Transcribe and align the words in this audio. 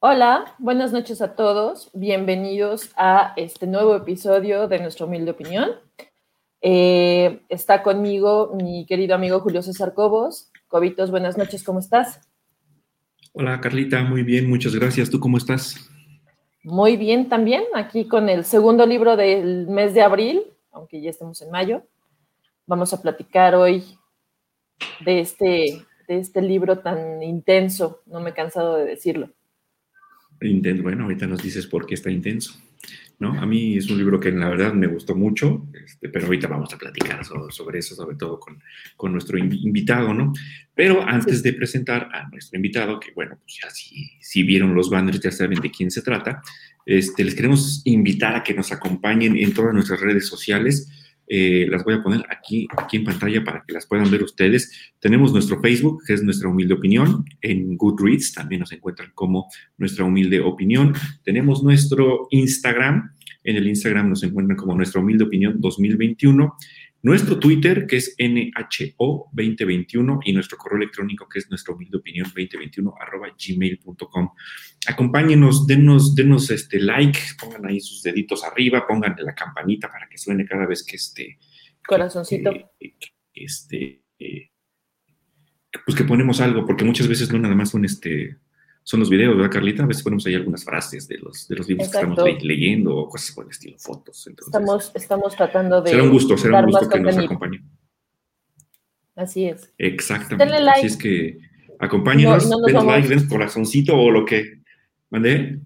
Hola, 0.00 0.54
buenas 0.58 0.92
noches 0.92 1.20
a 1.20 1.34
todos. 1.34 1.90
Bienvenidos 1.92 2.92
a 2.96 3.32
este 3.34 3.66
nuevo 3.66 3.96
episodio 3.96 4.68
de 4.68 4.78
Nuestra 4.78 5.06
Humilde 5.06 5.32
Opinión. 5.32 5.70
Eh, 6.60 7.40
está 7.48 7.82
conmigo 7.82 8.54
mi 8.54 8.86
querido 8.86 9.16
amigo 9.16 9.40
Julio 9.40 9.60
César 9.60 9.94
Cobos. 9.94 10.52
Cobitos, 10.68 11.10
buenas 11.10 11.36
noches, 11.36 11.64
¿cómo 11.64 11.80
estás? 11.80 12.20
Hola 13.32 13.60
Carlita, 13.60 14.04
muy 14.04 14.22
bien, 14.22 14.48
muchas 14.48 14.72
gracias. 14.72 15.10
¿Tú 15.10 15.18
cómo 15.18 15.36
estás? 15.36 15.90
Muy 16.62 16.96
bien 16.96 17.28
también, 17.28 17.64
aquí 17.74 18.06
con 18.06 18.28
el 18.28 18.44
segundo 18.44 18.86
libro 18.86 19.16
del 19.16 19.66
mes 19.66 19.94
de 19.94 20.02
abril, 20.02 20.44
aunque 20.70 21.00
ya 21.00 21.10
estamos 21.10 21.42
en 21.42 21.50
mayo. 21.50 21.82
Vamos 22.68 22.94
a 22.94 23.02
platicar 23.02 23.56
hoy 23.56 23.82
de 25.04 25.18
este, 25.18 25.84
de 26.06 26.18
este 26.18 26.40
libro 26.40 26.78
tan 26.78 27.20
intenso, 27.20 28.02
no 28.06 28.20
me 28.20 28.30
he 28.30 28.34
cansado 28.34 28.76
de 28.76 28.84
decirlo. 28.84 29.30
Bueno, 30.40 31.04
ahorita 31.04 31.26
nos 31.26 31.42
dices 31.42 31.66
por 31.66 31.86
qué 31.86 31.94
está 31.94 32.10
intenso. 32.10 32.54
¿no? 33.18 33.38
A 33.40 33.46
mí 33.46 33.76
es 33.76 33.90
un 33.90 33.98
libro 33.98 34.20
que 34.20 34.30
la 34.30 34.48
verdad 34.48 34.72
me 34.72 34.86
gustó 34.86 35.16
mucho, 35.16 35.66
este, 35.84 36.08
pero 36.08 36.26
ahorita 36.26 36.46
vamos 36.46 36.72
a 36.72 36.78
platicar 36.78 37.24
sobre, 37.24 37.80
eso, 37.80 37.96
sobre 37.96 38.16
todo 38.16 38.38
con, 38.38 38.62
con, 38.96 39.10
nuestro 39.10 39.36
invitado, 39.38 40.14
¿no? 40.14 40.32
Pero 40.72 41.02
antes 41.02 41.42
de 41.42 41.52
presentar 41.52 42.08
a 42.12 42.28
nuestro 42.28 42.56
invitado, 42.56 43.00
que 43.00 43.10
bueno, 43.12 43.36
pues 43.42 43.58
ya 43.60 43.70
si, 43.70 44.08
si 44.20 44.44
vieron 44.44 44.72
los 44.72 44.88
banners 44.88 45.18
ya 45.18 45.32
saben 45.32 45.60
de 45.60 45.70
quién 45.70 45.90
se 45.90 46.02
trata, 46.02 46.40
este, 46.86 47.24
les 47.24 47.34
queremos 47.34 47.82
invitar 47.84 48.36
a 48.36 48.44
que 48.44 48.54
nos 48.54 48.70
acompañen 48.70 49.36
en 49.36 49.52
todas 49.52 49.74
nuestras 49.74 50.00
redes 50.00 50.26
sociales. 50.26 50.88
Eh, 51.28 51.66
las 51.70 51.84
voy 51.84 51.94
a 51.94 52.02
poner 52.02 52.24
aquí, 52.30 52.66
aquí 52.76 52.96
en 52.96 53.04
pantalla 53.04 53.44
para 53.44 53.62
que 53.66 53.72
las 53.72 53.86
puedan 53.86 54.10
ver 54.10 54.22
ustedes. 54.22 54.92
Tenemos 54.98 55.32
nuestro 55.32 55.60
Facebook, 55.60 56.02
que 56.06 56.14
es 56.14 56.22
nuestra 56.22 56.48
humilde 56.48 56.74
opinión. 56.74 57.24
En 57.42 57.76
Goodreads 57.76 58.32
también 58.32 58.60
nos 58.60 58.72
encuentran 58.72 59.10
como 59.14 59.48
nuestra 59.76 60.04
humilde 60.04 60.40
opinión. 60.40 60.94
Tenemos 61.22 61.62
nuestro 61.62 62.28
Instagram. 62.30 63.12
En 63.44 63.56
el 63.56 63.68
Instagram 63.68 64.08
nos 64.08 64.22
encuentran 64.22 64.56
como 64.56 64.74
nuestra 64.74 65.00
humilde 65.00 65.24
opinión 65.24 65.60
2021. 65.60 66.56
Nuestro 67.00 67.38
Twitter, 67.38 67.86
que 67.86 67.96
es 67.96 68.16
NHO2021, 68.18 70.20
y 70.24 70.32
nuestro 70.32 70.58
correo 70.58 70.78
electrónico, 70.78 71.28
que 71.28 71.38
es 71.38 71.48
nuestra 71.48 71.72
humilde 71.74 71.98
opinión 71.98 72.26
2021, 72.26 72.92
arroba 73.00 73.28
gmail.com. 73.28 74.30
Acompáñenos, 74.86 75.64
denos, 75.66 76.16
denos 76.16 76.50
este 76.50 76.80
like, 76.80 77.18
pongan 77.40 77.66
ahí 77.66 77.80
sus 77.80 78.02
deditos 78.02 78.44
arriba, 78.44 78.86
pongan 78.86 79.14
la 79.18 79.34
campanita 79.34 79.90
para 79.90 80.06
que 80.08 80.18
suene 80.18 80.44
cada 80.44 80.66
vez 80.66 80.84
que 80.84 80.96
este. 80.96 81.38
Corazoncito. 81.86 82.50
este. 83.32 84.02
Eh, 84.18 84.50
pues 85.84 85.96
que 85.96 86.04
ponemos 86.04 86.40
algo, 86.40 86.66
porque 86.66 86.84
muchas 86.84 87.06
veces 87.06 87.30
no 87.30 87.38
nada 87.38 87.54
más 87.54 87.70
son 87.70 87.84
este 87.84 88.38
son 88.88 89.00
los 89.00 89.10
videos, 89.10 89.36
¿verdad, 89.36 89.52
Carlita? 89.52 89.82
A 89.82 89.86
veces 89.86 90.02
ponemos 90.02 90.24
ahí 90.24 90.34
algunas 90.34 90.64
frases 90.64 91.06
de 91.06 91.18
los, 91.18 91.46
de 91.46 91.56
los 91.56 91.68
libros 91.68 91.90
que 91.90 91.98
estamos 91.98 92.18
leyendo 92.40 92.96
o 92.96 93.06
cosas 93.06 93.34
por 93.34 93.44
el 93.44 93.50
estilo, 93.50 93.76
fotos. 93.78 94.26
estamos, 94.26 94.90
estamos 94.94 95.36
tratando 95.36 95.82
de. 95.82 95.90
Será 95.90 96.04
un 96.04 96.10
gusto, 96.10 96.38
será 96.38 96.60
un 96.60 96.70
gusto 96.70 96.88
que 96.88 97.00
nos 97.00 97.18
acompañe. 97.18 97.60
Así 99.14 99.44
es. 99.44 99.74
Exactamente. 99.76 100.70
Así 100.70 100.86
es 100.86 100.96
que 100.96 101.38
acompáñenos, 101.78 102.48
no, 102.48 102.56
like, 102.84 103.08
den 103.08 103.28
corazoncito 103.28 103.94
o 103.94 104.10
lo 104.10 104.24
que. 104.24 104.62
¿Mandé? 105.10 105.58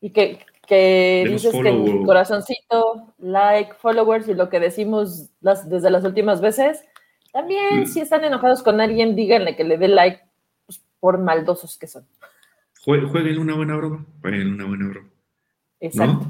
Y 0.00 0.10
que, 0.10 0.38
que 0.68 1.26
dices 1.28 1.52
que 1.52 2.02
corazoncito, 2.06 3.14
like, 3.18 3.74
followers 3.80 4.28
y 4.28 4.34
lo 4.34 4.48
que 4.48 4.60
decimos 4.60 5.30
las, 5.40 5.68
desde 5.68 5.90
las 5.90 6.04
últimas 6.04 6.40
veces. 6.40 6.84
También, 7.32 7.80
mm. 7.80 7.86
si 7.86 7.98
están 7.98 8.22
enojados 8.22 8.62
con 8.62 8.80
alguien, 8.80 9.16
díganle 9.16 9.56
que 9.56 9.64
le 9.64 9.76
dé 9.76 9.88
like 9.88 10.20
por 11.02 11.18
maldosos 11.18 11.76
que 11.76 11.88
son. 11.88 12.04
Jueguen 12.84 13.40
una 13.40 13.56
buena 13.56 13.74
broma, 13.74 14.06
jueguen 14.20 14.52
una 14.52 14.66
buena 14.66 14.86
broma. 14.86 15.10
Exacto. 15.80 16.28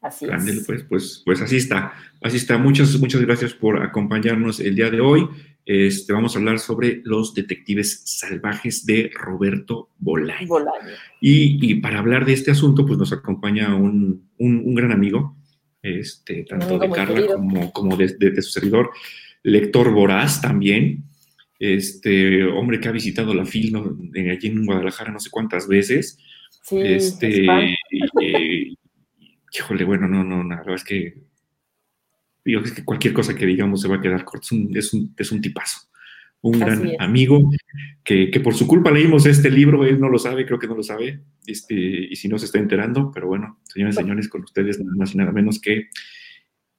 Así 0.00 0.26
es. 0.26 0.64
Pues, 0.64 0.84
pues, 0.84 1.22
pues 1.24 1.42
así 1.42 1.56
está. 1.56 1.94
Así 2.22 2.36
está. 2.36 2.58
Muchas, 2.58 2.96
muchas 3.00 3.20
gracias 3.22 3.54
por 3.54 3.82
acompañarnos 3.82 4.60
el 4.60 4.76
día 4.76 4.88
de 4.88 5.00
hoy. 5.00 5.28
Este, 5.66 6.12
vamos 6.12 6.36
a 6.36 6.38
hablar 6.38 6.60
sobre 6.60 7.02
los 7.04 7.34
detectives 7.34 8.02
salvajes 8.04 8.86
de 8.86 9.10
Roberto 9.12 9.90
Bolaño. 9.98 10.46
Bolaño. 10.46 10.94
Y, 11.20 11.74
para 11.80 11.98
hablar 11.98 12.24
de 12.24 12.34
este 12.34 12.52
asunto, 12.52 12.86
pues 12.86 13.00
nos 13.00 13.12
acompaña 13.12 13.74
un, 13.74 14.28
gran 14.76 14.92
amigo, 14.92 15.36
este, 15.82 16.44
tanto 16.44 16.78
de 16.78 16.88
Carla 16.88 17.26
como, 17.34 17.72
como 17.72 17.96
de, 17.96 18.14
de, 18.16 18.42
su 18.42 18.50
servidor, 18.50 18.90
lector 19.42 19.92
voraz 19.92 20.40
también 20.40 21.07
este 21.58 22.44
hombre 22.44 22.80
que 22.80 22.88
ha 22.88 22.92
visitado 22.92 23.34
la 23.34 23.44
FIL 23.44 23.74
allí 23.76 24.48
en 24.48 24.64
Guadalajara 24.64 25.12
no 25.12 25.20
sé 25.20 25.30
cuántas 25.30 25.66
veces. 25.66 26.18
Sí, 26.62 26.78
este, 26.78 27.46
eh, 27.46 28.74
híjole, 29.52 29.84
bueno, 29.84 30.06
no, 30.06 30.22
no, 30.22 30.44
la 30.44 30.56
verdad 30.56 30.74
es 30.74 30.84
que 30.84 31.22
digo 32.44 32.62
es 32.62 32.72
que 32.72 32.84
cualquier 32.84 33.12
cosa 33.12 33.34
que 33.34 33.46
digamos 33.46 33.82
se 33.82 33.88
va 33.88 33.96
a 33.96 34.00
quedar 34.00 34.24
corto. 34.24 34.46
Es 34.74 34.92
un, 34.92 35.14
es 35.16 35.32
un, 35.32 35.40
tipazo, 35.40 35.80
un 36.42 36.58
gran 36.58 36.92
amigo 36.98 37.50
que, 38.04 38.40
por 38.42 38.54
su 38.54 38.66
culpa 38.66 38.90
leímos 38.90 39.26
este 39.26 39.50
libro, 39.50 39.84
él 39.84 40.00
no 40.00 40.08
lo 40.08 40.18
sabe, 40.18 40.46
creo 40.46 40.58
que 40.58 40.68
no 40.68 40.76
lo 40.76 40.82
sabe, 40.82 41.22
este, 41.46 41.74
y 41.74 42.16
si 42.16 42.28
no 42.28 42.38
se 42.38 42.46
está 42.46 42.58
enterando, 42.58 43.10
pero 43.12 43.26
bueno, 43.26 43.60
señores 43.64 43.96
y 43.96 43.98
señores, 43.98 44.28
con 44.28 44.42
ustedes 44.42 44.78
nada 44.78 44.96
más 44.96 45.14
y 45.14 45.18
nada 45.18 45.32
menos 45.32 45.60
que 45.60 45.88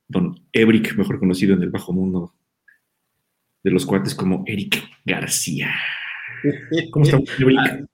don 0.07 0.40
Ebrick, 0.53 0.96
mejor 0.97 1.19
conocido 1.19 1.56
en 1.56 1.61
el 1.61 1.69
bajo 1.69 1.94
mundo 1.94 2.34
de 3.64 3.72
los 3.72 3.86
cuates 3.86 4.16
como 4.16 4.44
Eric 4.47 4.81
García. 5.06 5.74
¿Cómo 6.92 7.06
estamos, 7.06 7.30
Eric? 7.40 7.88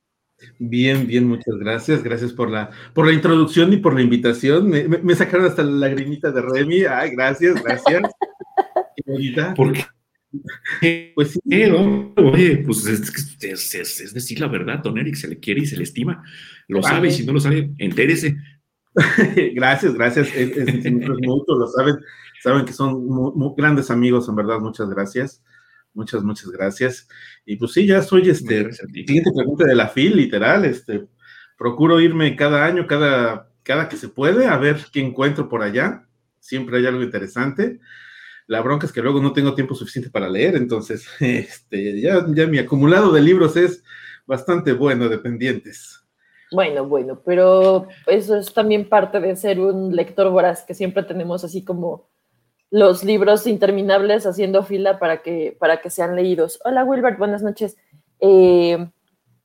Bien, 0.59 1.07
bien, 1.07 1.27
muchas 1.27 1.55
gracias. 1.59 2.03
Gracias 2.03 2.33
por 2.33 2.49
la, 2.49 2.69
por 2.93 3.05
la 3.05 3.13
introducción 3.13 3.73
y 3.73 3.77
por 3.77 3.93
la 3.93 4.01
invitación. 4.01 4.69
Me, 4.69 5.15
sacaron 5.15 5.45
hasta 5.47 5.63
la 5.63 5.87
lagrimita 5.87 6.31
de 6.31 6.41
Remy. 6.41 6.85
Ay, 6.85 7.11
gracias, 7.11 7.61
gracias. 7.63 8.01
¿Por 9.55 9.73
qué? 9.73 11.13
Pues 11.15 11.31
sí. 11.31 11.39
Oye, 12.17 12.57
pues 12.65 12.85
es, 12.85 14.13
decir 14.13 14.39
la 14.39 14.47
verdad, 14.47 14.79
don 14.79 14.97
Eric, 14.97 15.15
se 15.15 15.27
le 15.27 15.39
quiere 15.39 15.61
y 15.61 15.65
se 15.65 15.77
le 15.77 15.83
estima. 15.83 16.23
Lo 16.67 16.83
sabe 16.83 17.09
y 17.09 17.11
si 17.11 17.25
no 17.25 17.33
lo 17.33 17.39
sabe, 17.39 17.71
entérese. 17.77 18.37
gracias, 19.53 19.93
gracias. 19.93 20.27
Es, 20.35 20.57
es, 20.57 20.85
lo 20.85 21.67
saben, 21.67 21.95
saben 22.41 22.65
que 22.65 22.73
son 22.73 23.05
muy 23.05 23.53
grandes 23.57 23.91
amigos, 23.91 24.27
en 24.29 24.35
verdad, 24.35 24.59
muchas 24.59 24.89
gracias. 24.89 25.41
Muchas, 25.95 26.23
muchas 26.23 26.51
gracias. 26.51 27.07
Y 27.45 27.55
pues 27.55 27.71
sí, 27.71 27.87
ya 27.87 28.01
soy 28.03 28.29
este, 28.29 28.71
siguiente 28.73 29.31
pregunta 29.33 29.65
de 29.65 29.75
la 29.75 29.87
FIL, 29.87 30.17
literal, 30.17 30.65
este, 30.65 31.07
procuro 31.57 32.01
irme 32.01 32.35
cada 32.35 32.65
año, 32.65 32.85
cada, 32.85 33.49
cada 33.63 33.87
que 33.87 33.95
se 33.95 34.09
puede, 34.09 34.45
a 34.45 34.57
ver 34.57 34.77
qué 34.91 34.99
encuentro 34.99 35.47
por 35.47 35.63
allá. 35.63 36.05
Siempre 36.39 36.77
hay 36.77 36.85
algo 36.85 37.01
interesante. 37.01 37.79
La 38.45 38.61
bronca 38.61 38.85
es 38.85 38.91
que 38.91 39.01
luego 39.01 39.21
no 39.21 39.31
tengo 39.31 39.55
tiempo 39.55 39.73
suficiente 39.73 40.11
para 40.11 40.29
leer, 40.29 40.57
entonces 40.57 41.07
este, 41.21 42.01
ya, 42.01 42.25
ya 42.27 42.45
mi 42.45 42.59
acumulado 42.59 43.11
de 43.11 43.21
libros 43.21 43.55
es 43.55 43.81
bastante 44.27 44.73
bueno 44.73 45.07
de 45.07 45.17
pendientes. 45.17 46.01
Bueno, 46.51 46.85
bueno, 46.85 47.21
pero 47.25 47.87
eso 48.05 48.37
es 48.37 48.53
también 48.53 48.87
parte 48.87 49.19
de 49.19 49.35
ser 49.35 49.59
un 49.61 49.95
lector 49.95 50.29
voraz, 50.29 50.63
que 50.63 50.73
siempre 50.73 51.03
tenemos 51.03 51.43
así 51.43 51.63
como 51.63 52.09
los 52.71 53.03
libros 53.03 53.47
interminables 53.47 54.25
haciendo 54.25 54.63
fila 54.63 54.99
para 54.99 55.21
que, 55.21 55.55
para 55.59 55.81
que 55.81 55.89
sean 55.89 56.15
leídos. 56.15 56.59
Hola 56.63 56.83
Wilbert, 56.83 57.17
buenas 57.17 57.41
noches. 57.43 57.77
Eh, 58.19 58.89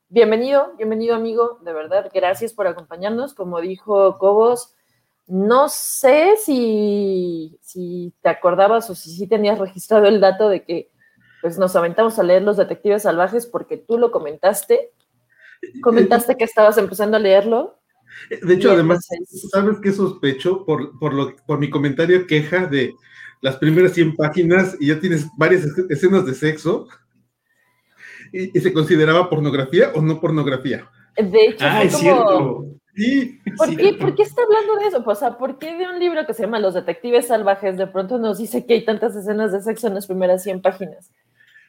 bienvenido, 0.09 0.73
bienvenido 0.77 1.15
amigo, 1.15 1.59
de 1.63 1.73
verdad, 1.73 2.09
gracias 2.13 2.53
por 2.53 2.67
acompañarnos. 2.67 3.33
Como 3.33 3.61
dijo 3.61 4.17
Cobos, 4.17 4.73
no 5.27 5.69
sé 5.69 6.35
si, 6.37 7.57
si 7.61 8.13
te 8.21 8.29
acordabas 8.29 8.89
o 8.89 8.95
si 8.95 9.11
sí 9.11 9.27
tenías 9.27 9.59
registrado 9.59 10.07
el 10.07 10.19
dato 10.19 10.49
de 10.49 10.63
que 10.63 10.91
pues, 11.41 11.57
nos 11.57 11.75
aventamos 11.75 12.19
a 12.19 12.23
leer 12.23 12.41
Los 12.41 12.57
Detectives 12.57 13.03
Salvajes 13.03 13.45
porque 13.45 13.77
tú 13.77 13.97
lo 13.97 14.11
comentaste. 14.11 14.91
Comentaste 15.81 16.35
que 16.35 16.43
estabas 16.43 16.77
empezando 16.77 17.17
a 17.17 17.19
leerlo. 17.19 17.79
De 18.41 18.55
hecho, 18.55 18.71
además, 18.71 19.07
¿sabes 19.51 19.77
qué 19.81 19.91
sospecho? 19.91 20.65
Por, 20.65 20.99
por, 20.99 21.13
lo, 21.13 21.35
por 21.45 21.59
mi 21.59 21.69
comentario 21.69 22.27
queja 22.27 22.65
de 22.65 22.93
las 23.41 23.57
primeras 23.57 23.93
100 23.93 24.15
páginas 24.15 24.77
y 24.79 24.87
ya 24.87 24.99
tienes 24.99 25.27
varias 25.37 25.65
escenas 25.89 26.25
de 26.25 26.33
sexo. 26.33 26.87
¿Y, 28.31 28.59
se 28.59 28.71
consideraba 28.71 29.29
pornografía 29.29 29.91
o 29.93 30.01
no 30.01 30.21
pornografía? 30.21 30.89
De 31.17 31.47
hecho, 31.47 31.65
ah, 31.67 31.83
es 31.83 31.97
cierto. 31.97 32.65
¿Por, 33.57 33.75
Qué, 33.75 33.93
¿Por, 33.93 34.15
qué, 34.15 34.23
está 34.23 34.41
hablando 34.43 34.75
de 34.75 34.87
eso? 34.87 35.03
Pues, 35.03 35.17
o 35.17 35.19
sea, 35.19 35.37
¿por 35.37 35.57
qué 35.57 35.77
de 35.77 35.87
un 35.87 35.99
libro 35.99 36.25
que 36.25 36.33
se 36.33 36.43
llama 36.43 36.59
Los 36.59 36.73
Detectives 36.73 37.27
Salvajes 37.27 37.77
de 37.77 37.87
pronto 37.87 38.17
nos 38.17 38.37
dice 38.37 38.65
que 38.65 38.73
hay 38.73 38.85
tantas 38.85 39.15
escenas 39.15 39.51
de 39.51 39.61
sexo 39.61 39.87
en 39.87 39.95
las 39.95 40.07
primeras 40.07 40.43
100 40.43 40.61
páginas? 40.61 41.09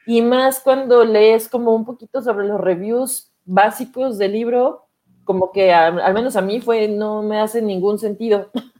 Y 0.06 0.20
más 0.20 0.60
cuando 0.60 1.04
lees 1.04 1.48
como 1.48 1.74
un 1.74 1.84
poquito 1.84 2.22
sobre 2.22 2.46
los 2.46 2.60
reviews 2.60 3.32
básicos 3.44 4.19
del 4.19 4.32
libro, 4.32 4.86
como 5.24 5.52
que 5.52 5.72
al 5.72 6.14
menos 6.14 6.34
a 6.34 6.40
mí 6.40 6.60
fue, 6.60 6.88
no 6.88 7.22
me 7.22 7.40
hace 7.40 7.62
ningún 7.62 7.98
sentido. 7.98 8.50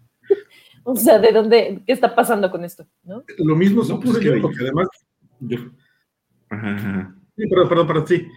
O 0.85 0.97
sea, 0.97 1.19
¿de 1.19 1.33
dónde, 1.33 1.83
qué 1.87 1.93
está 1.93 2.15
pasando 2.15 2.51
con 2.51 2.65
esto? 2.65 2.87
¿no? 3.05 3.25
Lo 3.39 3.57
mismo 3.57 3.85
supuso 3.85 4.21
yo, 4.21 4.41
porque 4.41 4.59
además. 4.61 4.89
Yo, 5.41 5.59
Sí, 7.37 7.47
perdón, 7.49 7.69
perdón, 7.69 7.87
perdón, 7.87 8.07
sí. 8.07 8.29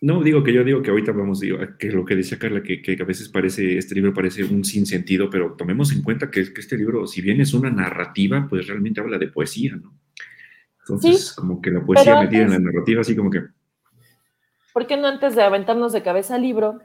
No, 0.00 0.22
digo 0.22 0.44
que 0.44 0.52
yo 0.52 0.62
digo 0.62 0.82
que 0.82 0.90
ahorita 0.90 1.12
vamos, 1.12 1.40
digo, 1.40 1.58
que 1.78 1.90
lo 1.90 2.04
que 2.04 2.14
decía 2.14 2.38
Carla, 2.38 2.62
que, 2.62 2.80
que, 2.82 2.96
a 3.00 3.04
veces 3.04 3.28
parece, 3.28 3.78
este 3.78 3.94
libro 3.94 4.12
parece 4.12 4.44
un 4.44 4.62
sinsentido, 4.62 5.30
pero 5.30 5.54
tomemos 5.54 5.92
en 5.92 6.02
cuenta 6.02 6.30
que, 6.30 6.52
que, 6.52 6.60
este 6.60 6.76
libro, 6.76 7.06
si 7.06 7.22
bien 7.22 7.40
es 7.40 7.54
una 7.54 7.70
narrativa, 7.70 8.46
pues 8.48 8.66
realmente 8.66 9.00
habla 9.00 9.18
de 9.18 9.28
poesía, 9.28 9.74
¿no? 9.76 9.94
Entonces, 10.80 11.32
como 11.32 11.60
que 11.62 11.70
la 11.70 11.84
poesía 11.84 12.20
metida 12.20 12.42
en 12.42 12.50
la 12.50 12.58
narrativa, 12.58 13.00
así 13.00 13.16
como 13.16 13.30
que... 13.30 13.42
¿Por 14.74 14.86
qué 14.86 14.98
no 14.98 15.08
antes 15.08 15.34
de 15.34 15.42
aventarnos 15.42 15.92
de 15.92 16.02
cabeza 16.02 16.34
al 16.34 16.42
libro? 16.42 16.80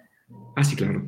Ah, 0.55 0.63
sí, 0.63 0.75
claro. 0.75 1.03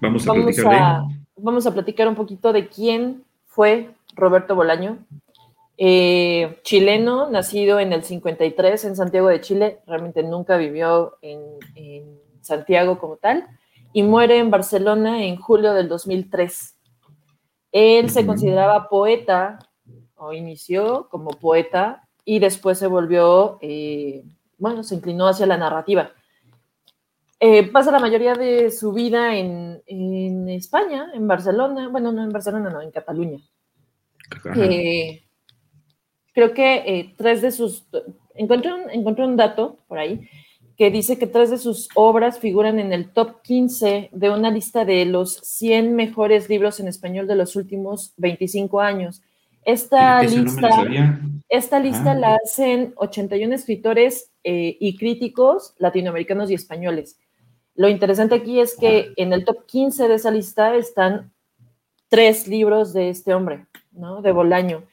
Vamos 0.00 0.28
a 0.28 0.34
platicar 0.34 1.02
Vamos 1.36 1.66
a 1.66 1.74
platicar 1.74 2.06
un 2.08 2.14
poquito 2.14 2.52
de 2.52 2.68
quién 2.68 3.24
fue 3.46 3.94
Roberto 4.14 4.54
Bolaño, 4.54 4.98
eh, 5.76 6.60
chileno, 6.62 7.28
nacido 7.28 7.80
en 7.80 7.92
el 7.92 8.04
53 8.04 8.84
en 8.84 8.94
Santiago 8.94 9.28
de 9.28 9.40
Chile, 9.40 9.80
realmente 9.86 10.22
nunca 10.22 10.56
vivió 10.56 11.18
en, 11.22 11.42
Santiago 12.40 12.98
como 12.98 13.16
tal, 13.16 13.48
y 13.94 14.02
muere 14.02 14.38
en 14.38 14.50
Barcelona 14.50 15.24
en 15.24 15.36
julio 15.36 15.72
del 15.72 15.88
2003. 15.88 16.76
Él 17.72 18.10
se 18.10 18.26
consideraba 18.26 18.88
poeta, 18.90 19.58
o 20.16 20.34
inició 20.34 21.08
como 21.08 21.30
poeta, 21.30 22.06
y 22.24 22.38
después 22.38 22.78
se 22.78 22.86
volvió, 22.86 23.58
eh, 23.62 24.24
bueno, 24.58 24.84
se 24.84 24.94
inclinó 24.94 25.26
hacia 25.26 25.46
la 25.46 25.56
narrativa. 25.56 26.12
Eh, 27.46 27.70
pasa 27.70 27.90
la 27.90 27.98
mayoría 27.98 28.34
de 28.34 28.70
su 28.70 28.92
vida 28.92 29.36
en, 29.36 29.82
en, 29.86 30.48
España, 30.48 31.10
en 31.12 31.28
Barcelona, 31.28 31.88
bueno, 31.88 32.10
no 32.10 32.22
en 32.22 32.30
Barcelona, 32.30 32.70
no, 32.70 32.80
en 32.80 32.90
Cataluña 32.90 33.38
creo 36.34 36.52
que 36.52 36.74
eh, 36.74 37.14
tres 37.16 37.40
de 37.40 37.50
sus, 37.50 37.86
encontré 38.34 38.74
un, 38.74 38.90
encontré 38.90 39.24
un 39.24 39.36
dato 39.36 39.78
por 39.88 39.98
ahí 39.98 40.28
que 40.76 40.90
dice 40.90 41.18
que 41.18 41.28
tres 41.28 41.50
de 41.50 41.58
sus 41.58 41.88
obras 41.94 42.40
figuran 42.40 42.80
en 42.80 42.92
el 42.92 43.12
top 43.12 43.42
15 43.42 44.10
de 44.12 44.30
una 44.30 44.50
lista 44.50 44.84
de 44.84 45.04
los 45.04 45.36
100 45.36 45.94
mejores 45.94 46.48
libros 46.48 46.80
en 46.80 46.88
español 46.88 47.28
de 47.28 47.36
los 47.36 47.54
últimos 47.54 48.12
25 48.16 48.80
años. 48.80 49.22
Esta 49.64 50.20
lista, 50.24 50.68
esta 51.48 51.78
lista 51.78 52.10
ah. 52.10 52.16
la 52.16 52.34
hacen 52.44 52.92
81 52.96 53.54
escritores 53.54 54.32
eh, 54.42 54.76
y 54.80 54.96
críticos 54.96 55.74
latinoamericanos 55.78 56.50
y 56.50 56.54
españoles. 56.54 57.18
Lo 57.76 57.88
interesante 57.88 58.36
aquí 58.36 58.60
es 58.60 58.76
que 58.76 59.12
en 59.16 59.32
el 59.32 59.44
top 59.44 59.66
15 59.66 60.08
de 60.08 60.14
esa 60.14 60.30
lista 60.30 60.76
están 60.76 61.32
tres 62.08 62.46
libros 62.46 62.92
de 62.92 63.08
este 63.08 63.34
hombre, 63.34 63.66
¿no? 63.92 64.22
De 64.22 64.30
Bolaño. 64.30 64.84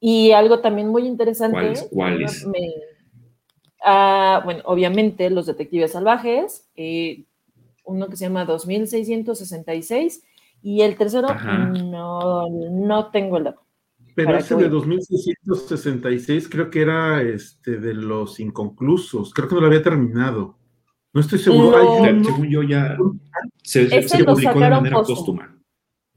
Y 0.00 0.32
algo 0.32 0.60
también 0.60 0.88
muy 0.88 1.06
interesante. 1.06 1.74
¿Cuáles? 1.90 2.46
Ah, 3.86 4.40
bueno, 4.44 4.62
obviamente 4.64 5.28
Los 5.28 5.44
Detectives 5.44 5.92
Salvajes, 5.92 6.70
eh, 6.74 7.24
uno 7.84 8.08
que 8.08 8.16
se 8.16 8.24
llama 8.24 8.46
2666, 8.46 10.22
y 10.62 10.80
el 10.80 10.96
tercero 10.96 11.28
no, 11.84 12.48
no 12.48 13.10
tengo 13.10 13.36
el 13.36 13.44
dato. 13.44 13.60
Pero 14.14 14.36
ese 14.38 14.54
de 14.54 14.68
2666 14.68 16.48
creo 16.48 16.70
que 16.70 16.80
era 16.80 17.20
este 17.20 17.78
de 17.78 17.92
los 17.92 18.40
inconclusos, 18.40 19.34
creo 19.34 19.48
que 19.48 19.54
no 19.56 19.60
lo 19.60 19.66
había 19.66 19.82
terminado. 19.82 20.56
No 21.14 21.20
estoy 21.20 21.38
seguro. 21.38 22.02
Según 22.02 22.50
yo 22.50 22.62
ya 22.64 22.96
se, 23.62 23.86
publicó 24.24 24.58
de 24.58 24.70
manera 24.70 25.02
póstuma. 25.02 25.56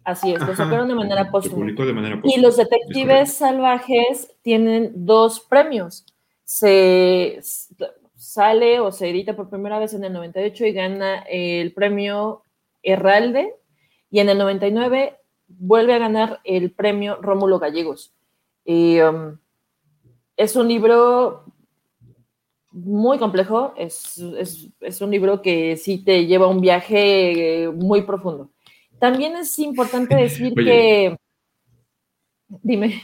Así 0.03 0.33
es, 0.33 0.39
lo 0.39 0.55
sacaron 0.55 0.87
de 0.87 0.95
manera 0.95 1.29
póstuma. 1.29 1.71
Y 2.23 2.41
los 2.41 2.57
detectives 2.57 3.33
salvajes 3.33 4.35
tienen 4.41 5.05
dos 5.05 5.39
premios. 5.39 6.05
Se 6.43 7.39
sale 8.15 8.79
o 8.79 8.91
se 8.91 9.09
edita 9.09 9.35
por 9.35 9.49
primera 9.49 9.77
vez 9.77 9.93
en 9.93 10.03
el 10.03 10.13
98 10.13 10.65
y 10.65 10.71
gana 10.71 11.19
el 11.29 11.73
premio 11.73 12.41
Herralde 12.81 13.53
y 14.09 14.19
en 14.19 14.29
el 14.29 14.37
99 14.39 15.17
vuelve 15.47 15.93
a 15.93 15.99
ganar 15.99 16.39
el 16.43 16.71
premio 16.71 17.17
Rómulo 17.21 17.59
Gallegos. 17.59 18.13
Um, 18.65 19.37
es 20.35 20.55
un 20.55 20.67
libro 20.67 21.45
muy 22.85 23.17
complejo, 23.17 23.73
es, 23.77 24.21
es, 24.81 25.01
un 25.01 25.11
libro 25.11 25.41
que 25.41 25.77
sí 25.77 26.03
te 26.03 26.25
lleva 26.25 26.47
un 26.47 26.61
viaje 26.61 27.69
muy 27.73 28.03
profundo. 28.03 28.51
También 28.99 29.35
es 29.35 29.57
importante 29.59 30.15
decir 30.15 30.53
que... 30.53 31.15
Dime. 32.63 33.01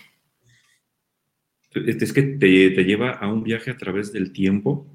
Es 1.73 2.13
que 2.13 2.21
te, 2.21 2.83
lleva 2.83 3.11
a 3.11 3.31
un 3.31 3.43
viaje 3.43 3.71
a 3.71 3.77
través 3.77 4.13
del 4.13 4.31
tiempo, 4.31 4.85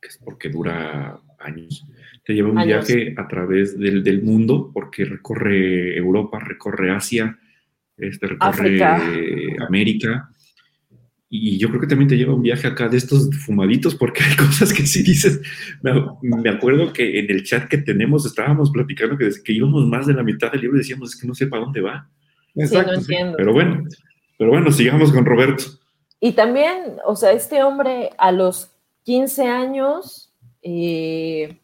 que 0.00 0.08
es 0.08 0.18
porque 0.18 0.48
dura 0.48 1.20
años. 1.40 1.84
Te 2.24 2.34
lleva 2.34 2.50
un 2.50 2.64
viaje 2.64 3.14
a 3.16 3.26
través 3.26 3.78
del, 3.78 4.22
mundo, 4.22 4.70
porque 4.72 5.04
recorre 5.04 5.96
Europa, 5.96 6.38
recorre 6.38 6.92
Asia, 6.92 7.38
este, 7.96 8.28
recorre 8.28 9.56
América, 9.66 10.30
y 11.30 11.58
yo 11.58 11.68
creo 11.68 11.80
que 11.80 11.86
también 11.86 12.08
te 12.08 12.16
lleva 12.16 12.34
un 12.34 12.42
viaje 12.42 12.66
acá 12.66 12.88
de 12.88 12.96
estos 12.96 13.28
fumaditos, 13.44 13.94
porque 13.94 14.22
hay 14.22 14.36
cosas 14.46 14.72
que 14.72 14.86
sí 14.86 15.02
dices. 15.02 15.40
Me, 15.82 16.50
acuerdo 16.50 16.92
que 16.92 17.18
en 17.18 17.30
el 17.30 17.44
chat 17.44 17.68
que 17.68 17.78
tenemos 17.78 18.24
estábamos 18.24 18.70
platicando 18.70 19.18
que 19.18 19.28
que 19.44 19.52
íbamos 19.52 19.86
más 19.86 20.06
de 20.06 20.14
la 20.14 20.22
mitad 20.22 20.50
del 20.50 20.62
libro 20.62 20.78
decíamos, 20.78 21.14
es 21.14 21.20
que 21.20 21.26
no 21.26 21.34
sé 21.34 21.46
para 21.46 21.62
dónde 21.62 21.80
va. 21.80 22.08
Exacto. 22.54 22.92
no 22.92 22.98
entiendo. 22.98 23.36
Pero 23.36 23.52
bueno, 23.52 23.84
pero 24.38 24.50
bueno, 24.50 24.72
sigamos 24.72 25.12
con 25.12 25.26
Roberto. 25.26 25.64
Y 26.20 26.32
también, 26.32 26.96
o 27.04 27.14
sea, 27.14 27.32
este 27.32 27.62
hombre 27.62 28.10
a 28.18 28.32
los 28.32 28.70
15 29.04 29.46
años 29.46 30.32
eh, 30.62 31.58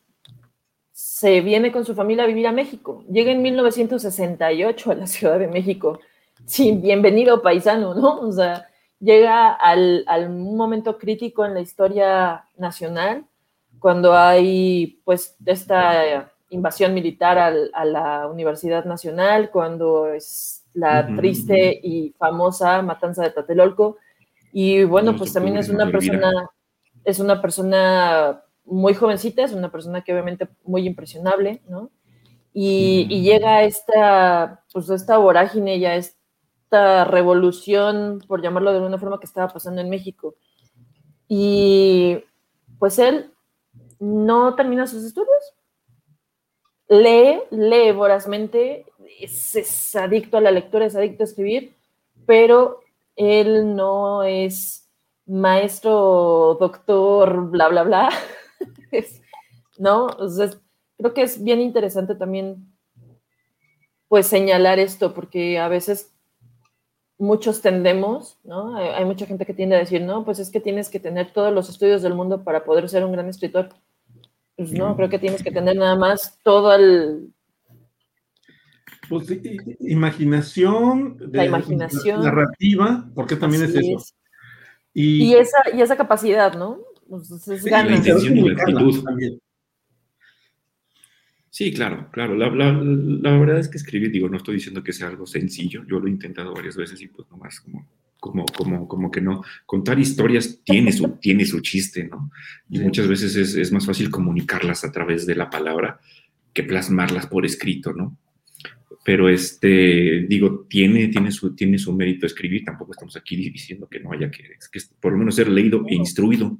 se 0.93 1.41
viene 1.41 1.73
con 1.73 1.85
su 1.85 1.95
familia 1.95 2.25
a 2.25 2.29
vivir 2.29 2.47
a 2.47 2.53
México. 2.53 3.05
Llega 3.11 3.33
en 3.33 3.43
1968 3.43 4.91
a 4.91 4.95
la 4.95 5.07
Ciudad 5.07 5.39
de 5.39 5.49
México. 5.49 6.01
Sí, 6.45 6.73
bienvenido 6.73 7.43
paisano, 7.43 7.95
¿no? 7.95 8.21
O 8.21 8.31
sea, 8.31 8.69
llega 9.05 9.53
al, 9.53 10.05
al 10.07 10.31
momento 10.31 10.99
crítico 10.99 11.45
en 11.45 11.55
la 11.55 11.61
historia 11.61 12.47
nacional, 12.57 13.27
cuando 13.79 14.15
hay 14.17 15.01
pues 15.05 15.37
esta 15.45 16.33
invasión 16.49 16.95
militar 16.95 17.39
a 17.39 17.85
la 17.85 18.27
Universidad 18.29 18.85
Nacional, 18.85 19.51
cuando 19.51 20.07
es 20.09 20.65
la 20.73 21.07
triste 21.17 21.81
y 21.83 22.15
famosa 22.19 22.81
matanza 22.83 23.23
de 23.23 23.31
Tatelolco. 23.31 23.99
Y 24.53 24.85
bueno, 24.85 25.17
pues 25.17 25.33
también 25.33 25.57
es 25.57 25.69
una 25.69 25.91
persona, 25.91 26.31
es 27.05 27.19
una 27.19 27.43
persona 27.43 28.43
muy 28.65 28.95
jovencita, 28.95 29.43
es 29.45 29.53
una 29.53 29.71
persona 29.71 30.03
que 30.03 30.13
obviamente 30.13 30.49
muy 30.65 30.87
impresionable, 30.87 31.61
¿no? 31.69 31.91
Y, 32.53 33.07
y 33.11 33.23
llega 33.23 33.65
esta, 33.65 34.63
pues 34.73 34.89
esta 34.89 35.19
vorágine, 35.19 35.81
ya 35.81 35.97
es 35.97 36.17
revolución, 36.71 38.23
por 38.27 38.43
llamarlo 38.43 38.71
de 38.71 38.79
alguna 38.79 38.99
forma, 38.99 39.21
que 39.21 39.27
estaba 39.27 39.53
pasando 39.53 39.81
en 39.81 39.91
México. 39.91 40.35
Y 41.29 42.19
pues 42.79 42.99
él 42.99 43.33
no 43.99 44.55
termina 44.55 44.87
sus 44.87 45.05
estudios, 45.05 45.55
lee, 46.89 47.41
lee 47.51 47.93
vorazmente, 47.93 48.87
es, 49.21 49.97
adicto 49.97 50.37
a 50.37 50.41
la 50.41 50.51
lectura, 50.51 50.87
es 50.87 50.97
adicto 50.97 51.23
a 51.23 51.27
escribir, 51.27 51.75
pero 52.27 52.81
él 53.17 53.75
no 53.75 54.23
es 54.23 54.91
maestro, 55.27 56.57
doctor, 56.61 57.51
bla, 57.51 57.69
bla, 57.69 57.83
bla. 57.85 58.11
¿No? 59.79 60.07
creo 60.97 61.15
que 61.15 61.23
es 61.23 61.43
bien 61.43 61.61
interesante 61.61 62.15
también 62.15 62.73
pues 64.07 64.27
señalar 64.29 64.79
esto, 64.79 65.13
porque 65.13 65.59
a 65.59 65.67
veces 65.67 66.14
muchos 67.19 67.61
tendemos, 67.61 68.39
¿no? 68.45 68.77
Hay, 68.77 69.05
mucha 69.05 69.27
gente 69.27 69.47
que 69.47 69.55
tiende 69.55 69.77
a 69.77 69.81
decir, 69.81 70.03
no, 70.03 70.25
pues 70.25 70.39
es 70.39 70.51
que 70.51 70.61
tienes 70.61 70.89
que 70.89 71.01
tener 71.01 71.33
todos 71.33 71.53
los 71.53 71.69
estudios 71.69 72.03
del 72.03 72.15
mundo 72.15 72.43
para 72.43 72.65
poder 72.65 72.89
ser 72.89 73.05
un 73.05 73.13
gran 73.13 73.29
escritor. 73.29 73.71
Pues 74.57 74.73
no, 74.73 74.97
creo 74.97 75.09
que 75.09 75.19
tienes 75.19 75.43
que 75.43 75.51
tener 75.51 75.77
nada 75.77 75.97
más 75.97 76.39
todo 76.43 76.75
el... 76.75 77.31
Pues 79.09 79.29
imaginación, 79.81 81.19
la 81.31 81.45
imaginación, 81.45 82.23
narrativa, 82.23 83.07
porque 83.15 83.37
también 83.37 83.65
es 83.65 83.75
eso. 83.75 84.15
Y, 84.95 85.35
esa, 85.35 85.59
y 85.75 85.83
esa 85.83 85.97
capacidad, 85.97 86.55
¿no? 86.55 86.79
Pues 87.09 87.31
es 87.31 87.65
ganas. 87.65 88.03
también. 89.05 89.41
Sí, 91.55 91.73
claro, 91.73 92.09
claro. 92.11 92.35
La, 92.35 92.49
verdad 93.39 93.61
es 93.61 93.69
que 93.69 93.77
escribir, 93.77 94.11
digo, 94.11 94.29
no 94.29 94.39
estoy 94.39 94.57
diciendo 94.57 94.83
que 94.83 94.93
sea 94.93 95.07
algo 95.07 95.25
sencillo. 95.25 95.85
Yo 95.87 96.01
lo 96.01 96.09
he 96.09 96.11
intentado 96.11 96.53
varias 96.53 96.75
veces 96.75 97.01
y 97.01 97.07
pues 97.07 97.31
nomás 97.31 97.61
como, 97.61 97.87
como, 98.19 98.45
como, 98.47 98.89
como 98.89 99.09
que 99.09 99.21
no. 99.21 99.41
Contar 99.65 100.01
historias 100.01 100.65
tiene 100.65 100.91
su, 100.91 101.11
tiene 101.21 101.45
su 101.45 101.61
chiste, 101.61 102.09
¿no? 102.09 102.33
Y 102.69 102.81
muchas 102.81 103.07
veces 103.07 103.37
es, 103.37 103.71
más 103.71 103.87
fácil 103.87 104.11
comunicarlas 104.11 104.83
a 104.83 104.91
través 104.91 105.27
de 105.27 105.37
la 105.37 105.49
palabra 105.49 106.01
que 106.53 106.65
plasmarlas 106.65 107.29
por 107.29 107.47
escrito, 107.47 107.93
¿no? 107.93 108.19
Pero 109.05 109.29
este, 109.29 110.27
digo, 110.29 110.67
tiene, 110.69 111.07
tiene, 111.07 111.31
su, 111.31 111.55
tiene 111.55 111.79
su 111.79 111.93
mérito 111.93 112.27
escribir. 112.27 112.65
Tampoco 112.65 112.95
estamos 112.95 113.17
aquí 113.17 113.37
diciendo 113.37 113.87
que 113.89 114.01
no 114.01 114.11
haya 114.11 114.29
que, 114.29 114.43
que 114.73 114.81
por 114.99 115.13
lo 115.13 115.19
menos 115.19 115.37
ser 115.37 115.49
leído 115.49 115.85
e 115.87 115.95
instruido 115.95 116.59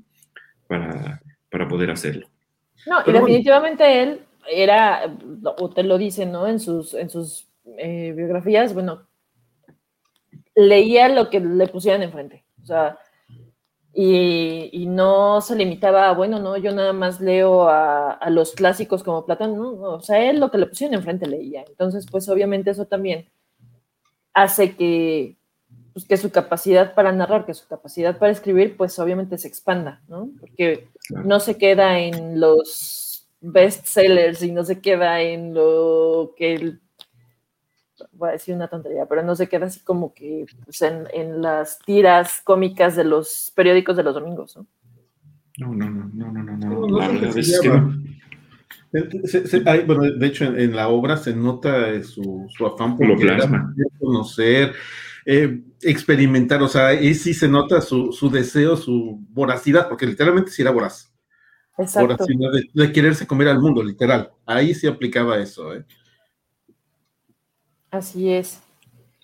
para, 0.69 1.21
para 1.51 1.67
poder 1.67 1.91
hacerlo. 1.91 2.31
No, 2.87 3.03
y 3.05 3.13
definitivamente 3.13 4.01
él 4.01 4.21
era, 4.51 5.17
usted 5.59 5.85
lo 5.85 5.99
dice, 5.99 6.27
¿no? 6.27 6.47
En 6.47 6.61
sus, 6.61 6.95
en 6.95 7.11
sus 7.11 7.49
eh, 7.79 8.13
biografías, 8.17 8.75
bueno, 8.75 9.07
leía 10.55 11.09
lo 11.09 11.31
que 11.31 11.41
le 11.41 11.67
pusieran 11.69 12.03
enfrente. 12.03 12.45
O 12.63 12.67
sea, 12.67 12.99
y, 13.93 14.87
no 14.89 15.41
se 15.41 15.55
limitaba 15.55 16.09
a, 16.09 16.15
bueno, 16.15 16.41
no, 16.41 16.57
yo 16.57 16.73
nada 16.73 16.93
más 16.93 17.21
leo 17.21 17.69
a, 17.69 18.19
los 18.31 18.53
clásicos 18.53 19.03
como 19.03 19.25
Platón, 19.25 19.57
no, 19.57 19.71
o 19.71 20.01
sea, 20.01 20.29
él 20.29 20.41
lo 20.41 20.51
que 20.51 20.59
le 20.59 20.67
pusieron 20.67 20.95
enfrente 20.95 21.27
leía. 21.27 21.65
Entonces, 21.69 22.07
pues 22.11 22.29
obviamente 22.29 22.71
eso 22.71 22.87
también 22.87 23.29
hace 24.33 24.75
que, 24.75 25.37
pues, 25.93 26.07
que 26.07 26.17
su 26.17 26.31
capacidad 26.31 26.95
para 26.95 27.13
narrar, 27.13 27.47
que 27.47 27.55
su 27.55 27.69
capacidad 27.69 28.19
para 28.19 28.33
escribir, 28.33 28.77
pues 28.77 28.99
obviamente 28.99 29.39
se 29.39 29.47
expanda, 29.47 30.03
¿no? 30.09 30.29
Porque 30.41 30.89
no 31.11 31.39
se 31.39 31.57
queda 31.57 31.99
en 32.01 32.41
los 32.41 33.04
bestsellers 33.45 34.43
y 34.43 34.53
no 34.53 34.65
se 34.65 34.81
queda 34.81 35.21
en 35.21 35.55
lo 35.55 36.35
que 36.37 36.55
el 36.55 36.81
voy 38.13 38.31
a 38.31 38.33
decir 38.33 38.55
una 38.55 38.69
tontería, 38.69 39.07
pero 39.07 39.23
no 39.23 39.35
se 39.37 39.49
queda 39.49 39.67
así 39.67 39.81
como 39.81 40.15
que 40.15 40.47
pues, 40.65 40.83
en, 40.83 41.43
las 41.43 41.79
tiras 41.81 42.41
cómicas 42.43 42.97
de 42.97 43.05
los 43.05 43.53
periódicos 43.55 43.97
de 43.97 44.03
los 44.03 44.15
domingos, 44.15 44.57
¿no? 44.57 44.67
No, 45.59 45.73
no, 45.73 45.89
no, 45.89 46.11
no, 46.13 46.33
no, 46.33 46.43
no, 46.43 46.57
no. 46.57 46.99
La 46.99 47.09
verdad 47.09 47.39
es 47.39 47.61
que 47.61 47.69
no. 47.69 47.95
bueno, 49.87 50.03
de 50.03 50.27
hecho, 50.27 50.45
en, 50.45 50.75
la 50.75 50.89
obra 50.89 51.17
se 51.17 51.35
nota 51.35 52.03
su, 52.03 52.47
su 52.49 52.67
afán 52.67 52.97
por 52.97 53.07
conocer, 54.01 54.73
eh, 55.27 55.63
experimentar, 55.81 56.61
o 56.61 56.69
sea, 56.69 56.89
ahí 56.89 57.15
sí 57.15 57.35
se 57.35 57.49
nota 57.49 57.81
su, 57.81 58.11
su, 58.13 58.31
deseo, 58.31 58.77
su 58.77 59.21
voracidad, 59.31 59.89
porque 59.89 60.07
literalmente 60.07 60.51
sí 60.51 60.63
era 60.63 60.73
voraz. 60.73 61.14
Exacto. 61.79 62.25
De, 62.27 62.69
de, 62.73 62.93
quererse 62.93 63.27
comer 63.27 63.49
al 63.49 63.61
mundo, 63.61 63.83
literal. 63.83 64.31
Ahí 64.47 64.75
sí 64.75 64.87
aplicaba 64.87 65.39
eso, 65.41 65.75
¿eh? 65.75 65.85
Así 67.91 68.31
es. 68.31 68.61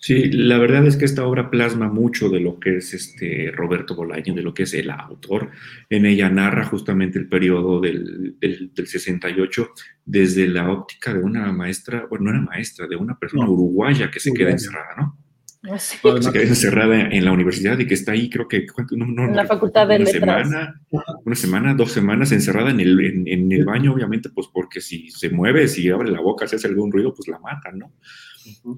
Sí, 0.03 0.31
la 0.31 0.57
verdad 0.57 0.87
es 0.87 0.97
que 0.97 1.05
esta 1.05 1.27
obra 1.27 1.51
plasma 1.51 1.87
mucho 1.89 2.31
de 2.31 2.41
lo 2.41 2.59
que 2.59 2.79
es 2.79 2.95
este 2.95 3.53
Roberto 3.55 3.95
Bolaño, 3.95 4.35
de 4.35 4.41
lo 4.41 4.55
que 4.55 4.63
es 4.63 4.73
el 4.73 4.91
autor. 4.91 5.51
En 5.91 6.07
ella 6.07 6.31
narra 6.31 6.65
justamente 6.65 7.19
el 7.19 7.29
periodo 7.29 7.81
del, 7.81 8.37
del, 8.41 8.73
68 8.75 9.71
desde 10.07 10.49
la 10.49 10.71
óptica 10.71 11.13
de 11.13 11.21
una 11.21 11.53
maestra, 11.53 12.07
bueno, 12.09 12.25
no 12.25 12.31
era 12.31 12.41
maestra, 12.41 12.87
de 12.87 12.97
una 12.97 13.19
persona 13.19 13.47
uruguaya 13.47 14.11
que 14.11 14.21
se 14.21 14.33
queda 14.33 14.51
encerrada, 14.51 14.95
¿no? 14.97 15.19
Sí. 15.63 15.99
Se 16.21 16.33
queda 16.33 16.43
encerrada 16.43 17.01
en 17.03 17.25
la 17.25 17.33
universidad 17.33 17.79
y 17.79 17.87
que 17.87 17.93
está 17.93 18.13
ahí, 18.13 18.31
creo 18.31 18.49
que 18.49 18.67
en 18.93 19.37
la 19.37 19.47
facultad 19.47 19.87
de 19.89 19.97
una 19.97 20.07
semana, 20.07 20.81
una 21.27 21.37
semana, 21.37 21.75
dos 21.75 21.93
semanas 21.93 22.33
encerrada 22.33 22.71
en 22.71 22.81
el, 22.81 23.29
en 23.29 23.53
el 23.53 23.67
baño, 23.67 23.93
obviamente, 23.93 24.31
pues 24.31 24.49
porque 24.51 24.81
si 24.81 25.11
se 25.11 25.29
mueve, 25.29 25.69
si 25.69 25.91
abre 25.91 26.11
la 26.11 26.23
boca, 26.23 26.47
si 26.47 26.57
hace 26.57 26.67
algún 26.67 26.91
ruido, 26.91 27.13
pues 27.13 27.29
la 27.29 27.39
matan, 27.41 27.79
¿no? 27.79 27.93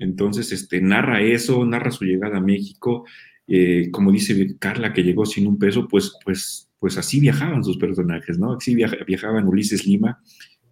Entonces, 0.01 0.51
este, 0.51 0.81
narra 0.81 1.21
eso, 1.21 1.65
narra 1.65 1.93
su 1.93 2.05
llegada 2.05 2.39
a 2.39 2.43
México. 2.43 3.05
Eh, 3.47 3.91
como 3.91 4.11
dice 4.11 4.57
Carla, 4.59 4.93
que 4.93 5.05
llegó 5.05 5.25
sin 5.25 5.47
un 5.47 5.59
peso, 5.59 5.87
pues, 5.89 6.13
pues, 6.25 6.69
pues 6.79 6.99
así 6.99 7.21
viajaban 7.21 7.63
sus 7.63 7.79
personajes, 7.79 8.39
¿no? 8.39 8.55
Así 8.55 8.75
viajaban 8.75 9.47
Ulises 9.47 9.87
Lima 9.87 10.21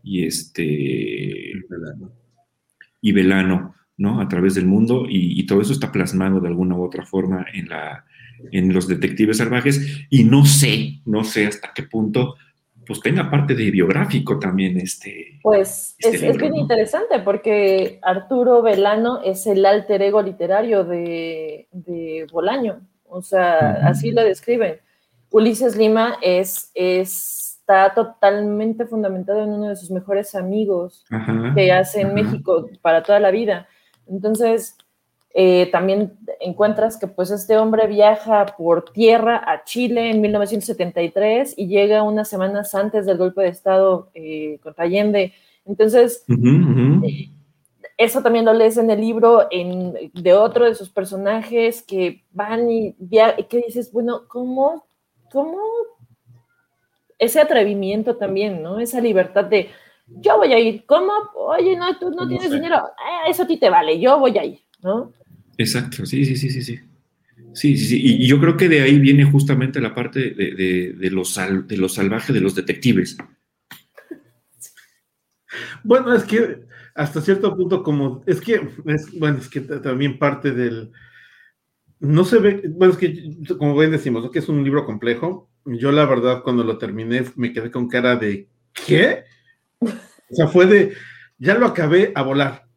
y 0.03 0.25
este. 0.25 1.53
Y 3.03 3.13
Velano, 3.13 3.75
¿no? 4.01 4.21
A 4.21 4.29
través 4.29 4.55
del 4.55 4.67
mundo, 4.67 5.05
y, 5.09 5.39
y, 5.39 5.47
todo 5.47 5.61
eso 5.61 5.73
está 5.73 5.93
plasmado 5.93 6.41
de 6.41 6.49
alguna 6.49 6.75
u 6.75 6.83
otra 6.83 7.05
forma 7.05 7.47
en, 7.53 7.69
la, 7.69 8.05
en 8.51 8.73
los 8.73 8.89
detectives 8.89 9.37
salvajes, 9.37 10.07
y 10.11 10.25
no 10.25 10.45
sé, 10.45 11.01
no 11.05 11.23
sé 11.23 11.47
hasta 11.47 11.73
qué 11.75 11.85
punto 11.85 12.35
pues 12.87 13.03
tenga 13.03 13.31
parte 13.31 13.55
de 13.55 13.71
biográfico 13.71 14.41
también 14.41 14.77
este. 14.81 15.39
Pues 15.43 15.95
este 15.99 16.29
es, 16.29 16.37
bien 16.37 16.57
interesante 16.57 17.21
porque 17.21 18.01
Arturo 18.03 18.63
Velano 18.63 19.23
es 19.23 19.47
el 19.47 19.65
alter 19.65 20.03
ego 20.03 20.21
literario 20.23 20.83
de, 20.83 21.69
de 21.71 22.27
Bolaño, 22.33 22.81
o 23.05 23.23
sea, 23.23 23.87
así 23.87 24.11
lo 24.11 24.25
describen. 24.25 24.81
Ulises 25.31 25.77
Lima 25.77 26.17
es, 26.21 26.73
está 26.75 27.95
totalmente 27.95 28.85
fundamentado 28.87 29.45
en 29.45 29.51
uno 29.51 29.69
de 29.69 29.77
sus 29.77 29.93
mejores 29.93 30.35
amigos 30.35 31.05
que 31.55 31.71
hace 31.71 32.01
en 32.01 32.13
México 32.13 32.69
para 32.83 33.05
toda 33.05 33.21
la 33.21 33.31
vida. 33.31 33.69
Entonces, 34.11 34.77
eh, 35.33 35.69
también 35.71 36.19
encuentras 36.41 36.99
que 36.99 37.07
pues 37.07 37.31
este 37.31 37.57
hombre 37.57 37.87
viaja 37.87 38.47
por 38.59 38.91
tierra 38.93 39.41
a 39.47 39.63
Chile 39.63 40.11
en 40.11 40.21
1973 40.21 41.55
y 41.57 41.69
llega 41.69 42.03
unas 42.03 42.29
semanas 42.29 42.75
antes 42.75 43.07
del 43.07 43.17
golpe 43.17 43.43
de 43.43 43.49
Estado 43.49 44.11
eh, 44.15 44.59
contra 44.63 44.85
Allende. 44.85 45.33
Entonces, 45.65 46.25
eh, 46.29 47.31
eso 47.97 48.23
también 48.23 48.45
lo 48.45 48.53
lees 48.53 48.77
en 48.77 48.91
el 48.91 49.01
libro 49.01 49.47
en, 49.53 50.11
de 50.13 50.35
otro 50.35 50.65
de 50.65 50.75
sus 50.75 50.91
personajes 50.91 51.83
que 51.83 52.25
van 52.33 52.69
y, 52.69 52.97
y 52.99 53.45
que 53.45 53.63
dices, 53.65 53.93
bueno, 53.93 54.23
¿cómo, 54.27 54.85
¿cómo 55.31 55.61
ese 57.21 57.39
atrevimiento 57.39 58.17
también, 58.17 58.63
¿no? 58.63 58.81
Esa 58.81 59.01
libertad 59.01 59.45
de, 59.45 59.69
yo 60.21 60.37
voy 60.37 60.53
a 60.53 60.59
ir, 60.59 60.85
¿cómo? 60.87 61.13
Oye, 61.35 61.77
no, 61.77 61.99
tú 61.99 62.11
no 62.11 62.29
tienes 62.29 62.51
dinero, 62.51 62.83
eso 63.29 63.45
a 63.45 63.47
ti 63.47 63.59
te 63.59 63.71
vale, 63.71 64.01
yo 64.01 64.19
voy 64.19 64.37
a 64.39 64.45
ir, 64.45 64.61
¿no? 64.83 65.13
Exacto, 65.57 66.07
sí, 66.07 66.25
sí, 66.25 66.37
sí, 66.37 66.51
sí, 66.51 66.63
sí. 66.63 66.81
Sí, 67.53 67.77
sí, 67.77 67.87
sí. 67.87 68.01
Y, 68.03 68.27
yo 68.27 68.41
creo 68.41 68.57
que 68.57 68.69
de 68.69 68.83
ahí 68.83 68.99
viene 68.99 69.25
justamente 69.25 69.81
la 69.81 69.95
parte 69.95 70.31
de, 70.31 70.55
de, 70.55 70.93
de 70.93 71.11
lo, 71.11 71.23
de 71.67 71.77
lo 71.77 71.89
salvaje 71.89 72.33
de 72.33 72.41
los 72.41 72.55
detectives. 72.55 73.17
Bueno, 75.83 76.15
es 76.15 76.25
que 76.25 76.63
hasta 76.95 77.21
cierto 77.21 77.57
punto, 77.57 77.83
como 77.83 78.23
es 78.27 78.41
que, 78.41 78.61
es, 78.87 79.19
bueno, 79.19 79.39
es 79.39 79.49
que 79.49 79.61
también 79.61 80.19
parte 80.19 80.53
del. 80.53 80.93
No 81.99 82.25
se 82.25 82.39
ve, 82.39 82.63
bueno, 82.69 82.95
es 82.95 82.99
que 82.99 83.37
como 83.59 83.77
bien 83.77 83.91
decimos, 83.91 84.31
que 84.31 84.39
es 84.39 84.49
un 84.49 84.65
libro 84.65 84.85
complejo. 84.85 85.51
Yo, 85.65 85.93
la 85.93 86.07
verdad, 86.07 86.43
cuando 86.43 86.65
lo 86.65 86.79
terminé, 86.79 87.25
me 87.37 87.53
quedé 87.53 87.71
con 87.71 87.89
cara 87.89 88.17
de 88.17 88.49
¿qué? 88.87 89.25
O 89.81 90.35
sea, 90.35 90.49
fue 90.49 90.67
de 90.67 90.95
ya 91.39 91.55
lo 91.55 91.67
acabé 91.67 92.13
a 92.15 92.23
volar 92.23 92.71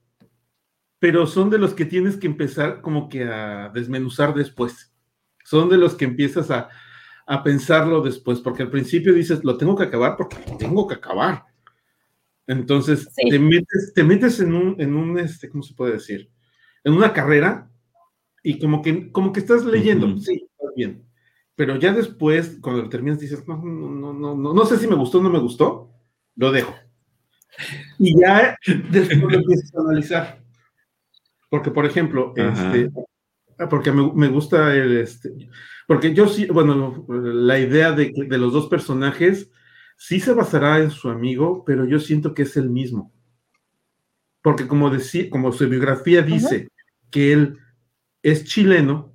pero 1.03 1.27
son 1.27 1.49
de 1.49 1.57
los 1.57 1.73
que 1.73 1.83
tienes 1.83 2.15
que 2.15 2.27
empezar 2.27 2.79
como 2.79 3.09
que 3.09 3.25
a 3.25 3.67
desmenuzar 3.73 4.33
después. 4.33 4.95
Son 5.43 5.67
de 5.67 5.75
los 5.75 5.95
que 5.95 6.05
empiezas 6.05 6.49
a, 6.49 6.69
pensarlo 7.43 8.01
después, 8.01 8.39
porque 8.39 8.63
al 8.63 8.69
principio 8.69 9.13
dices, 9.13 9.43
lo 9.43 9.57
tengo 9.57 9.75
que 9.75 9.83
acabar 9.83 10.15
porque 10.15 10.37
tengo 10.57 10.87
que 10.87 10.95
acabar. 10.95 11.43
Entonces, 12.47 13.13
te, 13.15 13.37
metes, 13.37 13.91
te 13.93 14.01
metes 14.01 14.39
en 14.39 14.53
un, 14.53 14.79
en 14.79 14.95
un, 14.95 15.19
este, 15.19 15.49
¿cómo 15.49 15.61
se 15.61 15.73
puede 15.73 15.91
decir? 15.91 16.31
En 16.85 16.93
una 16.93 17.11
carrera 17.11 17.69
y 18.41 18.57
como 18.57 18.81
que, 18.81 19.11
como 19.11 19.33
que 19.33 19.41
estás 19.41 19.65
leyendo, 19.65 20.17
sí, 20.19 20.47
bien. 20.73 21.03
Pero 21.55 21.75
ya 21.75 21.91
después, 21.91 22.59
cuando 22.61 22.83
lo 22.83 22.87
terminas, 22.87 23.19
dices, 23.19 23.45
no, 23.45 23.57
no, 23.57 24.13
no, 24.13 24.37
no, 24.37 24.53
no 24.53 24.65
sé 24.65 24.77
si 24.77 24.87
me 24.87 24.95
gustó 24.95 25.19
o 25.19 25.21
no 25.21 25.29
me 25.29 25.39
gustó, 25.39 25.91
lo 26.37 26.49
dejo. 26.53 26.73
Y 27.99 28.19
ya 28.19 28.57
después 28.89 29.21
lo 29.21 29.39
empiezas 29.39 29.75
a 29.75 29.81
analizar. 29.81 30.43
Porque, 31.49 31.71
por 31.71 31.85
ejemplo, 31.85 32.33
este, 32.35 32.91
ah, 33.59 33.69
porque 33.69 33.91
me, 33.91 34.27
gusta 34.27 34.75
el, 34.75 34.97
este, 34.97 35.31
porque 35.87 36.13
yo 36.13 36.27
sí, 36.27 36.47
bueno, 36.47 37.05
la 37.07 37.59
idea 37.59 37.91
de, 37.91 38.11
de 38.27 38.37
los 38.37 38.53
dos 38.53 38.67
personajes 38.67 39.51
sí 39.97 40.19
se 40.19 40.33
basará 40.33 40.79
en 40.79 40.91
su 40.91 41.09
amigo, 41.09 41.63
pero 41.65 41.85
yo 41.85 41.99
siento 41.99 42.33
que 42.33 42.43
es 42.43 42.57
el 42.57 42.69
mismo. 42.69 43.13
Porque 44.41 44.67
como 44.67 44.89
decía, 44.89 45.29
como 45.29 45.53
su 45.53 45.69
biografía 45.69 46.21
dice 46.21 46.69
que 47.09 47.31
él 47.31 47.57
es 48.21 48.43
chileno, 48.43 49.13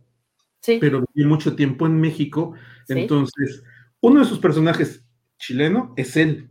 pero 0.80 1.04
vive 1.12 1.28
mucho 1.28 1.54
tiempo 1.56 1.86
en 1.86 2.00
México, 2.00 2.54
entonces 2.88 3.62
uno 4.00 4.20
de 4.20 4.26
sus 4.26 4.38
personajes 4.38 5.04
chileno 5.38 5.92
es 5.96 6.16
él. 6.16 6.48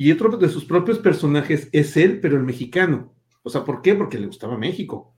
Y 0.00 0.10
otro 0.12 0.34
de 0.34 0.48
sus 0.48 0.64
propios 0.64 0.98
personajes 0.98 1.68
es 1.72 1.94
él, 1.98 2.20
pero 2.20 2.38
el 2.38 2.42
mexicano. 2.42 3.12
O 3.42 3.50
sea, 3.50 3.64
¿por 3.64 3.82
qué? 3.82 3.94
Porque 3.94 4.18
le 4.18 4.28
gustaba 4.28 4.56
México. 4.56 5.14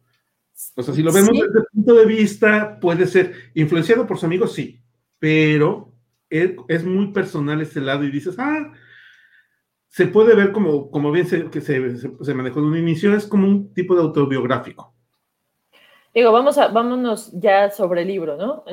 O 0.75 0.83
sea, 0.83 0.93
si 0.93 1.05
lo 1.05 1.13
vemos 1.13 1.31
desde 1.31 1.61
el 1.61 1.67
punto 1.73 1.95
de 1.95 2.05
vista, 2.05 2.81
puede 2.81 3.07
ser 3.07 3.33
influenciado 3.55 4.09
por 4.09 4.19
su 4.19 4.27
amigo, 4.27 4.49
sí, 4.49 4.83
pero 5.21 5.95
es 6.29 6.85
muy 6.85 7.13
personal 7.13 7.61
ese 7.61 7.81
lado 7.81 8.03
y 8.03 8.11
dices, 8.11 8.35
ah, 8.41 8.73
se 9.87 10.09
puede 10.09 10.35
ver 10.35 10.51
como, 10.51 10.91
como 10.91 11.13
bien 11.13 11.29
se, 11.29 11.49
que 11.49 11.61
se, 11.61 11.99
se, 11.99 12.35
manejó 12.35 12.59
en 12.59 12.65
un 12.65 12.77
inicio, 12.77 13.15
es 13.15 13.29
como 13.29 13.47
un 13.47 13.73
tipo 13.73 13.95
de 13.95 14.01
autobiográfico. 14.01 14.97
Digo, 16.13 16.33
vamos 16.33 16.59
a, 16.59 16.67
vámonos 16.67 17.31
ya 17.35 17.71
sobre 17.71 18.03
el 18.03 18.09
libro, 18.09 18.37
¿no? 18.37 18.65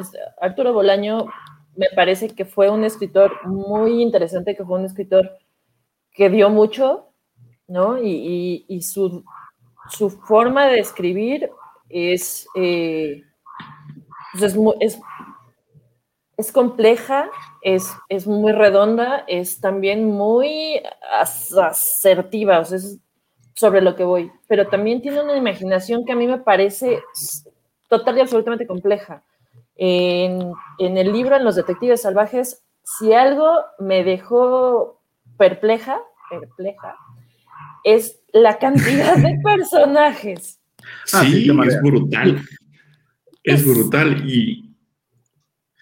Arturo 0.42 0.74
Bolaño 0.74 1.28
me 1.76 1.90
parece 1.96 2.30
que 2.30 2.46
fue 2.46 2.68
un 2.72 2.84
escritor 2.84 3.32
muy 3.46 4.02
interesante, 4.02 4.56
que 4.56 4.66
fue 4.66 4.80
un 4.80 4.86
escritor 4.86 5.38
que 6.20 6.30
dio 6.30 6.50
mucho, 6.50 7.14
¿no? 7.66 7.98
Y, 7.98 8.82
su, 8.82 9.24
forma 10.28 10.68
de 10.68 10.80
escribir 10.80 11.50
es, 11.88 12.46
eh, 12.56 13.24
pues 14.34 14.54
es, 14.82 15.00
es 16.36 16.52
compleja, 16.52 17.30
es, 17.62 17.94
es 18.10 18.28
muy 18.28 18.52
redonda, 18.52 19.24
es 19.30 19.62
también 19.62 20.10
muy 20.10 20.82
asertiva, 21.10 22.60
o 22.60 22.66
sea, 22.66 22.80
es 22.80 23.00
sobre 23.56 23.80
lo 23.82 23.96
que 23.96 24.04
voy, 24.04 24.30
pero 24.50 24.68
también 24.68 25.02
tiene 25.02 25.22
una 25.24 25.38
imaginación 25.38 26.04
que 26.04 26.12
a 26.12 26.18
mí 26.18 26.28
me 26.28 26.40
parece 26.40 27.02
total 27.88 28.18
y 28.18 28.22
absolutamente 28.22 28.68
compleja. 28.68 29.24
En 29.78 30.52
el 30.78 31.14
libro, 31.14 31.38
en 31.38 31.46
Los 31.46 31.56
Detectives 31.56 32.02
Salvajes, 32.02 32.66
si 32.84 33.14
algo 33.14 33.50
me 33.78 34.04
dejó 34.04 35.00
perpleja, 35.38 36.04
perpleja, 36.30 36.96
es 37.84 38.20
la 38.34 38.58
cantidad 38.58 39.18
de 39.18 39.40
personajes. 39.44 40.60
Ah, 41.14 41.24
sí, 41.24 41.50
es 41.50 41.82
brutal. 41.82 42.42
Es, 43.44 43.66
brutal 43.66 44.30
y... 44.30 44.76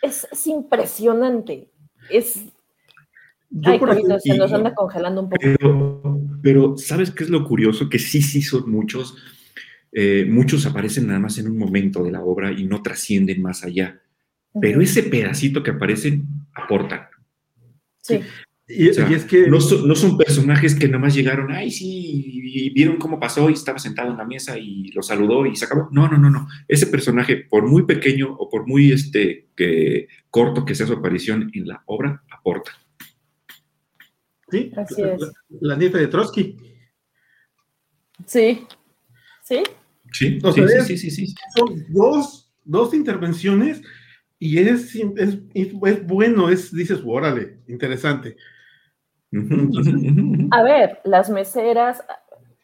Es, 0.01 0.27
impresionante. 0.47 1.69
Es... 2.09 2.45
Ay, 3.63 3.79
se 4.19 4.37
nos 4.37 4.51
anda 4.51 4.73
congelando 4.75 5.21
un 5.21 5.29
poco. 5.29 6.29
Pero, 6.41 6.77
¿sabes 6.77 7.11
qué 7.11 7.23
es 7.23 7.29
lo 7.29 7.43
curioso? 7.45 7.89
Que 7.89 7.99
sí, 7.99 8.21
sí 8.21 8.41
son 8.41 8.69
muchos. 8.69 9.15
Eh, 9.91 10.25
muchos 10.29 10.65
aparecen 10.65 11.07
nada 11.07 11.19
más 11.19 11.37
en 11.37 11.47
un 11.47 11.57
momento 11.57 12.03
de 12.03 12.11
la 12.11 12.21
obra 12.21 12.51
y 12.51 12.65
no 12.65 12.81
trascienden 12.81 13.41
más 13.41 13.63
allá. 13.63 14.01
Pero 14.59 14.81
ese 14.81 15.03
pedacito 15.03 15.63
que 15.63 15.71
aparecen 15.71 16.27
aportan. 16.53 17.07
Sí. 18.01 18.21
Y, 18.69 18.89
es 18.89 19.25
que... 19.25 19.47
No, 19.47 19.61
son 19.61 20.17
personajes 20.17 20.75
que 20.75 20.87
nada 20.87 20.99
más 20.99 21.15
llegaron, 21.15 21.51
ay, 21.51 21.71
sí, 21.71 22.41
y 22.43 22.69
vieron 22.71 22.97
cómo 22.97 23.17
pasó 23.17 23.49
y 23.49 23.53
estaba 23.53 23.79
sentado 23.79 24.11
en 24.11 24.17
la 24.17 24.25
mesa 24.25 24.57
y 24.57 24.91
lo 24.91 25.01
saludó 25.01 25.45
y 25.45 25.55
se 25.55 25.65
acabó. 25.65 25.87
No, 25.91 26.09
no, 26.09 26.17
no, 26.17 26.29
no. 26.29 26.47
Ese 26.67 26.87
personaje, 26.87 27.37
por 27.49 27.65
muy 27.65 27.85
pequeño 27.85 28.35
o 28.37 28.49
por 28.49 28.67
muy 28.67 28.91
este, 28.91 29.47
que, 29.55 30.09
corto 30.29 30.65
que 30.65 30.75
sea 30.75 30.85
su 30.85 30.93
aparición 30.93 31.49
en 31.53 31.67
la 31.67 31.81
obra, 31.85 32.23
aporta. 32.29 32.71
Sí, 34.51 34.71
Así 34.75 35.01
es. 35.01 35.31
La, 35.61 35.77
nieta 35.77 35.97
de 35.97 36.07
Trotsky. 36.07 36.57
Sí. 38.25 38.65
¿Sí? 39.43 39.63
Sí, 40.11 40.39
sí, 40.85 40.97
sí, 40.97 41.11
sí, 41.11 41.35
Son 41.55 41.85
dos, 41.89 42.51
dos 42.65 42.93
intervenciones 42.93 43.81
y 44.39 44.59
es, 44.59 44.95
es, 44.95 45.39
es, 45.53 45.73
bueno, 46.05 46.49
es, 46.49 46.73
dices, 46.73 46.99
órale, 47.05 47.59
interesante. 47.67 48.37
A 50.51 50.63
ver, 50.63 50.99
las 51.03 51.29
meseras, 51.29 52.03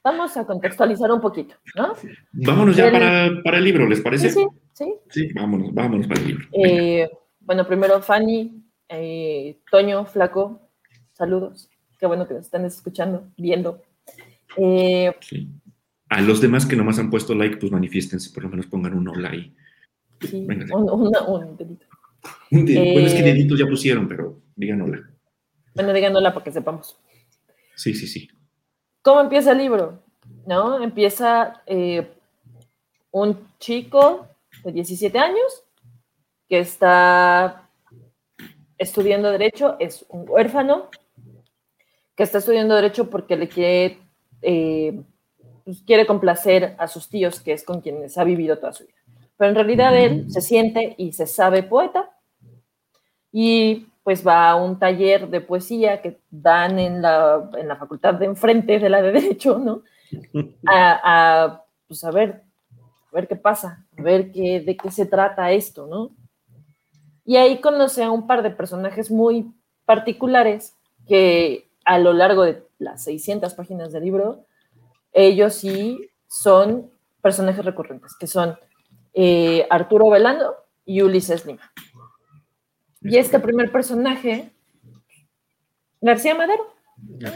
vamos 0.04 0.36
a 0.38 0.46
contextualizar 0.46 1.12
un 1.12 1.22
poquito, 1.22 1.56
¿no? 1.76 1.94
Vámonos 2.32 2.76
ya 2.76 2.92
para, 2.92 3.30
para, 3.44 3.58
el 3.58 3.64
libro, 3.64 3.88
¿les 3.88 4.02
parece? 4.02 4.30
Sí, 4.30 4.48
sí. 4.74 4.94
Sí, 5.10 5.34
vámonos, 5.34 5.74
vámonos 5.74 6.08
para 6.08 6.22
el 6.22 6.28
libro. 6.28 6.48
Eh, 6.54 7.10
bueno, 7.42 7.68
primero 7.68 8.02
Fanny, 8.02 8.64
eh, 8.90 9.60
Toño, 9.70 10.06
Flaco, 10.06 10.70
saludos. 11.14 11.70
Qué 12.00 12.06
bueno 12.06 12.28
que 12.28 12.34
nos 12.34 12.46
están 12.46 12.66
escuchando, 12.66 13.28
viendo. 13.38 13.82
Eh, 14.58 15.14
sí. 15.22 15.50
A 16.10 16.22
los 16.22 16.42
demás 16.42 16.66
que 16.66 16.76
nomás 16.76 17.00
han 17.00 17.10
puesto 17.10 17.34
like, 17.34 17.58
pues 17.58 17.72
manifiéstense, 17.72 18.32
por 18.34 18.44
lo 18.44 18.50
menos 18.50 18.68
pongan 18.68 18.94
un 18.94 19.08
hola 19.08 19.30
ahí. 19.30 19.54
Sí, 20.22 20.48
un, 20.72 20.90
un, 20.90 21.58
dedito. 21.58 21.86
bueno, 22.50 23.08
es 23.08 23.14
que 23.14 23.24
deditos 23.24 23.60
ya 23.60 23.66
pusieron, 23.66 24.08
pero 24.08 24.40
digan 24.56 24.82
hola. 24.82 25.13
Bueno, 25.76 25.94
díganosla 25.94 26.34
para 26.34 26.44
que 26.44 26.52
sepamos. 26.52 26.98
Sí, 27.76 27.94
sí, 27.94 28.08
sí. 28.08 28.30
¿Cómo 29.02 29.22
empieza 29.22 29.52
el 29.52 29.58
libro? 29.58 30.04
¿No? 30.46 30.82
Empieza 30.82 31.62
eh, 31.66 32.12
un 33.12 33.48
chico 33.60 34.28
de 34.64 34.72
17 34.72 35.18
años 35.18 35.64
que 36.48 36.60
está 36.60 37.70
estudiando 38.78 39.32
Derecho, 39.32 39.76
es 39.80 40.06
un 40.10 40.30
huérfano 40.30 40.90
que 42.16 42.24
está 42.24 42.38
estudiando 42.38 42.76
Derecho 42.76 43.10
porque 43.10 43.36
le 43.36 43.48
quiere, 43.48 44.00
eh, 44.42 45.02
pues, 45.64 45.82
quiere 45.82 46.06
complacer 46.06 46.76
a 46.78 46.88
sus 46.88 47.10
tíos, 47.10 47.40
que 47.40 47.54
es 47.54 47.64
con 47.64 47.82
quienes 47.82 48.18
ha 48.18 48.24
vivido 48.24 48.58
toda 48.58 48.74
su 48.74 48.86
vida. 48.86 48.98
Pero 49.38 49.50
en 49.50 49.56
realidad 49.56 49.98
él 49.98 50.32
se 50.32 50.42
siente 50.42 50.96
y 50.98 51.14
se 51.14 51.26
sabe 51.26 51.64
poeta 51.64 52.12
y 53.32 53.88
pues 54.04 54.26
va 54.26 54.50
a 54.50 54.56
un 54.56 54.78
taller 54.78 55.30
de 55.30 55.42
poesía 55.42 56.02
que 56.02 56.20
dan 56.30 56.78
en 56.78 57.02
la, 57.02 57.50
en 57.58 57.68
la 57.68 57.78
facultad 57.78 58.14
de 58.16 58.26
enfrente 58.26 58.80
de 58.80 58.90
la 58.90 59.02
de 59.02 59.12
Derecho, 59.14 59.58
¿no? 59.58 59.84
A, 60.68 61.64
pues 61.88 62.04
a 62.04 62.12
ver, 62.12 62.44
a 63.12 63.16
ver 63.16 63.28
qué 63.28 63.36
pasa, 63.36 63.86
a 63.98 64.02
ver 64.02 64.32
qué, 64.32 64.60
de 64.60 64.76
qué 64.76 64.92
se 64.92 65.06
trata 65.06 65.52
esto, 65.52 65.88
¿no? 65.88 66.12
Y 67.26 67.38
ahí 67.38 67.62
conoce 67.62 68.04
a 68.04 68.12
un 68.12 68.28
par 68.28 68.44
de 68.44 68.52
personajes 68.52 69.10
muy 69.10 69.54
particulares 69.86 70.76
que 71.08 71.70
a 71.86 71.98
lo 71.98 72.14
largo 72.14 72.44
de 72.44 72.68
las 72.80 73.04
600 73.04 73.54
páginas 73.54 73.92
del 73.92 74.04
libro, 74.04 74.46
ellos 75.14 75.56
sí 75.56 76.10
son 76.28 76.92
personajes 77.22 77.64
recurrentes, 77.64 78.16
que 78.20 78.28
son 78.28 78.58
eh, 79.14 79.66
Arturo 79.70 80.10
Velando 80.10 80.56
y 80.86 81.02
Ulises 81.02 81.46
Lima. 81.46 81.72
Y 83.04 83.18
este 83.18 83.40
primer 83.40 83.72
personaje, 83.72 84.52
García 86.02 86.36
Madero, 86.36 86.74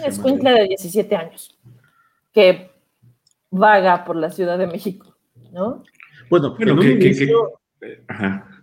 es 0.06 0.18
un 0.20 0.40
de 0.40 0.68
17 0.68 1.16
años, 1.16 1.58
que 2.34 2.72
vaga 3.50 4.06
por 4.06 4.16
la 4.16 4.32
Ciudad 4.32 4.58
de 4.58 4.68
México, 4.68 5.16
¿no? 5.52 5.84
Bueno, 6.30 6.56
en 6.60 6.72
un 6.72 6.86
inicio, 6.86 7.60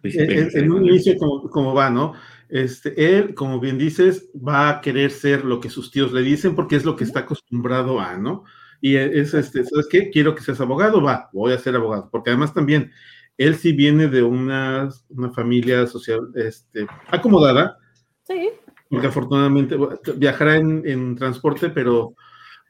en, 0.03 0.73
un 0.73 0.87
inicio 0.87 1.17
como, 1.51 1.75
va, 1.75 1.90
¿no? 1.90 2.14
Este, 2.49 3.17
él, 3.17 3.35
como 3.35 3.59
bien 3.59 3.79
dices, 3.79 4.31
va 4.37 4.69
a 4.69 4.81
querer 4.81 5.11
ser 5.11 5.45
lo 5.45 5.61
que 5.61 5.71
sus 5.71 5.90
tíos 5.90 6.12
le 6.12 6.23
dicen 6.23 6.55
porque 6.55 6.77
es 6.77 6.85
lo 6.85 6.95
que 6.95 7.05
está 7.05 7.21
acostumbrado 7.21 8.01
a, 8.01 8.17
¿no? 8.17 8.45
Y 8.81 8.97
es, 8.97 9.33
este, 9.33 9.64
¿sabes 9.64 9.88
qué? 9.90 10.11
Quiero 10.11 10.35
que 10.35 10.43
seas 10.43 10.61
abogado, 10.61 11.03
va, 11.03 11.31
voy 11.33 11.53
a 11.53 11.59
ser 11.59 11.75
abogado, 11.75 12.09
porque 12.11 12.31
además 12.31 12.53
también 12.53 12.93
él 13.37 13.57
sí 13.57 13.73
viene 13.73 14.09
de 14.09 14.23
una, 14.23 14.88
una 15.09 15.31
familia 15.33 15.87
social 15.87 16.31
este, 16.35 16.87
acomodada. 17.09 17.79
Sí. 18.27 18.51
Porque 18.88 19.07
afortunadamente 19.09 19.77
viajará 20.16 20.57
en, 20.57 20.87
en 20.87 21.16
transporte, 21.16 21.70
pero, 21.70 22.14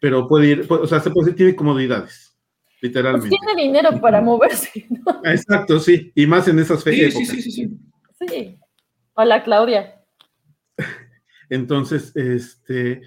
pero 0.01 0.27
puede 0.27 0.47
ir, 0.49 0.67
o 0.69 0.87
sea, 0.87 1.01
se 1.01 1.11
puede, 1.11 1.33
tiene 1.33 1.55
comodidades, 1.55 2.37
literalmente. 2.81 3.29
Pues 3.29 3.41
tiene 3.41 3.63
dinero 3.63 4.01
para 4.01 4.23
moverse. 4.23 4.87
¿no? 4.89 5.21
Exacto, 5.25 5.79
sí, 5.79 6.13
y 6.15 6.27
más 6.27 6.49
en 6.49 6.59
esas 6.59 6.83
fechas. 6.83 7.13
Sí, 7.13 7.27
sí, 7.27 7.43
sí, 7.43 7.51
sí, 7.53 7.71
sí. 8.29 8.59
Hola, 9.15 9.45
Claudia. 9.45 10.03
Entonces, 11.51 12.17
este, 12.17 13.03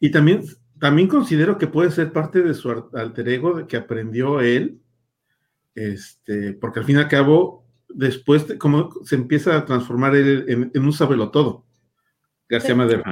y 0.00 0.10
también, 0.10 0.42
también 0.80 1.08
considero 1.08 1.58
que 1.58 1.66
puede 1.66 1.90
ser 1.90 2.12
parte 2.12 2.40
de 2.42 2.54
su 2.54 2.70
alter 2.94 3.28
ego 3.28 3.54
de 3.54 3.66
que 3.66 3.76
aprendió 3.76 4.40
él 4.40 4.81
este, 5.74 6.52
porque 6.54 6.80
al 6.80 6.84
fin 6.84 6.96
y 6.96 6.98
al 7.00 7.08
cabo, 7.08 7.66
después, 7.88 8.46
como 8.58 8.90
se 9.04 9.14
empieza 9.14 9.56
a 9.56 9.64
transformar 9.64 10.16
en, 10.16 10.70
un 10.74 10.92
sabelo 10.92 11.30
todo, 11.30 11.66
García 12.48 12.74
Madero. 12.74 13.02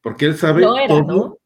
Porque 0.00 0.26
él 0.26 0.36
sabe 0.36 0.62
todo. 0.88 1.40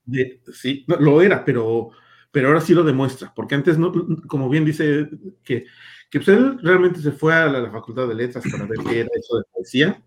sí, 0.53 0.85
lo 0.87 1.23
era, 1.23 1.45
pero, 1.45 1.91
pero 2.31 2.49
ahora 2.49 2.61
sí 2.61 2.75
lo 2.75 2.85
demuestra, 2.85 3.33
porque 3.35 3.55
antes, 3.55 3.79
no, 3.79 3.93
como 4.27 4.49
bien 4.49 4.65
dice, 4.65 5.09
que, 5.43 5.67
que 6.11 6.19
pues 6.19 6.29
él 6.29 6.59
realmente 6.63 7.01
se 7.01 7.13
fue 7.13 7.35
a 7.35 7.47
la, 7.47 7.71
Facultad 7.71 8.09
de 8.09 8.15
Letras 8.15 8.45
para 8.51 8.67
ver 8.67 8.79
qué 8.89 9.01
era 9.01 9.11
eso 9.15 9.39
de 9.39 9.45
poesía, 9.53 10.03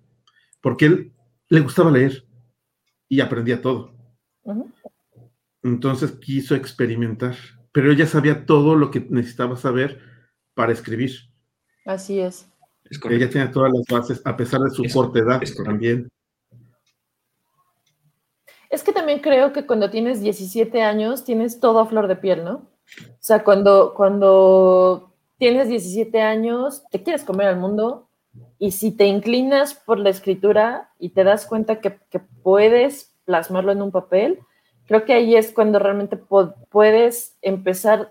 porque 0.61 0.85
él 0.85 1.11
le 1.49 1.59
gustaba 1.61 1.91
leer 1.91 2.25
y 3.07 3.19
aprendía 3.19 3.61
todo. 3.61 3.93
Entonces 5.63 6.11
quiso 6.11 6.55
experimentar 6.55 7.35
pero 7.75 7.91
ella 7.91 8.07
sabía 8.07 8.45
todo 8.45 8.73
lo 8.73 8.89
que 8.89 9.05
necesitaba 9.09 9.57
saber 9.57 9.99
para 10.53 10.71
escribir. 10.71 11.11
Así 11.85 12.21
es. 12.21 12.47
ella 13.09 13.29
tenía 13.29 13.51
todas 13.51 13.69
las 13.73 13.83
bases, 13.91 14.21
a 14.25 14.37
pesar 14.37 14.61
de 14.61 14.69
su 14.69 14.83
corta 14.93 15.19
edad 15.19 15.41
también. 15.65 16.07
Es 18.69 18.81
que 18.81 18.93
también 18.93 19.19
creo 19.19 19.51
que 19.51 19.65
cuando 19.65 19.89
tienes 19.89 20.21
17 20.21 20.81
años 20.83 21.25
tienes 21.25 21.59
todo 21.59 21.79
a 21.79 21.85
flor 21.85 22.07
de 22.07 22.15
piel, 22.15 22.45
¿no? 22.45 22.53
O 22.53 23.17
sea, 23.19 23.43
cuando, 23.43 23.93
cuando 23.93 25.13
tienes 25.37 25.67
17 25.67 26.21
años, 26.21 26.85
te 26.91 27.03
quieres 27.03 27.25
comer 27.25 27.47
al 27.47 27.59
mundo 27.59 28.07
y 28.57 28.71
si 28.71 28.91
te 28.91 29.05
inclinas 29.05 29.73
por 29.73 29.99
la 29.99 30.11
escritura 30.11 30.91
y 30.97 31.09
te 31.09 31.25
das 31.25 31.45
cuenta 31.45 31.81
que, 31.81 31.99
que 32.09 32.19
puedes 32.19 33.13
plasmarlo 33.25 33.73
en 33.73 33.81
un 33.81 33.91
papel, 33.91 34.39
creo 34.87 35.05
que 35.05 35.13
ahí 35.13 35.35
es 35.35 35.51
cuando 35.51 35.79
realmente 35.79 36.17
puedes 36.17 37.37
empezar 37.41 38.09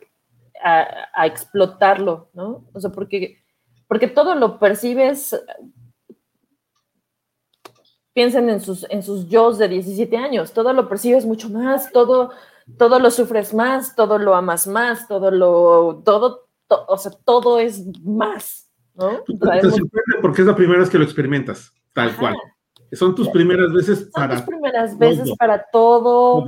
a, 0.62 1.26
explotarlo, 1.26 2.30
¿no? 2.32 2.64
O 2.72 2.80
sea, 2.80 2.90
porque, 2.90 3.42
porque 3.86 4.08
todo 4.08 4.34
lo 4.34 4.58
percibes, 4.58 5.38
piensen 8.14 8.48
en 8.48 8.60
sus, 8.60 8.86
en 8.88 9.02
sus 9.02 9.28
yo 9.28 9.52
de 9.52 9.68
17 9.68 10.16
años, 10.16 10.52
todo 10.52 10.72
lo 10.72 10.88
percibes 10.88 11.26
mucho 11.26 11.50
más, 11.50 11.92
todo, 11.92 12.30
todo 12.78 12.98
lo 12.98 13.10
sufres 13.10 13.52
más, 13.52 13.94
todo 13.94 14.18
lo 14.18 14.34
amas 14.34 14.66
más, 14.66 15.06
todo 15.06 15.30
lo, 15.30 16.02
todo, 16.04 16.48
o 16.68 16.96
sea, 16.96 17.12
todo 17.24 17.58
es 17.58 17.84
más, 18.02 18.70
¿no? 18.94 19.22
Te 19.22 19.34
sorprende 19.70 20.16
porque 20.22 20.40
es 20.40 20.46
la 20.46 20.56
primera 20.56 20.80
vez 20.80 20.88
que 20.88 20.98
lo 20.98 21.04
experimentas, 21.04 21.72
tal 21.92 22.16
cual. 22.16 22.34
Son 22.94 23.14
tus 23.14 23.28
primeras 23.28 23.72
veces 23.72 24.10
para. 24.12 24.36
Son 24.36 24.46
tus 24.46 24.54
primeras 24.54 24.98
veces 24.98 25.32
para 25.38 25.64
todo. 25.72 26.44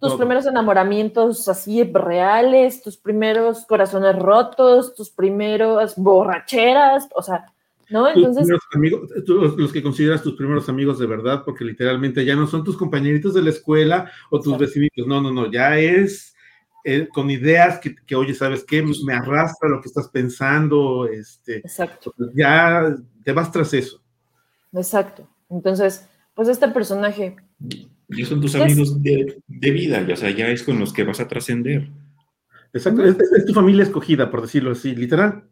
tus 0.00 0.14
primeros 0.14 0.46
enamoramientos 0.46 1.46
así 1.48 1.84
reales, 1.84 2.82
tus 2.82 2.96
primeros 2.96 3.66
corazones 3.66 4.16
rotos, 4.16 4.94
tus 4.94 5.10
primeros 5.10 5.94
borracheras, 5.96 7.06
o 7.14 7.22
sea, 7.22 7.44
¿no? 7.90 8.08
Entonces. 8.08 8.48
Amigos, 8.72 9.10
los 9.26 9.72
que 9.72 9.82
consideras 9.82 10.22
tus 10.22 10.36
primeros 10.36 10.68
amigos 10.68 10.98
de 10.98 11.06
verdad, 11.06 11.42
porque 11.44 11.64
literalmente 11.64 12.24
ya 12.24 12.34
no 12.34 12.46
son 12.46 12.64
tus 12.64 12.76
compañeritos 12.76 13.34
de 13.34 13.42
la 13.42 13.50
escuela 13.50 14.10
o 14.30 14.40
tus 14.40 14.56
vecinitos, 14.56 15.06
no, 15.06 15.20
no, 15.20 15.30
no, 15.32 15.50
ya 15.50 15.78
es 15.78 16.34
eh, 16.82 17.08
con 17.12 17.30
ideas 17.30 17.78
que, 17.78 17.94
que, 17.94 18.14
oye, 18.16 18.32
¿sabes 18.34 18.64
qué? 18.64 18.82
Me 19.04 19.12
arrastra 19.12 19.68
lo 19.68 19.82
que 19.82 19.88
estás 19.88 20.08
pensando, 20.08 21.06
este. 21.06 21.58
Exacto. 21.58 22.14
Ya 22.34 22.96
te 23.22 23.32
vas 23.32 23.52
tras 23.52 23.74
eso. 23.74 24.00
Exacto. 24.72 25.28
Entonces, 25.50 26.08
pues 26.34 26.48
este 26.48 26.68
personaje. 26.68 27.36
Ya 28.08 28.26
son 28.26 28.40
tus 28.40 28.54
amigos 28.54 29.02
de, 29.02 29.42
vida, 29.70 30.04
ya, 30.06 30.14
o 30.14 30.16
sea, 30.16 30.30
ya 30.30 30.48
es 30.48 30.62
con 30.62 30.78
los 30.78 30.92
que 30.92 31.04
vas 31.04 31.20
a 31.20 31.28
trascender. 31.28 31.88
Exacto, 32.72 33.04
es, 33.04 33.16
tu 33.46 33.52
familia 33.52 33.82
escogida, 33.82 34.30
por 34.30 34.42
decirlo 34.42 34.72
así, 34.72 34.94
literal. 34.94 35.44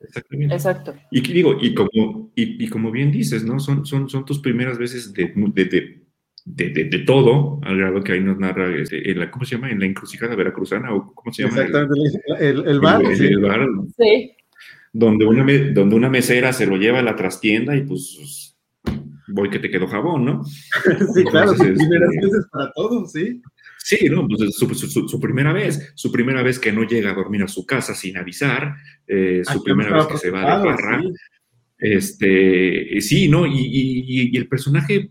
Exactamente. 0.00 0.54
Exacto. 0.54 0.94
Y 1.10 1.20
digo, 1.20 1.56
y 1.60 1.74
como, 1.74 2.30
y, 2.34 2.68
como 2.68 2.90
bien 2.90 3.12
dices, 3.12 3.44
¿no? 3.44 3.60
Son, 3.60 3.84
son, 3.84 4.08
son 4.08 4.24
tus 4.24 4.38
primeras 4.38 4.78
veces 4.78 5.12
de, 5.12 5.32
de, 6.44 6.84
de, 6.84 6.98
todo, 7.00 7.60
al 7.62 7.76
grado 7.76 8.02
que 8.02 8.12
ahí 8.12 8.20
nos 8.20 8.38
narra, 8.38 8.74
este, 8.74 9.10
en 9.10 9.18
la, 9.18 9.30
¿cómo 9.30 9.44
se 9.44 9.56
llama? 9.56 9.70
En 9.70 9.80
la 9.80 9.86
encrucijada 9.86 10.34
veracruzana, 10.34 10.94
o 10.94 11.12
¿cómo 11.14 11.32
se 11.32 11.42
llama? 11.42 11.62
Exactamente, 11.62 12.20
el, 12.38 12.66
el, 12.66 12.80
bar. 12.80 13.02
El, 13.04 13.40
bar. 13.40 13.66
Sí. 13.98 14.32
Donde 14.92 15.26
una, 15.26 15.44
donde 15.72 15.96
una 15.96 16.08
mesera 16.08 16.52
se 16.52 16.66
lo 16.66 16.76
lleva 16.76 17.00
a 17.00 17.02
la 17.02 17.14
trastienda 17.14 17.76
y 17.76 17.82
pues 17.82 18.49
voy 19.32 19.50
que 19.50 19.58
te 19.58 19.70
quedó 19.70 19.86
jabón, 19.86 20.24
¿no? 20.24 20.44
sí, 21.14 21.24
claro, 21.24 21.54
sus 21.54 21.66
primeras 21.66 22.10
este, 22.12 22.26
veces 22.26 22.46
para 22.50 22.72
todos, 22.72 23.12
sí. 23.12 23.40
Sí, 23.82 24.08
¿no? 24.10 24.28
Pues 24.28 24.54
su, 24.54 25.20
primera 25.20 25.52
vez, 25.52 25.92
su 25.94 26.12
primera 26.12 26.42
vez 26.42 26.58
que 26.58 26.72
no 26.72 26.84
llega 26.84 27.10
a 27.10 27.14
dormir 27.14 27.42
a 27.42 27.48
su 27.48 27.64
casa 27.64 27.94
sin 27.94 28.18
avisar, 28.18 28.74
eh, 29.06 29.42
su 29.50 29.62
primera 29.62 29.96
vez 29.96 30.06
que 30.06 30.18
se 30.18 30.30
va 30.30 30.58
de 30.58 30.64
barra. 30.64 31.00
Este, 31.78 33.00
sí, 33.00 33.28
¿no? 33.28 33.46
Y, 33.46 34.36
el 34.36 34.48
personaje, 34.48 35.10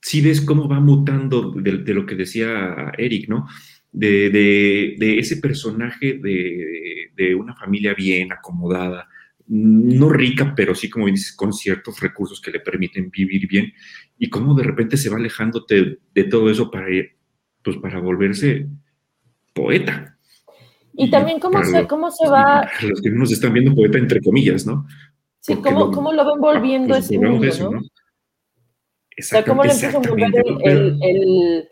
sí 0.00 0.20
ves 0.20 0.40
cómo 0.40 0.68
va 0.68 0.78
mutando 0.78 1.50
de, 1.50 1.92
lo 1.92 2.06
que 2.06 2.14
decía 2.14 2.92
Eric, 2.96 3.28
¿no? 3.28 3.48
De, 3.90 4.96
ese 5.18 5.38
personaje 5.38 6.20
de, 6.22 7.34
una 7.34 7.56
familia 7.56 7.94
bien 7.94 8.32
acomodada, 8.32 9.08
no 9.48 10.08
rica, 10.08 10.54
pero 10.56 10.74
sí, 10.74 10.90
como 10.90 11.06
dices, 11.06 11.34
con 11.34 11.52
ciertos 11.52 12.00
recursos 12.00 12.40
que 12.40 12.50
le 12.50 12.60
permiten 12.60 13.10
vivir 13.10 13.46
bien, 13.46 13.72
y 14.18 14.28
cómo 14.28 14.54
de 14.54 14.64
repente 14.64 14.96
se 14.96 15.08
va 15.08 15.16
alejándote 15.16 15.98
de 16.14 16.24
todo 16.24 16.50
eso 16.50 16.70
para, 16.70 16.88
pues, 17.62 17.76
para 17.76 18.00
volverse 18.00 18.66
poeta. 19.52 20.18
Y, 20.94 21.10
también 21.10 21.38
cómo 21.38 21.62
se, 21.62 21.86
cómo 21.86 22.10
se 22.10 22.28
va... 22.28 22.68
Los 22.82 23.02
que 23.02 23.10
nos 23.10 23.30
están 23.30 23.52
viendo 23.52 23.74
poeta 23.74 23.98
entre 23.98 24.20
comillas, 24.20 24.66
¿no? 24.66 24.86
Sí, 25.40 25.54
cómo, 25.56 25.90
cómo, 25.90 26.12
lo 26.12 26.24
va 26.24 26.32
envolviendo 26.32 26.88
pues, 26.88 27.04
ese 27.04 27.18
mundo, 27.18 27.46
¿no? 27.70 27.78
O 27.78 29.22
sea, 29.22 29.44
cómo 29.44 29.62
le 29.62 29.72
empieza 29.72 29.96
a 29.98 30.02
envolver 30.02 30.44
el 30.64 30.98
el 31.02 31.68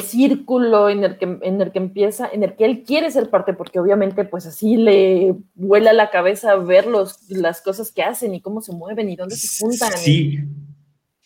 círculo 0.00 0.88
en 0.88 1.04
el, 1.04 1.18
que, 1.18 1.38
en 1.42 1.60
el 1.60 1.72
que 1.72 1.78
empieza, 1.78 2.28
en 2.32 2.44
el 2.44 2.54
que 2.54 2.64
él 2.64 2.84
quiere 2.86 3.10
ser 3.10 3.30
parte, 3.30 3.52
porque 3.52 3.80
obviamente 3.80 4.24
pues 4.24 4.46
así 4.46 4.76
le 4.76 5.34
vuela 5.54 5.92
la 5.92 6.10
cabeza 6.10 6.56
ver 6.56 6.86
los, 6.86 7.28
las 7.30 7.62
cosas 7.62 7.90
que 7.90 8.02
hacen 8.02 8.34
y 8.34 8.40
cómo 8.40 8.60
se 8.60 8.72
mueven 8.72 9.08
y 9.08 9.16
dónde 9.16 9.34
se 9.34 9.60
juntan. 9.60 9.92
Sí, 9.96 10.38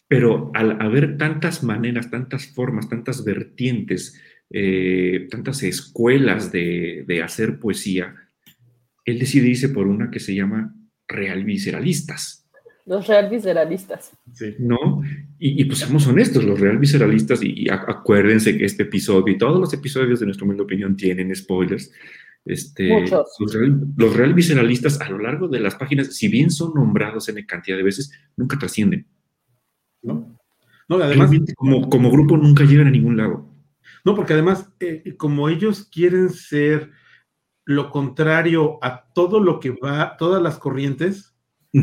pero 0.08 0.50
al 0.54 0.80
haber 0.80 1.18
tantas 1.18 1.62
maneras, 1.62 2.10
tantas 2.10 2.46
formas, 2.46 2.88
tantas 2.88 3.24
vertientes, 3.24 4.20
eh, 4.50 5.26
tantas 5.30 5.62
escuelas 5.62 6.50
de, 6.52 7.04
de, 7.06 7.22
hacer 7.22 7.58
poesía, 7.58 8.14
él 9.04 9.18
decide 9.18 9.48
irse 9.48 9.68
por 9.68 9.86
una 9.86 10.10
que 10.10 10.20
se 10.20 10.34
llama 10.34 10.74
real 11.08 11.44
visceralistas. 11.44 12.45
Los 12.86 13.08
real 13.08 13.28
visceralistas. 13.28 14.12
Sí. 14.32 14.54
¿No? 14.60 15.02
Y, 15.38 15.64
pues 15.64 15.80
seamos 15.80 16.06
honestos, 16.06 16.44
los 16.44 16.58
real 16.58 16.78
visceralistas, 16.78 17.42
y, 17.42 17.68
acuérdense 17.68 18.56
que 18.56 18.64
este 18.64 18.84
episodio 18.84 19.34
y 19.34 19.38
todos 19.38 19.60
los 19.60 19.74
episodios 19.74 20.20
de 20.20 20.26
nuestro 20.26 20.46
Mundo 20.46 20.62
Opinión 20.62 20.96
tienen 20.96 21.34
spoilers. 21.34 21.92
Este, 22.44 22.88
Muchos. 22.88 23.28
Los 23.96 24.16
real, 24.16 24.34
visceralistas 24.34 25.00
a 25.00 25.10
lo 25.10 25.18
largo 25.18 25.48
de 25.48 25.58
las 25.58 25.74
páginas, 25.74 26.14
si 26.14 26.28
bien 26.28 26.50
son 26.50 26.74
nombrados 26.74 27.28
en 27.28 27.44
cantidad 27.44 27.76
de 27.76 27.82
veces, 27.82 28.12
nunca 28.36 28.56
trascienden. 28.56 29.04
¿No? 30.02 30.38
No, 30.88 30.96
además. 30.96 31.30
Como, 31.56 31.90
como 31.90 32.10
grupo 32.12 32.36
nunca 32.36 32.64
llegan 32.64 32.86
a 32.86 32.92
ningún 32.92 33.16
lado. 33.16 33.50
No, 34.04 34.14
porque 34.14 34.34
además, 34.34 34.70
eh, 34.78 35.16
como 35.16 35.48
ellos 35.48 35.88
quieren 35.90 36.30
ser 36.30 36.92
lo 37.64 37.90
contrario 37.90 38.78
a 38.80 39.08
todo 39.12 39.40
lo 39.40 39.58
que 39.58 39.70
va, 39.70 40.16
todas 40.16 40.40
las 40.40 40.58
corrientes, 40.58 41.35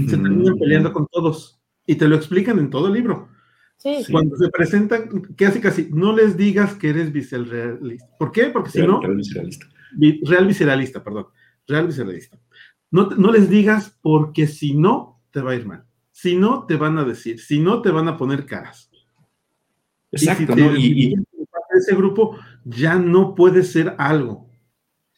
se 0.07 0.17
terminan 0.17 0.57
peleando 0.57 0.93
con 0.93 1.07
todos. 1.07 1.59
Y 1.85 1.95
te 1.95 2.07
lo 2.07 2.15
explican 2.15 2.59
en 2.59 2.69
todo 2.69 2.87
el 2.87 2.93
libro. 2.93 3.29
Sí, 3.77 4.05
Cuando 4.09 4.37
se 4.37 4.49
presentan, 4.49 5.09
casi 5.35 5.59
casi, 5.59 5.89
no 5.91 6.15
les 6.15 6.37
digas 6.37 6.73
que 6.75 6.89
eres 6.89 7.11
visceralista. 7.11 8.07
¿Por 8.17 8.31
qué? 8.31 8.45
Porque 8.45 8.69
si 8.69 8.81
no... 8.81 9.01
Real 9.01 9.17
visceralista. 9.17 9.65
Real 10.23 10.47
visceralista, 10.47 11.03
perdón. 11.03 11.27
Real 11.67 11.87
visceralista. 11.87 12.39
No, 12.91 13.09
no 13.09 13.31
les 13.31 13.49
digas 13.49 13.97
porque 14.01 14.47
si 14.47 14.73
no, 14.73 15.21
te 15.31 15.41
va 15.41 15.51
a 15.51 15.55
ir 15.55 15.65
mal. 15.65 15.83
Si 16.11 16.37
no, 16.37 16.65
te 16.65 16.77
van 16.77 16.97
a 16.97 17.03
decir. 17.03 17.39
Si 17.39 17.59
no, 17.59 17.81
te 17.81 17.89
van 17.89 18.07
a 18.07 18.15
poner 18.15 18.45
caras. 18.45 18.89
Exacto. 20.11 20.55
Y, 20.77 21.15
ese 21.75 21.95
grupo 21.95 22.37
ya 22.63 22.95
no 22.95 23.33
puede 23.33 23.63
ser 23.63 23.95
algo. 23.97 24.47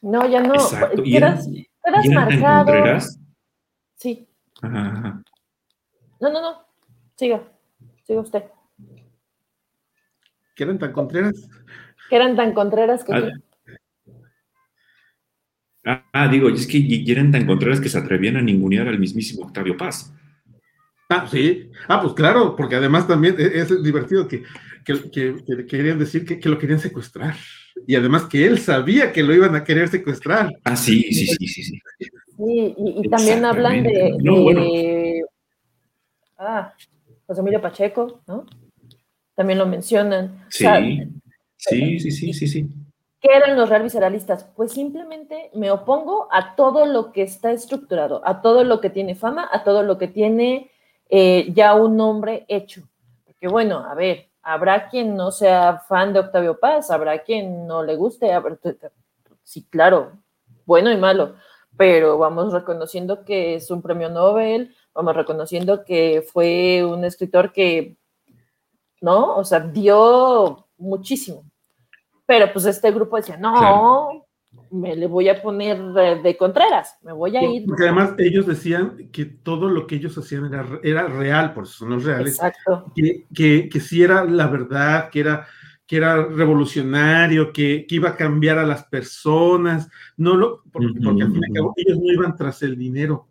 No, 0.02 0.28
ya 0.28 0.42
no. 0.42 0.54
Exacto. 0.54 1.02
Y 1.04 1.18
eran, 1.18 1.38
marcado. 2.14 3.06
Sí. 3.96 4.25
Ajá, 4.62 5.24
No, 6.20 6.32
no, 6.32 6.42
no. 6.42 6.66
Siga. 7.16 7.44
Siga 8.04 8.22
usted. 8.22 8.44
¿Que 10.56 10.64
eran 10.64 10.80
tan 10.80 10.94
contreras? 10.94 11.50
Que 12.10 12.16
eran 12.16 12.36
tan 12.36 12.54
contreras 12.54 13.04
que. 13.04 13.32
Ah, 15.86 16.04
ah, 16.14 16.28
digo, 16.28 16.50
es 16.50 16.66
que 16.66 17.04
eran 17.08 17.32
tan 17.32 17.46
contreras 17.46 17.80
que 17.80 17.90
se 17.90 17.98
atrevían 17.98 18.38
a 18.38 18.42
ningunear 18.42 18.88
al 18.88 19.00
mismísimo 19.00 19.46
Octavio 19.46 19.78
Paz. 19.78 20.14
Ah, 21.10 21.28
sí. 21.30 21.70
Ah, 21.88 22.02
pues 22.02 22.14
claro, 22.14 22.56
porque 22.56 22.76
además 22.76 23.08
también 23.08 23.36
e-, 23.38 23.60
es 23.60 23.84
divertido 23.84 24.28
que, 24.28 24.44
querían 25.68 26.00
decir 26.00 26.26
que, 26.26 26.50
lo 26.50 26.58
querían 26.58 26.80
secuestrar. 26.80 27.36
Y 27.86 27.96
además 27.96 28.26
que 28.26 28.48
él 28.48 28.58
sabía 28.60 29.12
que 29.12 29.22
lo 29.22 29.34
iban 29.34 29.56
a 29.56 29.64
querer 29.64 29.90
secuestrar. 29.90 30.52
Ah, 30.64 30.76
sí, 30.76 31.04
sí, 31.14 31.28
sí, 31.28 31.48
sí. 31.48 31.64
sí. 31.64 31.82
Sí, 32.38 32.76
y, 32.78 33.10
también 33.10 33.46
hablan 33.46 33.84
de, 33.84 35.26
ah, 36.38 36.74
José 37.26 37.42
Emilio 37.42 37.62
Pacheco, 37.62 38.22
¿no? 38.28 38.46
También 39.36 39.60
lo 39.60 39.66
mencionan. 39.66 40.46
Sí, 40.50 40.66
sí, 41.58 42.00
sí, 42.00 42.12
sí, 42.12 42.34
sí, 42.34 42.48
sí. 42.48 42.70
¿Qué 43.20 43.30
eran 43.36 43.58
los 43.58 43.70
real 43.70 43.84
visceralistas? 43.84 44.44
Pues 44.56 44.74
simplemente 44.74 45.50
me 45.54 45.72
opongo 45.72 46.28
a 46.32 46.56
todo 46.56 46.86
lo 46.86 47.12
que 47.12 47.24
está 47.24 47.52
estructurado, 47.52 48.22
a 48.24 48.42
todo 48.42 48.64
lo 48.64 48.80
que 48.82 48.90
tiene 48.90 49.16
fama, 49.16 49.50
a 49.52 49.64
todo 49.64 49.82
lo 49.82 49.98
que 49.98 50.08
tiene 50.08 50.70
eh, 51.10 51.52
ya 51.54 51.74
un 51.74 51.98
nombre 51.98 52.46
hecho. 52.48 52.84
Porque 53.26 53.48
bueno, 53.48 53.80
a 53.80 53.96
ver, 53.96 54.30
habrá 54.44 54.90
quien 54.90 55.16
no 55.16 55.32
sea 55.32 55.80
fan 55.88 56.14
de 56.14 56.20
Octavio 56.20 56.60
Paz, 56.60 56.92
habrá 56.92 57.24
quien 57.24 57.66
no 57.66 57.82
le 57.82 57.96
guste, 57.96 58.30
sí, 59.44 59.66
claro, 59.70 60.12
bueno 60.66 60.92
y 60.92 60.98
malo, 60.98 61.36
pero 61.78 62.18
vamos 62.18 62.54
reconociendo 62.54 63.26
que 63.26 63.56
es 63.56 63.70
un 63.72 63.82
premio 63.82 64.10
Nobel, 64.10 64.74
vamos 64.94 65.16
reconociendo 65.16 65.84
que 65.84 66.26
fue 66.32 66.84
un 66.86 67.04
escritor 67.04 67.52
que, 67.52 67.98
¿no? 69.02 69.36
O 69.36 69.44
sea, 69.44 69.60
dio 69.60 70.68
muchísimo. 70.78 71.44
Pero 72.26 72.52
pues 72.52 72.66
este 72.66 72.92
grupo 72.92 73.18
decía, 73.18 73.38
no, 73.38 74.26
me 74.72 74.96
le 74.96 75.08
voy 75.08 75.30
a 75.30 75.42
poner 75.42 75.80
de, 76.24 76.38
Contreras, 76.38 76.98
me 77.04 77.14
voy 77.14 77.36
a 77.38 77.44
ir. 77.44 77.66
Porque 77.66 77.84
además 77.84 78.14
ellos 78.18 78.46
decían 78.46 79.10
que 79.12 79.26
todo 79.26 79.70
lo 79.70 79.86
que 79.86 79.96
ellos 79.96 80.18
hacían 80.18 80.46
era, 80.46 80.66
era 80.82 81.08
real, 81.08 81.54
por 81.54 81.66
eso 81.66 81.74
son 81.74 81.92
los 81.92 82.04
reales. 82.04 82.36
Exacto. 82.36 82.92
Que, 82.96 83.26
que, 83.34 83.70
que 83.70 83.80
sí 83.80 84.02
era 84.02 84.24
la 84.24 84.48
verdad, 84.48 85.10
que 85.10 85.20
era 85.20 85.48
que 85.88 85.98
era 85.98 86.26
revolucionario, 86.26 87.54
que, 87.54 87.86
iba 87.90 88.10
a 88.10 88.16
cambiar 88.16 88.58
a 88.58 88.66
las 88.66 88.86
personas, 88.86 89.90
no 90.18 90.36
lo, 90.36 90.64
porque, 90.72 90.88
al 90.88 90.94
fin 90.94 91.18
y 91.18 91.22
al 91.22 91.54
cabo 91.54 91.74
ellos 91.78 92.00
no 92.00 92.12
iban 92.12 92.36
tras 92.36 92.64
el 92.64 92.78
dinero, 92.78 93.30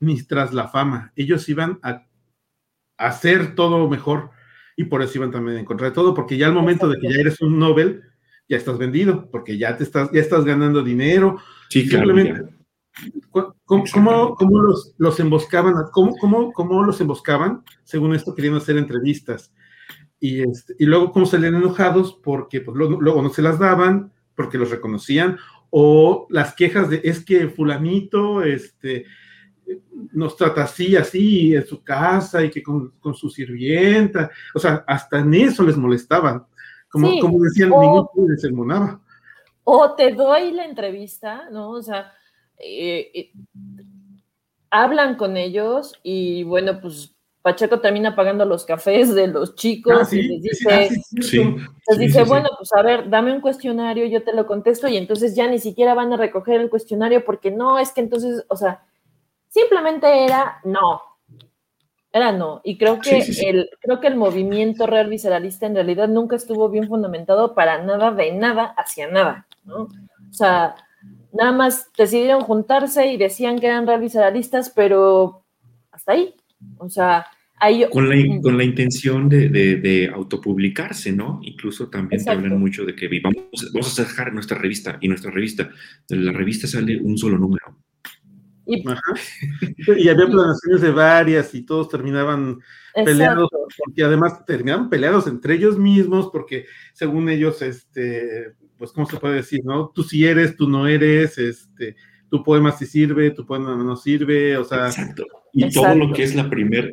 ni 0.00 0.22
tras 0.22 0.52
la 0.52 0.68
fama, 0.68 1.12
ellos 1.16 1.48
iban 1.48 1.78
a, 1.82 2.06
hacer 2.96 3.54
todo 3.56 3.88
mejor 3.88 4.30
y 4.76 4.84
por 4.84 5.02
eso 5.02 5.18
iban 5.18 5.32
también 5.32 5.58
en 5.58 5.64
contra 5.64 5.88
de 5.88 5.94
todo, 5.94 6.14
porque 6.14 6.36
ya 6.36 6.46
al 6.46 6.54
momento 6.54 6.88
de 6.88 6.98
que 7.00 7.12
ya 7.12 7.20
eres 7.20 7.40
un 7.40 7.58
Nobel, 7.58 8.02
ya 8.48 8.56
estás 8.56 8.78
vendido, 8.78 9.30
porque 9.30 9.58
ya 9.58 9.76
te 9.76 9.84
estás, 9.84 10.10
ya 10.12 10.20
estás 10.20 10.44
ganando 10.44 10.82
dinero, 10.82 11.38
sí, 11.68 11.88
simplemente 11.88 12.54
¿Cómo, 13.64 14.36
cómo, 14.36 14.60
los, 14.60 14.94
los, 14.98 15.18
emboscaban? 15.18 15.74
¿Cómo, 15.90 16.16
cómo, 16.16 16.52
¿Cómo 16.52 16.84
los 16.84 17.00
emboscaban? 17.00 17.64
Según 17.82 18.14
esto, 18.14 18.34
querían 18.34 18.54
hacer 18.54 18.76
entrevistas. 18.76 19.52
Y, 20.20 20.42
este, 20.42 20.74
y 20.78 20.86
luego, 20.86 21.12
¿cómo 21.12 21.26
salían 21.26 21.54
enojados? 21.56 22.18
Porque 22.22 22.60
pues, 22.60 22.76
luego, 22.76 23.00
luego 23.00 23.22
no 23.22 23.30
se 23.30 23.42
las 23.42 23.58
daban, 23.58 24.12
porque 24.34 24.58
los 24.58 24.70
reconocían, 24.70 25.38
o 25.70 26.26
las 26.30 26.54
quejas 26.54 26.88
de 26.88 27.00
es 27.04 27.24
que 27.24 27.48
fulanito 27.48 28.42
este, 28.42 29.06
nos 30.12 30.36
trata 30.36 30.64
así, 30.64 30.96
así 30.96 31.54
en 31.54 31.66
su 31.66 31.82
casa 31.82 32.44
y 32.44 32.50
que 32.50 32.62
con, 32.62 32.90
con 33.00 33.14
su 33.14 33.28
sirvienta, 33.28 34.30
o 34.54 34.58
sea, 34.58 34.84
hasta 34.86 35.18
en 35.20 35.34
eso 35.34 35.62
les 35.64 35.76
molestaban. 35.76 36.46
Como, 36.88 37.18
como 37.18 37.42
decían, 37.42 37.70
ningún 37.70 38.06
les 38.28 38.40
sermonaba. 38.40 39.00
O 39.64 39.94
te 39.96 40.12
doy 40.12 40.52
la 40.52 40.64
entrevista, 40.64 41.48
¿no? 41.50 41.70
O 41.70 41.82
sea, 41.82 42.12
eh, 42.56 43.10
eh, 43.12 43.32
hablan 44.70 45.16
con 45.16 45.36
ellos 45.36 45.98
y 46.04 46.44
bueno, 46.44 46.80
pues 46.80 47.13
Pacheco 47.44 47.78
termina 47.78 48.16
pagando 48.16 48.46
los 48.46 48.64
cafés 48.64 49.14
de 49.14 49.26
los 49.26 49.54
chicos 49.54 50.14
y 50.14 50.22
les 50.22 50.42
dice, 50.42 50.88
les 51.12 51.98
dice 51.98 52.24
bueno, 52.24 52.48
pues 52.56 52.72
a 52.72 52.80
ver, 52.80 53.10
dame 53.10 53.34
un 53.34 53.42
cuestionario, 53.42 54.06
yo 54.06 54.22
te 54.24 54.32
lo 54.32 54.46
contesto 54.46 54.88
y 54.88 54.96
entonces 54.96 55.36
ya 55.36 55.46
ni 55.46 55.58
siquiera 55.58 55.92
van 55.92 56.10
a 56.14 56.16
recoger 56.16 56.58
el 56.58 56.70
cuestionario 56.70 57.22
porque 57.22 57.50
no, 57.50 57.78
es 57.78 57.92
que 57.92 58.00
entonces, 58.00 58.46
o 58.48 58.56
sea, 58.56 58.86
simplemente 59.46 60.24
era 60.24 60.58
no, 60.64 61.02
era 62.14 62.32
no. 62.32 62.62
Y 62.64 62.78
creo 62.78 62.98
que, 62.98 63.18
El, 63.18 63.68
creo 63.78 64.00
que 64.00 64.06
el 64.06 64.16
movimiento 64.16 64.86
real 64.86 65.10
visceralista 65.10 65.66
en 65.66 65.74
realidad 65.74 66.08
nunca 66.08 66.36
estuvo 66.36 66.70
bien 66.70 66.88
fundamentado 66.88 67.54
para 67.54 67.82
nada, 67.82 68.10
de 68.10 68.32
nada, 68.32 68.74
hacia 68.78 69.06
nada, 69.08 69.46
¿no? 69.64 69.82
O 69.82 70.32
sea, 70.32 70.76
nada 71.30 71.52
más 71.52 71.92
decidieron 71.94 72.40
juntarse 72.40 73.08
y 73.08 73.18
decían 73.18 73.58
que 73.58 73.66
eran 73.66 73.86
real 73.86 74.00
visceralistas, 74.00 74.70
pero 74.70 75.44
hasta 75.90 76.12
ahí. 76.12 76.34
O 76.78 76.88
sea, 76.88 77.26
hay... 77.56 77.86
Con 77.90 78.08
la, 78.08 78.16
con 78.42 78.56
la 78.58 78.64
intención 78.64 79.28
de, 79.28 79.48
de, 79.48 80.10
autopublicarse, 80.12 81.12
¿no? 81.12 81.40
Incluso 81.42 81.88
también 81.88 82.24
te 82.24 82.30
hablan 82.30 82.58
mucho 82.58 82.84
de 82.84 82.94
que 82.94 83.08
vamos, 83.22 83.72
vamos 83.72 83.98
a 83.98 84.02
dejar 84.02 84.32
nuestra 84.32 84.58
revista 84.58 84.98
y 85.00 85.08
nuestra 85.08 85.30
revista, 85.30 85.70
de 86.08 86.16
la 86.16 86.32
revista 86.32 86.66
sale 86.66 87.00
un 87.00 87.16
solo 87.16 87.38
número. 87.38 87.78
Y, 88.66 88.82
y 89.98 90.08
había 90.08 90.26
planaciones 90.26 90.80
de 90.80 90.90
varias 90.90 91.54
y 91.54 91.62
todos 91.62 91.88
terminaban 91.88 92.58
peleados, 92.94 93.48
porque 93.78 94.04
además 94.04 94.44
terminaban 94.46 94.88
peleados 94.88 95.26
entre 95.26 95.54
ellos 95.54 95.78
mismos, 95.78 96.30
porque 96.32 96.66
según 96.92 97.28
ellos, 97.28 97.60
este, 97.62 98.54
pues, 98.76 98.92
¿cómo 98.92 99.06
se 99.06 99.16
puede 99.16 99.36
decir? 99.36 99.60
¿No? 99.64 99.90
Tú 99.94 100.02
sí 100.02 100.24
eres, 100.24 100.56
tú 100.56 100.68
no 100.68 100.86
eres, 100.86 101.38
este, 101.38 101.96
tu 102.30 102.42
poema 102.42 102.72
sí 102.72 102.86
sirve, 102.86 103.30
tu 103.30 103.46
poema 103.46 103.76
no 103.76 103.96
sirve, 103.96 104.56
o 104.56 104.64
sea. 104.64 104.86
Exacto. 104.86 105.24
Y 105.56 105.70
todo 105.70 105.94
lo 105.94 106.12
que 106.12 106.24
es 106.24 106.34
la 106.34 106.50
primera, 106.50 106.90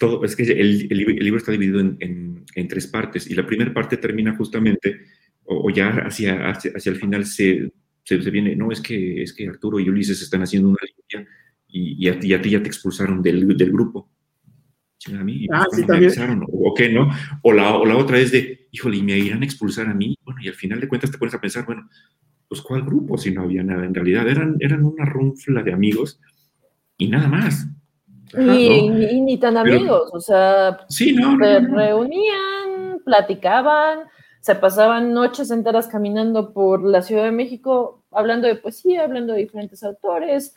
todo, 0.00 0.24
es 0.24 0.34
que 0.34 0.44
el, 0.44 0.88
el, 0.90 0.98
libro 1.18 1.36
está 1.36 1.52
dividido 1.52 1.78
en, 1.80 2.44
en, 2.54 2.68
tres 2.68 2.86
partes, 2.86 3.30
y 3.30 3.34
la 3.34 3.46
primera 3.46 3.72
parte 3.74 3.98
termina 3.98 4.34
justamente, 4.34 5.00
o, 5.44 5.68
ya 5.70 5.90
hacia, 5.90 6.48
hacia, 6.48 6.72
hacia, 6.74 6.92
el 6.92 6.98
final 6.98 7.26
se, 7.26 7.70
se, 8.04 8.16
viene, 8.30 8.56
no, 8.56 8.72
es 8.72 8.80
que, 8.80 9.22
es 9.22 9.34
que 9.34 9.46
Arturo 9.46 9.78
y 9.78 9.90
Ulises 9.90 10.22
están 10.22 10.42
haciendo 10.42 10.70
una 10.70 10.78
línea 10.82 11.28
y, 11.68 12.06
y, 12.06 12.08
a, 12.08 12.18
ti, 12.18 12.32
a 12.32 12.40
ti 12.40 12.50
ya 12.50 12.62
te 12.62 12.68
expulsaron 12.68 13.20
del, 13.20 13.56
del 13.56 13.72
grupo. 13.72 14.10
A 15.06 15.22
mí, 15.22 15.46
ah, 15.52 15.66
sí, 15.70 15.86
también. 15.86 16.12
O, 16.50 16.74
qué, 16.74 16.88
¿no? 16.88 17.10
O 17.42 17.52
la, 17.52 17.76
o 17.76 17.86
la 17.86 17.96
otra 17.96 18.18
es 18.18 18.32
de, 18.32 18.68
híjole, 18.72 18.96
¿y 18.96 19.02
me 19.02 19.18
irán 19.18 19.42
a 19.42 19.44
expulsar 19.44 19.86
a 19.86 19.94
mí? 19.94 20.16
Bueno, 20.24 20.40
y 20.42 20.48
al 20.48 20.54
final 20.54 20.80
de 20.80 20.88
cuentas 20.88 21.10
te 21.10 21.18
pones 21.18 21.34
a 21.34 21.40
pensar, 21.40 21.64
bueno, 21.66 21.88
pues 22.48 22.62
¿cuál 22.62 22.82
grupo 22.82 23.16
si 23.16 23.30
no 23.30 23.42
había 23.42 23.62
nada? 23.62 23.84
En 23.84 23.94
realidad 23.94 24.28
eran, 24.28 24.56
eran 24.60 24.84
una 24.84 25.04
runfla 25.04 25.62
de 25.62 25.72
amigos 25.72 26.20
y 26.96 27.08
nada 27.08 27.28
más. 27.28 27.68
Y, 28.36 29.20
ni 29.20 29.38
tan 29.38 29.56
amigos, 29.56 30.10
o 30.12 30.20
sea, 30.20 30.80
sí, 30.88 31.12
no, 31.12 31.36
se 31.38 31.60
reunían, 31.60 33.00
platicaban, 33.04 34.00
se 34.40 34.54
pasaban 34.54 35.12
noches 35.12 35.50
enteras 35.50 35.88
caminando 35.88 36.52
por 36.52 36.84
la 36.84 37.02
Ciudad 37.02 37.24
de 37.24 37.32
México, 37.32 38.04
hablando 38.10 38.48
de 38.48 38.56
poesía, 38.56 39.04
hablando 39.04 39.32
de 39.32 39.40
diferentes 39.40 39.82
autores, 39.82 40.52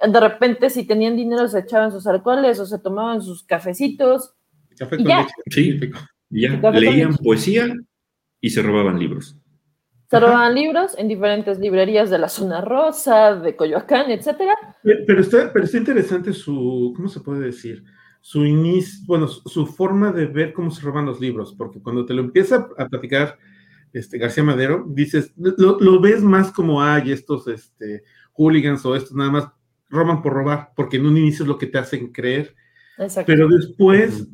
de 0.00 0.20
repente 0.20 0.70
si 0.70 0.84
tenían 0.84 1.16
dinero 1.16 1.46
se 1.48 1.60
echaban 1.60 1.92
sus 1.92 2.06
alcoholes 2.06 2.58
o 2.58 2.66
se 2.66 2.78
tomaban 2.78 3.22
sus 3.22 3.42
cafecitos. 3.42 4.34
Café 4.78 4.96
con 4.96 5.06
leche. 5.06 5.34
Sí, 5.50 5.80
ya 6.30 6.70
leían 6.70 7.16
poesía 7.16 7.68
y 8.40 8.50
se 8.50 8.62
robaban 8.62 8.98
libros. 8.98 9.36
Se 10.10 10.18
robaban 10.18 10.56
libros 10.56 10.98
en 10.98 11.06
diferentes 11.06 11.60
librerías 11.60 12.10
de 12.10 12.18
la 12.18 12.28
zona 12.28 12.60
rosa, 12.60 13.36
de 13.36 13.54
Coyoacán, 13.54 14.10
etcétera. 14.10 14.56
Pero 14.82 15.20
está, 15.20 15.52
pero 15.52 15.64
está 15.64 15.76
interesante 15.78 16.32
su, 16.32 16.92
¿cómo 16.96 17.08
se 17.08 17.20
puede 17.20 17.40
decir? 17.46 17.84
Su 18.20 18.44
inicio, 18.44 19.04
bueno, 19.06 19.28
su 19.28 19.66
forma 19.66 20.10
de 20.10 20.26
ver 20.26 20.52
cómo 20.52 20.72
se 20.72 20.82
roban 20.82 21.06
los 21.06 21.20
libros, 21.20 21.54
porque 21.56 21.80
cuando 21.80 22.04
te 22.06 22.14
lo 22.14 22.22
empieza 22.22 22.68
a 22.76 22.88
platicar 22.88 23.38
este, 23.92 24.18
García 24.18 24.42
Madero, 24.42 24.84
dices, 24.88 25.32
lo, 25.36 25.78
lo 25.78 26.00
ves 26.00 26.22
más 26.22 26.50
como 26.50 26.82
hay 26.82 27.12
estos 27.12 27.46
este, 27.46 28.02
hooligans 28.32 28.84
o 28.84 28.96
estos 28.96 29.14
nada 29.14 29.30
más 29.30 29.48
roban 29.88 30.22
por 30.22 30.32
robar, 30.32 30.72
porque 30.74 30.96
en 30.96 31.06
un 31.06 31.18
inicio 31.18 31.44
es 31.44 31.48
lo 31.48 31.58
que 31.58 31.66
te 31.66 31.78
hacen 31.78 32.10
creer. 32.10 32.56
Pero 33.26 33.48
después 33.48 34.26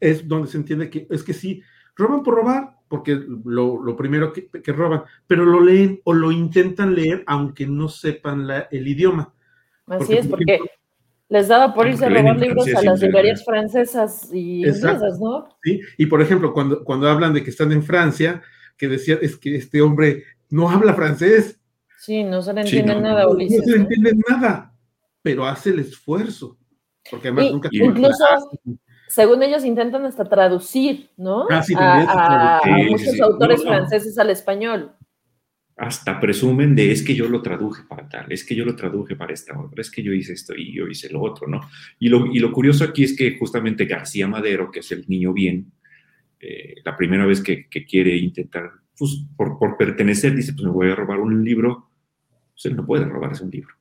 es 0.00 0.26
donde 0.26 0.48
se 0.48 0.56
entiende 0.56 0.90
que 0.90 1.06
es 1.08 1.22
que 1.22 1.34
sí, 1.34 1.62
roban 1.96 2.22
por 2.22 2.34
robar, 2.34 2.76
porque 2.88 3.18
lo, 3.44 3.82
lo 3.82 3.96
primero 3.96 4.32
que, 4.32 4.48
que, 4.48 4.72
roban, 4.72 5.02
pero 5.26 5.44
lo 5.44 5.60
leen 5.60 6.00
o 6.04 6.12
lo 6.12 6.30
intentan 6.30 6.94
leer 6.94 7.24
aunque 7.26 7.66
no 7.66 7.88
sepan 7.88 8.46
la, 8.46 8.68
el 8.70 8.86
idioma. 8.86 9.32
Así 9.86 10.14
es, 10.14 10.26
porque 10.26 10.60
les 11.28 11.48
daba 11.48 11.74
por 11.74 11.88
irse 11.88 12.04
a 12.04 12.08
robar 12.08 12.38
libros 12.38 12.66
a 12.74 12.82
las 12.82 13.00
librerías 13.00 13.44
francesas 13.44 14.28
y 14.32 14.58
inglesas, 14.58 15.18
¿no? 15.20 15.48
Sí, 15.62 15.80
y 15.98 16.06
por 16.06 16.20
ejemplo, 16.20 16.52
cuando, 16.52 16.84
cuando 16.84 17.08
hablan 17.08 17.34
de 17.34 17.42
que 17.42 17.50
están 17.50 17.72
en 17.72 17.82
Francia, 17.82 18.42
que 18.76 18.88
decía, 18.88 19.18
es 19.20 19.36
que 19.36 19.56
este 19.56 19.80
hombre 19.80 20.24
no 20.50 20.68
habla 20.68 20.94
francés. 20.94 21.58
Sí, 21.98 22.24
no 22.24 22.42
se 22.42 22.52
le 22.52 22.62
entiende 22.62 23.00
nada, 23.00 23.28
Ulises. 23.28 23.58
No 23.58 23.64
se 23.64 23.70
le 23.70 23.76
entiende 23.78 24.12
nada 24.28 24.72
pero 25.22 25.46
hace 25.46 25.70
el 25.70 25.78
esfuerzo. 25.78 26.58
Porque 27.10 27.28
además 27.28 27.52
nunca 27.52 27.68
incluso, 27.72 28.24
según 29.12 29.42
ellos, 29.42 29.62
intentan 29.66 30.06
hasta 30.06 30.24
traducir, 30.24 31.10
¿no? 31.18 31.46
Ah, 31.50 32.60
a, 32.64 32.66
muchos 32.88 33.20
autores 33.20 33.62
franceses 33.62 34.16
al 34.16 34.30
español. 34.30 34.92
Hasta 35.76 36.18
presumen 36.18 36.74
de 36.74 36.92
es 36.92 37.02
que 37.02 37.14
yo 37.14 37.28
lo 37.28 37.42
traduje 37.42 37.82
para 37.86 38.08
tal, 38.08 38.32
es 38.32 38.42
que 38.42 38.54
yo 38.54 38.64
lo 38.64 38.74
traduje 38.74 39.14
para 39.14 39.34
esta 39.34 39.60
otra, 39.60 39.82
es 39.82 39.90
que 39.90 40.02
yo 40.02 40.14
hice 40.14 40.32
esto 40.32 40.54
y 40.56 40.74
yo 40.74 40.88
hice 40.88 41.10
lo 41.10 41.20
otro, 41.20 41.46
¿no? 41.46 41.60
Y 41.98 42.08
lo, 42.08 42.24
y 42.24 42.38
lo 42.38 42.52
curioso 42.52 42.84
aquí 42.84 43.04
es 43.04 43.14
que 43.14 43.36
justamente 43.38 43.84
García 43.84 44.26
Madero, 44.26 44.70
que 44.70 44.80
es 44.80 44.90
el 44.92 45.04
niño 45.06 45.34
bien, 45.34 45.70
eh, 46.40 46.76
la 46.82 46.96
primera 46.96 47.26
vez 47.26 47.42
que, 47.42 47.68
que 47.68 47.84
quiere 47.84 48.16
intentar, 48.16 48.70
pues, 48.96 49.26
por, 49.36 49.58
por, 49.58 49.76
pertenecer, 49.76 50.34
dice, 50.34 50.54
pues 50.54 50.64
me 50.64 50.70
voy 50.70 50.90
a 50.90 50.94
robar 50.94 51.20
un 51.20 51.44
libro, 51.44 51.90
pues 52.54 52.64
él 52.64 52.76
no 52.76 52.86
puede 52.86 53.04
robarse 53.04 53.44
un 53.44 53.50
libro. 53.50 53.74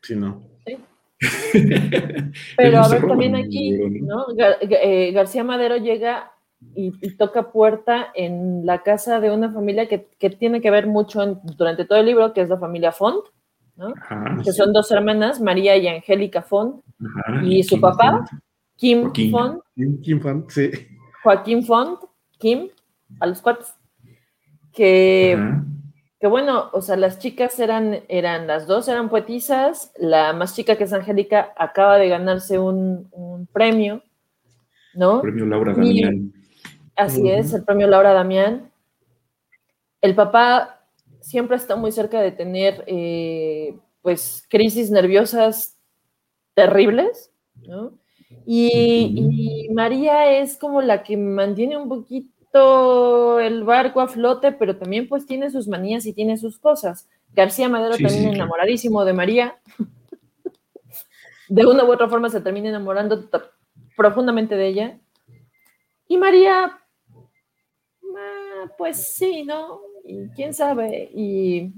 Sí, 0.00 0.16
no. 0.16 0.53
Pero 2.56 2.78
a 2.78 2.88
ver, 2.88 3.06
también 3.06 3.36
aquí, 3.36 3.70
¿no? 4.00 4.26
Eh, 4.38 5.12
García 5.12 5.44
Madero 5.44 5.76
llega 5.76 6.32
y, 6.74 6.90
toca 7.16 7.50
puerta 7.50 8.08
en 8.14 8.64
la 8.66 8.82
casa 8.82 9.20
de 9.20 9.30
una 9.30 9.52
familia 9.52 9.86
que, 9.88 10.30
tiene 10.30 10.60
que 10.60 10.70
ver 10.70 10.86
mucho 10.86 11.40
durante 11.56 11.84
todo 11.84 11.98
el 11.98 12.06
libro, 12.06 12.32
que 12.32 12.42
es 12.42 12.48
la 12.48 12.58
familia 12.58 12.92
Font, 12.92 13.24
¿no? 13.76 13.92
que 14.42 14.52
son 14.52 14.72
dos 14.72 14.90
hermanas, 14.90 15.40
María 15.40 15.76
y 15.76 15.86
Angélica 15.88 16.42
Font, 16.42 16.82
y 17.44 17.62
su 17.62 17.80
papá, 17.80 18.24
Kim 18.76 19.12
Font. 19.30 19.62
Kim 20.02 20.20
Font, 20.20 20.50
sí. 20.50 20.70
Joaquín 21.22 21.64
Font, 21.64 22.00
Kim, 22.38 22.68
a 23.20 23.26
los 23.26 23.40
cuates, 23.40 23.74
que 24.72 25.38
que 26.24 26.28
bueno, 26.28 26.70
o 26.72 26.80
sea, 26.80 26.96
las 26.96 27.18
chicas 27.18 27.60
eran, 27.60 28.00
eran, 28.08 28.46
las 28.46 28.66
dos 28.66 28.88
eran 28.88 29.10
poetisas, 29.10 29.92
la 29.98 30.32
más 30.32 30.56
chica 30.56 30.76
que 30.76 30.84
es 30.84 30.92
Angélica 30.94 31.52
acaba 31.54 31.98
de 31.98 32.08
ganarse 32.08 32.58
un, 32.58 33.46
premio, 33.52 34.02
¿no? 34.94 35.16
El 35.16 35.20
premio 35.20 35.44
Laura 35.44 35.74
Damián. 35.74 36.32
así 36.96 37.28
es, 37.28 37.52
el 37.52 37.62
premio 37.64 37.88
Laura 37.88 38.14
Damián. 38.14 38.70
El 40.00 40.14
papá 40.14 40.80
siempre 41.20 41.58
está 41.58 41.76
muy 41.76 41.92
cerca 41.92 42.22
de 42.22 42.32
tener, 42.32 42.84
eh, 42.86 43.76
pues, 44.00 44.46
crisis 44.48 44.90
nerviosas 44.90 45.76
terribles, 46.54 47.32
¿no? 47.68 47.98
y 48.46 49.68
María 49.74 50.40
es 50.40 50.56
como 50.56 50.80
la 50.80 51.02
que 51.02 51.18
mantiene 51.18 51.76
un 51.76 51.90
poquito 51.90 52.33
el 52.54 53.64
barco 53.64 54.00
a 54.00 54.08
flote, 54.08 54.52
pero 54.52 54.76
también 54.76 55.08
pues 55.08 55.26
tiene 55.26 55.50
sus 55.50 55.68
manías 55.68 56.06
y 56.06 56.12
tiene 56.12 56.36
sus 56.36 56.58
cosas. 56.58 57.08
García 57.34 57.68
Madero 57.68 57.96
también 57.96 58.34
enamoradísimo 58.34 59.04
de 59.04 59.12
María. 59.12 59.56
de 61.48 61.66
una 61.66 61.84
u 61.84 61.92
otra 61.92 62.08
forma 62.08 62.30
se 62.30 62.40
termina 62.40 62.68
enamorando 62.68 63.28
profundamente 63.96 64.56
de 64.56 64.66
ella. 64.66 64.98
Y 66.06 66.16
María, 66.16 66.78
ah, 68.16 68.70
pues 68.78 69.14
sí, 69.14 69.42
¿no? 69.44 69.80
Y 70.04 70.28
quién 70.30 70.54
sabe. 70.54 71.10
Y 71.14 71.72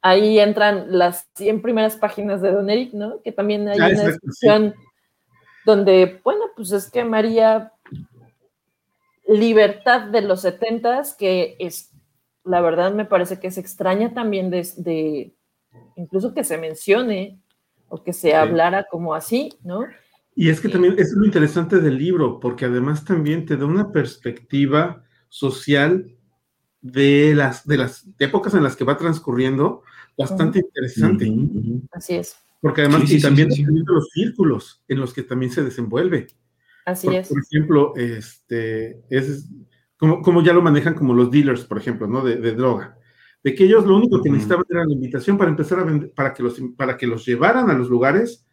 ahí 0.00 0.38
entran 0.38 0.86
las 0.98 1.28
100 1.34 1.62
primeras 1.62 1.96
páginas 1.96 2.42
de 2.42 2.50
Don 2.50 2.68
Eric, 2.70 2.92
¿no? 2.92 3.22
Que 3.22 3.32
también 3.32 3.68
hay 3.68 3.78
una 3.78 4.08
discusión 4.08 4.74
donde, 5.64 6.20
bueno, 6.24 6.46
pues 6.56 6.72
es 6.72 6.90
que 6.90 7.04
María, 7.04 7.72
libertad 9.26 10.08
de 10.08 10.22
los 10.22 10.42
setentas, 10.42 11.14
que 11.14 11.56
es, 11.58 11.90
la 12.44 12.60
verdad 12.60 12.92
me 12.92 13.04
parece 13.04 13.38
que 13.38 13.48
es 13.48 13.58
extraña 13.58 14.14
también 14.14 14.50
de, 14.50 15.34
incluso 15.96 16.34
que 16.34 16.44
se 16.44 16.58
mencione 16.58 17.40
o 17.88 18.02
que 18.02 18.12
se 18.12 18.34
hablara 18.34 18.86
como 18.90 19.14
así, 19.14 19.52
¿no? 19.62 19.84
Y 20.34 20.48
es 20.48 20.60
que 20.60 20.68
también 20.68 20.94
es 20.98 21.12
lo 21.12 21.26
interesante 21.26 21.78
del 21.78 21.98
libro, 21.98 22.40
porque 22.40 22.64
además 22.64 23.04
también 23.04 23.44
te 23.44 23.56
da 23.56 23.66
una 23.66 23.92
perspectiva 23.92 25.04
social 25.28 26.16
de 26.80 27.34
las, 27.34 27.66
de 27.66 27.76
las 27.76 28.06
épocas 28.18 28.54
en 28.54 28.62
las 28.62 28.74
que 28.76 28.84
va 28.84 28.96
transcurriendo 28.96 29.82
bastante 30.16 30.60
interesante. 30.60 31.30
Así 31.92 32.14
es. 32.14 32.36
Porque 32.60 32.82
además 32.82 33.10
y 33.10 33.20
también 33.20 33.48
los 33.86 34.08
círculos 34.10 34.82
en 34.88 35.00
los 35.00 35.12
que 35.12 35.22
también 35.22 35.52
se 35.52 35.62
desenvuelve. 35.62 36.28
Así 36.84 37.08
es. 37.14 37.28
Por 37.28 37.40
ejemplo, 37.40 37.92
este, 37.96 39.02
es 39.08 39.48
como, 39.96 40.20
como, 40.22 40.42
ya 40.42 40.52
lo 40.52 40.62
manejan 40.62 40.94
como 40.94 41.14
los 41.14 41.30
dealers, 41.30 41.64
por 41.64 41.78
ejemplo, 41.78 42.06
¿no? 42.06 42.22
De, 42.22 42.36
droga. 42.52 42.96
De 43.42 43.54
que 43.54 43.64
ellos 43.64 43.86
lo 43.86 43.96
único 43.96 44.22
que 44.22 44.30
necesitaban 44.30 44.64
era 44.68 44.84
la 44.84 44.92
invitación 44.92 45.38
para 45.38 45.50
empezar 45.50 45.78
a 45.78 45.84
vender, 45.84 46.12
para 46.12 46.32
que 46.34 46.42
los, 46.42 46.60
para 46.76 46.96
que 46.96 47.06
los 47.06 47.24
llevaran 47.26 47.70
a 47.70 47.74
los 47.74 47.88
lugares 47.88 48.46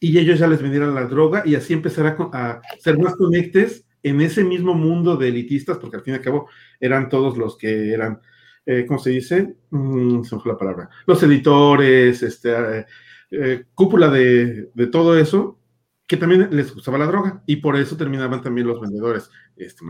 y 0.00 0.18
ellos 0.18 0.38
ya 0.38 0.48
les 0.48 0.60
vendieran 0.60 0.94
la 0.94 1.06
droga 1.06 1.42
y 1.44 1.54
así 1.54 1.72
empezar 1.72 2.06
a, 2.06 2.30
a 2.32 2.60
ser 2.80 2.98
más 2.98 3.16
conectes 3.16 3.86
en 4.02 4.20
ese 4.20 4.42
mismo 4.42 4.74
mundo 4.74 5.16
de 5.16 5.28
elitistas, 5.28 5.78
porque 5.78 5.96
al 5.96 6.02
fin 6.02 6.14
y 6.14 6.16
al 6.16 6.22
cabo 6.22 6.48
eran 6.80 7.08
todos 7.08 7.36
los 7.36 7.56
que 7.56 7.92
eran 7.92 8.20
eh, 8.64 8.84
¿cómo 8.86 8.98
se 8.98 9.10
dice? 9.10 9.56
Mm, 9.70 10.22
se 10.22 10.36
me 10.36 10.42
fue 10.42 10.52
la 10.52 10.58
palabra. 10.58 10.88
Los 11.06 11.22
editores, 11.22 12.22
este, 12.22 12.78
eh, 12.78 12.86
eh, 13.30 13.64
cúpula 13.74 14.08
de, 14.08 14.70
todo 14.90 15.18
eso, 15.18 15.58
que 16.06 16.16
también 16.16 16.48
les 16.50 16.74
gustaba 16.74 16.98
la 16.98 17.06
droga 17.06 17.42
y 17.46 17.56
por 17.56 17.76
eso 17.76 17.96
terminaban 17.96 18.42
también 18.42 18.66
los 18.66 18.80
vendedores. 18.80 19.30
Este, 19.56 19.84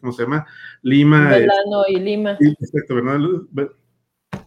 ¿Cómo 0.00 0.12
se 0.12 0.22
llama? 0.22 0.46
Lima. 0.82 1.28
Melano 1.28 1.82
y 1.88 1.98
Lima. 1.98 2.38
Exacto, 2.40 2.94
¿verdad? 2.94 3.18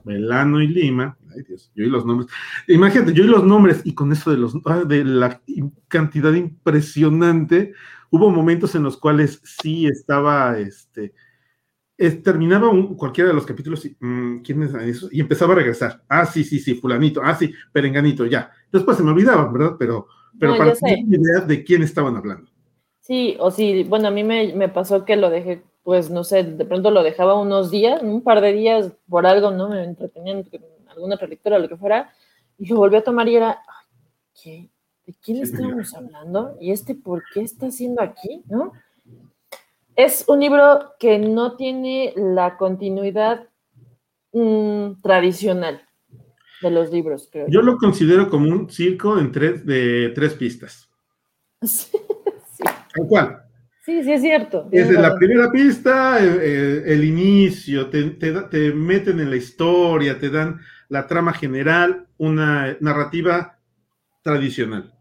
Melano 0.03 0.61
y 0.61 0.67
Lima. 0.67 1.17
Ay 1.35 1.43
Dios, 1.47 1.71
yo 1.75 1.83
y 1.83 1.89
los 1.89 2.05
nombres. 2.05 2.29
Imagínate, 2.67 3.13
yo 3.13 3.23
y 3.23 3.27
los 3.27 3.43
nombres 3.43 3.81
y 3.83 3.93
con 3.95 4.11
eso 4.11 4.31
de, 4.31 4.37
los, 4.37 4.53
ah, 4.65 4.83
de 4.85 5.03
la 5.03 5.41
cantidad 5.87 6.33
impresionante, 6.33 7.73
hubo 8.09 8.29
momentos 8.29 8.75
en 8.75 8.83
los 8.83 8.97
cuales 8.97 9.41
sí 9.43 9.87
estaba, 9.87 10.59
este, 10.59 11.13
terminaba 12.23 12.69
cualquiera 12.97 13.29
de 13.29 13.35
los 13.35 13.45
capítulos 13.45 13.85
y, 13.85 13.95
mm, 13.99 14.41
¿quién 14.41 14.63
es 14.63 14.73
eso? 14.73 15.09
y 15.11 15.21
empezaba 15.21 15.53
a 15.53 15.57
regresar. 15.57 16.03
Ah, 16.07 16.25
sí, 16.25 16.43
sí, 16.43 16.59
sí, 16.59 16.75
fulanito. 16.75 17.21
Ah, 17.23 17.35
sí, 17.35 17.53
perenganito, 17.71 18.25
ya. 18.25 18.51
Después 18.71 18.97
se 18.97 19.03
me 19.03 19.11
olvidaba, 19.11 19.51
¿verdad? 19.51 19.75
Pero, 19.79 20.07
pero 20.43 20.57
para 20.57 20.73
tener 20.73 20.99
idea 20.99 21.39
de 21.41 21.63
quién 21.63 21.83
estaban 21.83 22.17
hablando. 22.17 22.49
Sí, 22.99 23.35
o 23.39 23.51
sí, 23.51 23.83
bueno, 23.83 24.07
a 24.07 24.11
mí 24.11 24.23
me, 24.23 24.69
pasó 24.69 25.05
que 25.05 25.15
lo 25.15 25.29
dejé, 25.29 25.63
pues 25.83 26.09
no 26.09 26.23
sé, 26.23 26.43
de 26.43 26.65
pronto 26.65 26.91
lo 26.91 27.03
dejaba 27.03 27.39
unos 27.39 27.71
días, 27.71 28.01
un 28.01 28.21
par 28.21 28.41
de 28.41 28.53
días 28.53 28.91
por 29.09 29.25
algo, 29.25 29.51
¿no? 29.51 29.69
Me 29.69 29.83
entretenía 29.83 30.33
en 30.33 30.45
alguna 30.87 31.15
otra 31.15 31.27
lectura 31.27 31.57
o 31.57 31.59
lo 31.59 31.69
que 31.69 31.77
fuera, 31.77 32.13
y 32.57 32.67
lo 32.67 32.77
volví 32.77 32.95
a 32.95 33.03
tomar 33.03 33.27
y 33.27 33.35
era, 33.35 33.59
¿qué? 34.41 34.69
¿De 35.05 35.13
quién 35.21 35.43
estábamos 35.43 35.93
hablando? 35.93 36.57
¿Y 36.61 36.71
este 36.71 36.95
por 36.95 37.23
qué 37.33 37.41
está 37.41 37.67
haciendo 37.67 38.01
aquí? 38.01 38.41
¿No? 38.47 38.71
Es 39.95 40.25
un 40.27 40.39
libro 40.39 40.93
que 40.97 41.19
no 41.19 41.55
tiene 41.57 42.13
la 42.15 42.57
continuidad 42.57 43.47
mm, 44.31 45.01
tradicional 45.01 45.81
de 46.69 46.75
los 46.75 46.91
libros, 46.91 47.29
creo. 47.31 47.45
Yo 47.49 47.61
lo 47.61 47.77
considero 47.77 48.29
como 48.29 48.49
un 48.49 48.69
circo 48.69 49.19
en 49.19 49.31
tres, 49.31 49.65
de 49.65 50.11
tres 50.15 50.33
pistas. 50.33 50.89
Sí, 52.55 52.63
Tal 52.95 53.07
cual. 53.07 53.43
Sí, 53.83 54.01
sí, 54.01 54.13
es 54.13 54.21
cierto. 54.21 54.67
Desde 54.71 54.93
la 54.93 55.17
primera 55.17 55.51
pista, 55.51 56.17
el, 56.19 57.03
inicio, 57.03 57.89
te, 57.89 58.11
te, 58.11 58.73
meten 58.73 59.19
en 59.19 59.29
la 59.29 59.35
historia, 59.35 60.17
te 60.17 60.29
dan 60.29 60.61
la 60.87 61.05
trama 61.05 61.33
general, 61.33 62.07
una 62.17 62.77
narrativa 62.79 63.59
tradicional. 64.21 64.93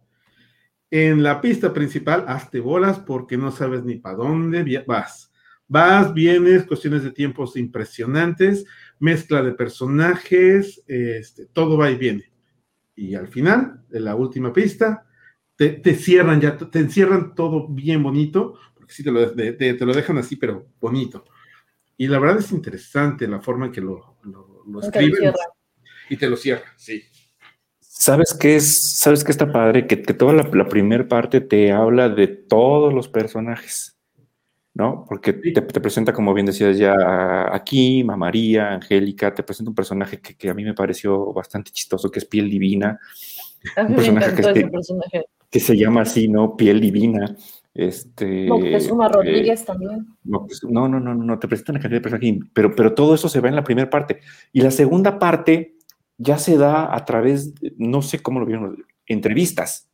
En 0.90 1.22
la 1.22 1.40
pista 1.40 1.72
principal, 1.72 2.25
hazte 2.27 2.59
bolas 2.59 2.98
porque 2.98 3.37
no 3.37 3.53
sabes 3.53 3.85
ni 3.85 3.96
para 3.96 4.16
dónde 4.16 4.85
vas. 4.85 5.33
Vas, 5.68 6.12
vienes, 6.12 6.64
cuestiones 6.64 7.05
de 7.05 7.12
tiempos 7.12 7.57
impresionantes, 7.57 8.66
mezcla 9.02 9.42
de 9.42 9.52
personajes, 9.52 10.82
este, 10.86 11.46
todo 11.46 11.76
va 11.76 11.90
y 11.90 11.96
viene. 11.96 12.32
Y 12.94 13.14
al 13.16 13.26
final, 13.26 13.84
en 13.90 14.04
la 14.04 14.14
última 14.14 14.52
pista, 14.52 15.06
te, 15.56 15.94
cierran 15.94 16.40
ya, 16.40 16.56
te 16.56 16.78
encierran 16.78 17.34
todo 17.34 17.68
bien 17.68 18.02
bonito, 18.02 18.54
porque 18.74 18.94
sí 18.94 19.02
te 19.02 19.10
lo, 19.10 19.32
te, 19.32 19.76
lo, 19.84 19.92
dejan 19.92 20.18
así, 20.18 20.36
pero 20.36 20.68
bonito. 20.80 21.24
Y 21.96 22.06
la 22.06 22.20
verdad 22.20 22.38
es 22.38 22.52
interesante 22.52 23.26
la 23.26 23.40
forma 23.40 23.66
en 23.66 23.72
que 23.72 23.80
lo, 23.80 24.18
lo, 24.22 24.80
escriben 24.80 25.32
y 26.08 26.16
te 26.16 26.28
lo 26.28 26.36
cierran, 26.36 26.72
sí. 26.76 27.02
¿Sabes 27.80 28.36
qué 28.38 28.56
es? 28.56 28.98
¿Sabes 28.98 29.24
qué 29.24 29.32
está 29.32 29.50
padre? 29.52 29.86
Que, 29.86 29.96
toda 29.96 30.32
la, 30.32 30.68
primera 30.68 31.06
parte 31.06 31.40
te 31.40 31.72
habla 31.72 32.08
de 32.08 32.28
todos 32.28 32.94
los 32.94 33.08
personajes, 33.08 33.91
¿no? 34.74 35.04
Porque 35.06 35.32
te, 35.32 35.62
presenta, 35.62 36.12
como 36.12 36.32
bien 36.32 36.46
decías 36.46 36.78
ya, 36.78 36.94
aquí, 37.54 38.02
María, 38.04 38.72
Angélica, 38.72 39.35
te 39.35 39.42
presenta 39.42 39.70
un 39.70 39.74
personaje 39.74 40.20
que, 40.20 40.48
a 40.48 40.54
mí 40.54 40.64
me 40.64 40.74
pareció 40.74 41.32
bastante 41.32 41.70
chistoso, 41.70 42.11
que 42.11 42.20
es 42.20 42.24
Piel 42.24 42.48
Divina. 42.48 42.98
Un 43.76 43.94
personaje 43.94 44.35
que, 45.50 45.61
se 45.61 45.76
llama 45.76 46.02
así, 46.02 46.28
¿no? 46.28 46.56
Piel 46.56 46.80
Divina. 46.80 47.37
Este, 47.74 48.46
Moctezuma 48.48 49.06
eh, 49.06 49.11
Rodríguez 49.12 49.64
también. 49.64 50.06
Pues, 50.24 50.62
no, 50.64 50.88
no, 50.88 51.00
no, 51.00 51.14
no, 51.14 51.38
te 51.38 51.48
presentan 51.48 51.76
una 51.76 51.82
cantidad 51.82 51.98
de 51.98 52.02
personajes, 52.02 52.50
pero, 52.52 52.74
pero 52.74 52.94
todo 52.94 53.14
eso 53.14 53.28
se 53.28 53.40
va 53.40 53.48
en 53.48 53.56
la 53.56 53.64
primera 53.64 53.90
parte. 53.90 54.20
Y 54.52 54.62
la 54.62 54.70
segunda 54.70 55.18
parte 55.18 55.76
ya 56.16 56.38
se 56.38 56.56
da 56.56 56.94
a 56.94 57.04
través, 57.04 57.52
no 57.76 58.00
sé 58.02 58.20
cómo 58.20 58.40
lo 58.40 58.46
vieron, 58.46 58.85
entrevistas. 59.06 59.91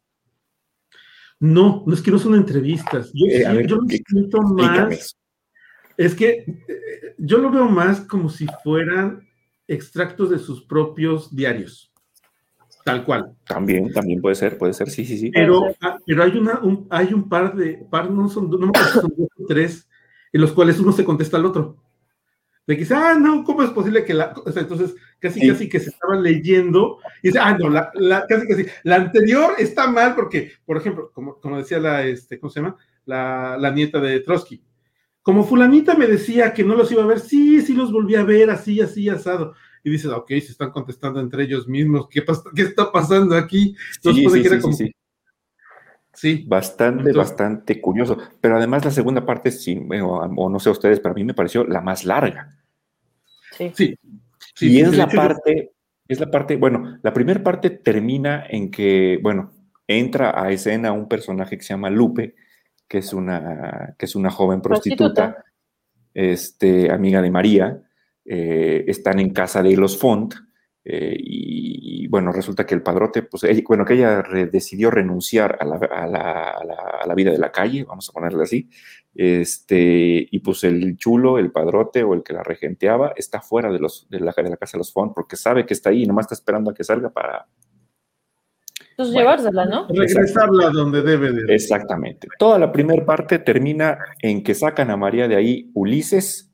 No, 1.40 1.84
no 1.86 1.94
es 1.94 2.02
que 2.02 2.10
no 2.10 2.18
son 2.18 2.34
entrevistas. 2.34 3.10
Yo, 3.14 3.26
eh, 3.26 3.64
lo 3.64 3.80
siento 3.86 4.42
más. 4.42 5.16
Es 5.96 6.14
que 6.14 6.44
eh, 6.68 7.14
yo 7.18 7.38
lo 7.38 7.50
veo 7.50 7.68
más 7.68 8.00
como 8.00 8.28
si 8.28 8.46
fueran 8.62 9.26
extractos 9.66 10.30
de 10.30 10.38
sus 10.38 10.64
propios 10.64 11.34
diarios. 11.34 11.92
Tal 12.84 13.04
cual. 13.04 13.36
También, 13.44 13.92
también 13.92 14.20
puede 14.20 14.34
ser, 14.34 14.56
puede 14.56 14.72
ser, 14.72 14.88
sí, 14.90 15.04
sí, 15.04 15.18
sí. 15.18 15.30
Pero, 15.30 15.62
ah, 15.80 15.98
pero 16.06 16.22
hay, 16.22 16.36
una, 16.38 16.60
un, 16.60 16.86
hay 16.90 17.12
un 17.12 17.28
par 17.28 17.54
de, 17.54 17.86
par, 17.90 18.10
no 18.10 18.28
son, 18.28 18.48
no 18.48 18.58
me 18.58 18.68
acuerdo, 18.68 19.02
son 19.02 19.14
dos 19.16 19.28
o 19.38 19.46
tres, 19.46 19.88
en 20.32 20.40
los 20.40 20.52
cuales 20.52 20.78
uno 20.80 20.92
se 20.92 21.04
contesta 21.04 21.36
al 21.36 21.46
otro 21.46 21.87
de 22.68 22.74
que 22.74 22.80
dice, 22.80 22.94
ah, 22.94 23.16
no, 23.18 23.44
¿cómo 23.44 23.62
es 23.62 23.70
posible 23.70 24.04
que 24.04 24.12
la, 24.12 24.34
o 24.44 24.52
sea, 24.52 24.60
entonces 24.60 24.94
casi 25.18 25.48
casi 25.48 25.70
que 25.70 25.80
se 25.80 25.88
estaba 25.88 26.16
leyendo 26.16 26.98
y 27.22 27.28
dice, 27.28 27.38
ah, 27.40 27.56
no, 27.58 27.70
la, 27.70 27.90
la, 27.94 28.26
casi 28.26 28.46
casi, 28.46 28.66
la 28.82 28.96
anterior 28.96 29.54
está 29.58 29.90
mal 29.90 30.14
porque, 30.14 30.52
por 30.66 30.76
ejemplo, 30.76 31.10
como, 31.14 31.40
como 31.40 31.56
decía 31.56 31.78
la, 31.78 32.04
este, 32.04 32.38
¿cómo 32.38 32.50
se 32.50 32.60
llama? 32.60 32.76
La, 33.06 33.56
la 33.58 33.70
nieta 33.70 33.98
de 34.00 34.20
Trotsky. 34.20 34.62
Como 35.22 35.44
fulanita 35.44 35.94
me 35.94 36.06
decía 36.06 36.52
que 36.52 36.62
no 36.62 36.74
los 36.74 36.92
iba 36.92 37.02
a 37.02 37.06
ver, 37.06 37.20
sí, 37.20 37.62
sí 37.62 37.72
los 37.72 37.90
volví 37.90 38.16
a 38.16 38.22
ver, 38.22 38.50
así, 38.50 38.82
así, 38.82 39.08
asado. 39.08 39.54
Y 39.82 39.88
dices, 39.88 40.10
ok, 40.10 40.28
se 40.28 40.52
están 40.52 40.70
contestando 40.70 41.20
entre 41.20 41.44
ellos 41.44 41.66
mismos, 41.66 42.06
¿qué, 42.10 42.22
qué 42.54 42.62
está 42.62 42.92
pasando 42.92 43.34
aquí? 43.34 43.74
Entonces, 43.96 44.30
sí, 44.30 44.44
sí, 44.44 44.74
sí, 44.74 44.94
sí, 46.12 46.44
Bastante, 46.46 47.12
bastante 47.14 47.80
curioso. 47.80 48.18
Pero 48.42 48.58
además 48.58 48.84
la 48.84 48.90
segunda 48.90 49.24
parte, 49.24 49.52
sí, 49.52 49.80
o 50.02 50.50
no 50.50 50.58
sé 50.58 50.68
ustedes, 50.68 51.00
pero 51.00 51.12
a 51.12 51.14
mí 51.14 51.24
me 51.24 51.32
pareció 51.32 51.64
la 51.64 51.80
más 51.80 52.04
larga. 52.04 52.57
Sí. 53.74 53.98
y 54.60 54.80
es 54.80 54.96
la 54.96 55.08
parte, 55.08 55.72
es 56.06 56.20
la 56.20 56.30
parte, 56.30 56.56
bueno, 56.56 56.98
la 57.02 57.12
primera 57.12 57.42
parte 57.42 57.70
termina 57.70 58.46
en 58.48 58.70
que, 58.70 59.18
bueno, 59.22 59.52
entra 59.86 60.40
a 60.40 60.50
escena 60.50 60.92
un 60.92 61.08
personaje 61.08 61.56
que 61.56 61.64
se 61.64 61.74
llama 61.74 61.90
Lupe, 61.90 62.34
que 62.86 62.98
es 62.98 63.12
una, 63.12 63.94
que 63.98 64.06
es 64.06 64.16
una 64.16 64.30
joven 64.30 64.60
prostituta, 64.60 65.44
Este, 66.14 66.90
amiga 66.90 67.22
de 67.22 67.30
María, 67.30 67.82
eh, 68.24 68.84
están 68.88 69.20
en 69.20 69.30
casa 69.30 69.62
de 69.62 69.76
los 69.76 69.98
Font, 69.98 70.34
eh, 70.84 71.14
y, 71.18 72.06
bueno, 72.08 72.32
resulta 72.32 72.64
que 72.64 72.74
el 72.74 72.82
padrote, 72.82 73.22
pues, 73.22 73.44
bueno, 73.66 73.84
que 73.84 73.94
ella 73.94 74.22
decidió 74.50 74.90
renunciar 74.90 75.58
a 75.60 75.64
la, 75.66 75.76
a, 75.76 76.06
la, 76.06 76.50
a 77.02 77.06
la, 77.06 77.14
vida 77.14 77.30
de 77.30 77.38
la 77.38 77.52
calle, 77.52 77.84
vamos 77.84 78.08
a 78.08 78.12
ponerle 78.12 78.42
así, 78.44 78.70
este, 79.14 80.28
y 80.30 80.38
pues 80.40 80.64
el 80.64 80.96
chulo, 80.96 81.38
el 81.38 81.50
padrote 81.50 82.02
o 82.02 82.14
el 82.14 82.22
que 82.22 82.32
la 82.32 82.42
regenteaba 82.42 83.12
está 83.16 83.40
fuera 83.40 83.70
de, 83.70 83.78
los, 83.78 84.08
de, 84.08 84.20
la, 84.20 84.32
de 84.32 84.50
la 84.50 84.56
casa 84.56 84.72
de 84.72 84.78
los 84.78 84.92
Font 84.92 85.14
porque 85.14 85.36
sabe 85.36 85.66
que 85.66 85.74
está 85.74 85.90
ahí 85.90 86.04
y 86.04 86.06
nomás 86.06 86.26
está 86.26 86.34
esperando 86.34 86.70
a 86.70 86.74
que 86.74 86.84
salga 86.84 87.10
para... 87.10 87.46
Pues 88.96 89.10
llevársela, 89.10 89.64
¿no? 89.64 89.86
Regresarla 89.88 90.70
donde 90.70 91.02
debe 91.02 91.30
de. 91.30 91.54
Exactamente. 91.54 92.26
Toda 92.36 92.58
la 92.58 92.72
primera 92.72 93.04
parte 93.06 93.38
termina 93.38 93.96
en 94.20 94.42
que 94.42 94.56
sacan 94.56 94.90
a 94.90 94.96
María 94.96 95.28
de 95.28 95.36
ahí 95.36 95.70
Ulises, 95.72 96.52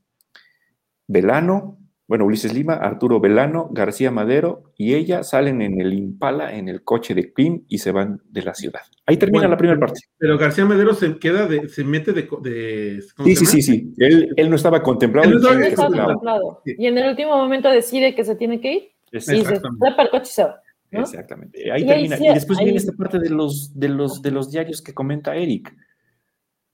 Velano 1.06 1.78
bueno, 2.06 2.26
Ulises 2.26 2.52
Lima, 2.52 2.74
Arturo 2.74 3.18
Velano, 3.18 3.68
García 3.72 4.10
Madero 4.10 4.64
y 4.76 4.94
ella 4.94 5.22
salen 5.22 5.62
en 5.62 5.80
el 5.80 5.94
Impala, 5.94 6.54
en 6.54 6.68
el 6.68 6.84
coche 6.84 7.14
de 7.14 7.32
Kim 7.32 7.64
y 7.68 7.78
se 7.78 7.92
van 7.92 8.20
de 8.28 8.42
la 8.42 8.54
ciudad. 8.54 8.82
Ahí 9.06 9.16
termina 9.16 9.48
la 9.48 9.56
primera 9.56 9.80
parte. 9.80 10.00
Pero 10.18 10.36
García 10.36 10.66
Madero 10.66 10.92
se 10.94 11.18
queda 11.18 11.46
de, 11.46 11.68
se 11.68 11.82
mete 11.82 12.12
de. 12.12 13.02
sí, 13.24 13.36
sí, 13.36 13.46
sí, 13.46 13.62
sí. 13.62 13.94
Él, 13.96 14.32
él, 14.36 14.50
no 14.50 14.56
estaba 14.56 14.82
contemplado. 14.82 15.28
Él 15.28 15.40
no 15.40 15.50
estaba 15.50 15.88
contemplado. 15.88 16.62
Y 16.64 16.86
en 16.86 16.98
el 16.98 17.08
último 17.08 17.36
momento 17.36 17.70
decide 17.70 18.14
que 18.14 18.24
se 18.24 18.36
tiene 18.36 18.60
que 18.60 18.72
ir 18.72 18.82
y 19.10 19.20
se 19.20 19.42
para 19.42 20.02
el 20.02 20.10
coche 20.10 20.28
y 20.30 20.34
se 20.34 20.44
va. 20.44 20.60
Exactamente. 20.90 21.72
Ahí 21.72 21.86
termina. 21.86 22.16
y 22.18 22.34
después 22.34 22.58
viene 22.58 22.76
esta 22.76 22.92
parte 22.92 23.18
de 23.18 23.30
los, 23.30 23.78
de, 23.78 23.88
los, 23.88 24.22
de 24.22 24.30
los 24.30 24.50
diarios 24.50 24.82
que 24.82 24.94
comenta 24.94 25.34
Eric, 25.34 25.74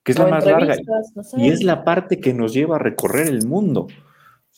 que 0.03 0.11
es 0.11 0.19
la 0.19 0.27
más 0.27 0.45
larga. 0.45 0.75
Y 1.37 1.49
es 1.49 1.63
la 1.63 1.83
parte 1.83 2.19
que 2.19 2.33
nos 2.33 2.53
lleva 2.53 2.75
a 2.75 2.79
recorrer 2.79 3.27
el 3.27 3.47
mundo. 3.47 3.87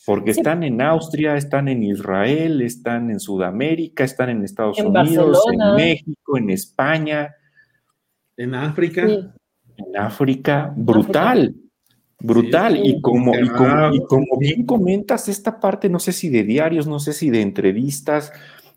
Porque 0.06 0.32
están 0.32 0.62
en 0.62 0.82
Austria, 0.82 1.36
están 1.36 1.68
en 1.68 1.82
Israel, 1.82 2.60
están 2.60 3.10
en 3.10 3.20
Sudamérica, 3.20 4.04
están 4.04 4.30
en 4.30 4.44
Estados 4.44 4.78
Unidos, 4.78 5.42
en 5.50 5.74
México, 5.76 6.36
en 6.36 6.50
España. 6.50 7.34
En 8.36 8.54
África. 8.54 9.02
En 9.04 9.96
África, 9.96 10.72
brutal. 10.76 11.54
Brutal. 12.20 12.80
y, 12.84 13.00
como, 13.00 13.34
y, 13.34 13.48
como, 13.48 14.38
bien 14.38 14.64
comentas, 14.64 15.28
esta 15.28 15.60
parte, 15.60 15.88
no 15.88 15.98
sé 15.98 16.12
si 16.12 16.28
de 16.28 16.42
diarios, 16.42 16.86
no 16.86 16.98
sé 16.98 17.12
si 17.12 17.30
de 17.30 17.42
entrevistas, 17.42 18.32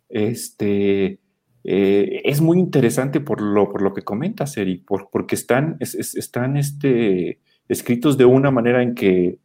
este, 0.09 1.19
eh, 1.63 2.21
es 2.25 2.41
muy 2.41 2.59
interesante 2.59 3.21
por 3.21 3.41
lo, 3.41 3.69
por 3.69 3.81
lo 3.81 3.93
que 3.93 4.01
comentas, 4.01 4.57
Eri, 4.57 4.77
por, 4.77 5.09
porque 5.09 5.35
están, 5.35 5.77
están 5.79 6.57
este, 6.57 7.39
escritos 7.67 8.17
de 8.17 8.25
una 8.25 8.51
manera 8.51 8.81
en 8.81 8.95
que 8.95 9.39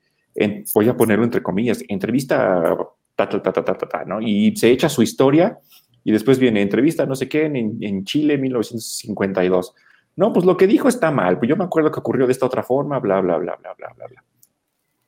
voy 0.74 0.88
a 0.88 0.96
ponerlo 0.96 1.24
entre 1.24 1.42
comillas, 1.42 1.82
entrevista, 1.88 2.76
ta, 3.16 3.28
ta, 3.28 3.42
ta, 3.42 3.52
ta, 3.52 3.64
ta, 3.64 3.74
ta, 3.74 4.04
¿no? 4.04 4.20
Y 4.20 4.54
se 4.56 4.70
echa 4.70 4.88
su 4.88 5.02
historia 5.02 5.58
y 6.04 6.12
después 6.12 6.38
viene 6.38 6.62
entrevista, 6.62 7.06
no 7.06 7.14
sé 7.14 7.28
qué, 7.28 7.46
en, 7.46 7.78
en 7.80 8.04
Chile, 8.04 8.38
1952. 8.38 9.74
No, 10.16 10.32
pues 10.32 10.44
lo 10.44 10.56
que 10.56 10.66
dijo 10.66 10.88
está 10.88 11.10
mal, 11.10 11.38
pues 11.38 11.48
yo 11.48 11.56
me 11.56 11.64
acuerdo 11.64 11.90
que 11.90 12.00
ocurrió 12.00 12.26
de 12.26 12.32
esta 12.32 12.46
otra 12.46 12.62
forma, 12.62 12.98
bla, 12.98 13.20
bla, 13.20 13.38
bla, 13.38 13.56
bla, 13.56 13.74
bla, 13.74 13.92
bla, 13.96 14.06
bla. 14.06 14.24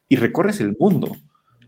Y 0.09 0.17
recorres 0.17 0.61
el 0.61 0.77
mundo. 0.79 1.09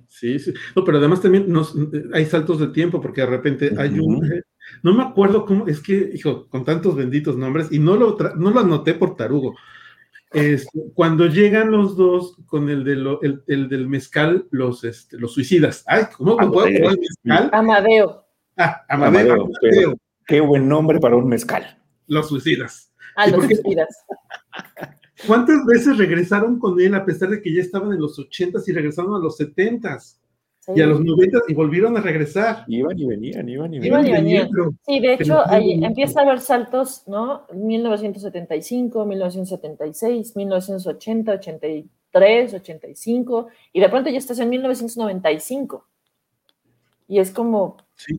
Sí, 0.09 0.39
sí. 0.39 0.55
No, 0.75 0.85
pero 0.85 0.99
además 0.99 1.21
también 1.21 1.51
nos, 1.51 1.75
hay 2.15 2.25
saltos 2.27 2.61
de 2.61 2.69
tiempo 2.69 3.01
porque 3.01 3.23
de 3.23 3.27
repente 3.27 3.73
hay 3.77 3.99
un... 3.99 4.43
No 4.83 4.95
me 4.95 5.03
acuerdo 5.03 5.45
cómo, 5.45 5.67
es 5.67 5.81
que, 5.81 6.11
hijo, 6.15 6.49
con 6.49 6.65
tantos 6.65 6.97
benditos 6.97 7.37
nombres, 7.37 7.71
y 7.71 7.79
no 7.79 7.97
lo, 7.97 8.17
no 8.37 8.51
lo 8.51 8.61
anoté 8.61 8.95
por 8.95 9.15
tarugo, 9.15 9.55
este, 10.33 10.81
cuando 10.95 11.27
llegan 11.27 11.71
los 11.71 11.97
dos 11.97 12.37
con 12.47 12.69
el, 12.69 12.85
de 12.85 13.43
el, 13.47 13.69
del 13.69 13.89
mezcal, 13.89 14.47
los, 14.51 14.85
este, 14.85 15.19
los 15.19 15.33
suicidas. 15.35 15.85
Ay, 15.87 16.05
¿cómo 16.17 16.37
puedo 16.37 16.67
el 16.67 16.99
mezcal? 16.99 17.51
Amadeo. 17.53 18.27
Ah, 18.57 18.85
Amadeo. 18.89 19.49
Qué 20.27 20.41
buen 20.41 20.69
nombre 20.69 20.99
para 20.99 21.17
un 21.17 21.29
mezcal. 21.29 21.79
Los 22.09 22.29
suicidas. 22.29 22.93
Ah, 23.15 23.29
los 23.29 23.45
suicidas. 23.45 23.89
¿Cuántas 25.27 25.65
veces 25.65 25.97
regresaron 25.97 26.59
con 26.59 26.81
él 26.81 26.95
a 26.95 27.05
pesar 27.05 27.31
de 27.31 27.41
que 27.41 27.55
ya 27.55 27.63
estaban 27.63 27.93
en 27.93 28.01
los 28.01 28.19
ochentas 28.19 28.69
y 28.69 28.73
regresaron 28.73 29.15
a 29.15 29.19
los 29.19 29.41
Y 30.75 30.81
a 30.81 30.87
los 30.87 31.01
90 31.01 31.39
y 31.49 31.55
volvieron 31.55 31.97
a 31.97 32.01
regresar. 32.01 32.65
Iban 32.67 32.99
y 32.99 33.07
venían, 33.07 33.49
iban 33.49 33.73
y 33.73 33.79
venían. 33.79 33.85
Iban 33.85 34.07
y 34.07 34.13
venían. 34.13 34.51
sí, 34.85 35.01
de 35.01 35.15
hecho, 35.15 35.49
ahí 35.49 35.85
empieza 35.85 36.21
a 36.21 36.23
haber 36.25 36.41
saltos, 36.41 37.05
¿no? 37.07 37.47
1975, 37.53 39.05
1976, 39.05 40.35
1980, 40.35 41.33
83, 41.33 42.55
85, 42.55 43.47
y 43.73 43.81
de 43.81 43.89
pronto 43.89 44.11
ya 44.11 44.19
estás 44.19 44.39
en 44.41 44.49
1995. 44.51 45.87
Y 47.09 47.21
es 47.21 47.31
como. 47.31 47.77
Sí. 47.95 48.19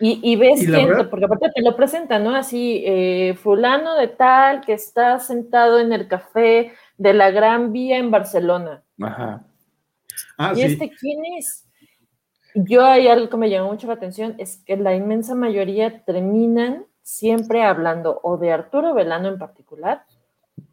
Y, 0.00 0.20
y 0.22 0.36
ves 0.36 0.60
gente, 0.60 1.04
porque 1.04 1.24
aparte 1.24 1.50
te 1.54 1.62
lo 1.62 1.74
presentan, 1.76 2.24
¿no? 2.24 2.34
Así, 2.34 2.82
eh, 2.84 3.34
fulano 3.42 3.94
de 3.96 4.08
tal 4.08 4.60
que 4.62 4.74
está 4.74 5.18
sentado 5.18 5.78
en 5.78 5.92
el 5.92 6.06
café 6.06 6.72
de 6.98 7.14
la 7.14 7.30
Gran 7.30 7.72
Vía 7.72 7.98
en 7.98 8.10
Barcelona. 8.10 8.82
Ajá. 9.00 9.44
Ah, 10.38 10.52
¿Y 10.54 10.62
este 10.62 10.90
quién 10.90 11.18
es? 11.38 11.65
Yo 12.58 12.86
hay 12.86 13.06
algo 13.06 13.28
que 13.28 13.36
me 13.36 13.50
llamó 13.50 13.70
mucho 13.70 13.86
la 13.86 13.94
atención, 13.94 14.34
es 14.38 14.62
que 14.64 14.78
la 14.78 14.94
inmensa 14.94 15.34
mayoría 15.34 16.02
terminan 16.04 16.86
siempre 17.02 17.62
hablando 17.62 18.18
o 18.22 18.38
de 18.38 18.50
Arturo 18.50 18.94
Velano 18.94 19.28
en 19.28 19.38
particular 19.38 20.06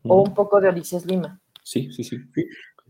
o 0.04 0.22
un 0.22 0.34
poco 0.34 0.62
de 0.62 0.70
Ulises 0.70 1.06
Lima. 1.06 1.42
Sí, 1.62 1.92
sí, 1.92 2.06
sí. 2.06 2.20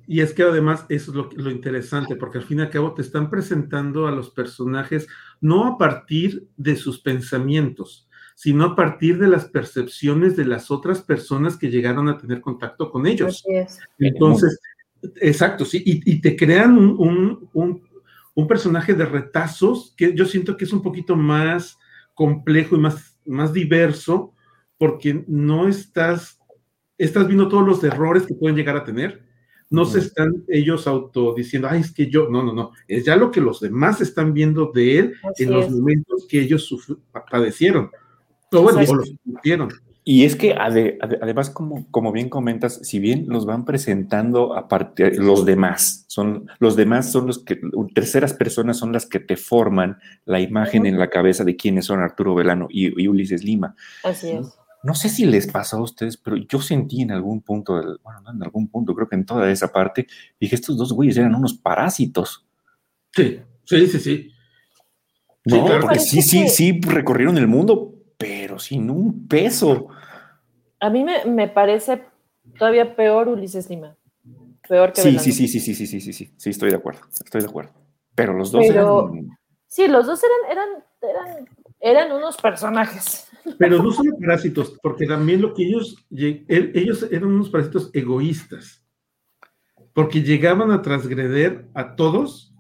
Y 0.06 0.22
es 0.22 0.34
que 0.34 0.44
además 0.44 0.86
eso 0.90 1.10
es 1.10 1.18
lo, 1.18 1.30
lo, 1.36 1.50
interesante, 1.50 2.16
porque 2.16 2.38
al 2.38 2.44
fin 2.44 2.60
y 2.60 2.62
al 2.62 2.70
cabo 2.70 2.94
te 2.94 3.02
están 3.02 3.32
presentando 3.32 4.06
a 4.06 4.12
los 4.12 4.30
personajes 4.30 5.08
no 5.42 5.66
a 5.66 5.78
partir 5.80 6.48
de 6.56 6.76
sus 6.76 7.00
pensamientos, 7.00 8.08
sino 8.36 8.66
a 8.66 8.76
partir 8.76 9.18
de 9.18 9.28
las 9.28 9.46
percepciones 9.46 10.36
de 10.36 10.46
las 10.46 10.70
otras 10.70 11.02
personas 11.02 11.58
que 11.58 11.72
llegaron 11.72 12.10
a 12.10 12.18
tener 12.20 12.42
contacto 12.42 12.92
con 12.92 13.08
ellos. 13.08 13.44
Así 13.44 13.56
es. 13.56 13.80
Entonces, 13.98 14.60
exacto, 15.16 15.66
sí, 15.66 15.82
y, 15.84 16.22
te 16.22 16.36
crean 16.36 16.78
un, 16.78 17.50
un 17.54 17.93
personaje 18.48 18.94
de 18.94 19.06
retazos 19.06 19.94
que 19.98 20.16
yo 20.16 20.26
siento 20.26 20.58
que 20.58 20.66
es 20.66 20.74
un 20.74 20.82
poquito 20.82 21.16
más 21.16 21.78
complejo 22.14 22.76
y 22.76 22.80
más, 22.80 23.18
más 23.26 23.54
diverso 23.54 24.34
porque 24.78 25.24
no 25.28 25.68
estás, 25.68 26.40
estás 26.98 27.28
viendo 27.28 27.48
todos 27.48 27.66
los 27.66 27.84
errores 27.84 28.24
que 28.26 28.34
pueden 28.34 28.56
llegar 28.56 28.76
a 28.76 28.84
tener. 28.84 29.24
No 29.70 29.86
se 29.86 30.00
están 30.00 30.44
ellos 30.50 30.86
auto 30.86 31.34
diciendo, 31.34 31.68
ay, 31.72 31.82
es 31.82 31.92
que 31.92 32.08
yo, 32.08 32.30
no, 32.30 32.44
no, 32.44 32.54
no, 32.54 32.72
es 32.88 33.06
ya 33.06 33.16
lo 33.16 33.32
que 33.32 33.42
los 33.42 33.60
demás 33.60 34.02
están 34.02 34.34
viendo 34.34 34.72
de 34.72 35.00
él 35.00 35.14
en 35.38 35.52
los 35.52 35.72
momentos 35.72 36.28
que 36.30 36.42
ellos 36.42 36.70
padecieron. 37.32 37.90
O 38.52 38.62
bueno, 38.62 38.80
o 38.88 38.96
lo 38.96 39.04
sufrieron. 39.04 39.70
Y 40.06 40.26
es 40.26 40.36
que 40.36 40.54
además, 40.54 41.50
como, 41.50 41.90
como 41.90 42.12
bien 42.12 42.28
comentas, 42.28 42.80
si 42.84 43.00
bien 43.00 43.26
los 43.30 43.46
van 43.46 43.64
presentando 43.64 44.54
aparte, 44.54 45.12
los 45.16 45.46
demás, 45.46 46.04
son 46.08 46.50
los 46.60 46.76
demás 46.76 47.10
son 47.10 47.28
los 47.28 47.40
que, 47.40 47.62
terceras 47.96 48.34
personas 48.34 48.78
son 48.78 48.92
las 48.92 49.06
que 49.06 49.22
te 49.22 49.38
forman 49.38 49.98
la 50.26 50.42
imagen 50.42 50.86
en 50.86 51.00
la 51.00 51.10
cabeza 51.10 51.46
de 51.46 51.56
quiénes 51.56 51.86
son 51.86 52.02
Arturo 52.02 52.36
Velano 52.36 52.68
y, 52.70 53.08
Ulises 53.08 53.46
Lima. 53.46 53.76
Así 54.04 54.32
es. 54.32 54.58
No 54.84 54.94
sé 54.94 55.08
si 55.08 55.26
les 55.26 55.48
pasó 55.48 55.78
a 55.78 55.84
ustedes, 55.84 56.18
pero 56.18 56.36
yo 56.36 56.60
sentí 56.60 57.02
en 57.02 57.12
algún 57.12 57.42
punto, 57.42 57.74
bueno, 58.04 58.20
no 58.22 58.32
en 58.32 58.44
algún 58.44 58.68
punto, 58.68 58.94
creo 58.94 59.08
que 59.08 59.16
en 59.16 59.26
toda 59.26 59.50
esa 59.50 59.72
parte, 59.72 60.08
dije, 60.38 60.56
estos 60.56 60.76
dos 60.76 60.92
güeyes 60.92 61.16
eran 61.16 61.34
unos 61.34 61.54
parásitos. 61.54 62.46
Sí, 63.14 63.40
sí, 63.64 63.88
sí, 63.88 64.00
sí. 64.00 64.32
No, 65.46 65.66
porque 65.80 66.00
sí, 66.00 66.22
sí, 66.22 66.50
sí 66.50 66.82
recorrieron 66.82 67.38
el 67.38 67.48
mundo, 67.48 67.93
pero 68.24 68.58
sin 68.58 68.90
un 68.90 69.28
peso. 69.28 69.90
A 70.80 70.90
mí 70.90 71.04
me, 71.26 71.48
parece 71.50 72.04
todavía 72.58 72.96
peor 72.96 73.28
Ulises 73.28 73.70
Lima. 73.70 73.98
Peor 74.68 74.94
que 74.94 75.02
sí, 75.02 75.20
sí, 75.20 75.32
sí, 75.34 75.48
sí, 75.48 75.60
sí, 75.60 75.76
sí, 75.76 75.86
sí, 75.86 76.00
sí, 76.00 76.14
sí, 76.14 76.34
sí, 76.38 76.50
estoy 76.50 76.70
de 76.70 76.78
acuerdo, 76.78 77.02
estoy 77.10 77.42
de 77.42 77.48
acuerdo. 77.48 77.72
Pero 78.16 78.34
los 78.34 78.52
dos 78.52 78.66
eran... 78.66 78.88
Sí, 79.68 79.88
los 79.88 80.06
dos 80.06 80.22
eran, 80.24 80.58
eran, 80.58 80.84
eran, 81.02 81.50
eran 81.82 82.12
unos 82.14 82.38
personajes. 82.38 83.28
Pero 83.58 83.84
no 83.84 83.92
son 83.92 84.08
parásitos, 84.22 84.78
porque 84.82 85.06
también 85.06 85.42
lo 85.42 85.54
que 85.54 85.64
ellos, 85.64 85.98
ellos 86.10 87.06
eran 87.12 87.26
unos 87.26 87.50
parásitos 87.50 87.90
egoístas, 87.94 88.86
porque 89.92 90.22
llegaban 90.22 90.72
a 90.72 90.82
transgreder 90.82 91.68
a 91.74 91.98
todos 91.98 92.56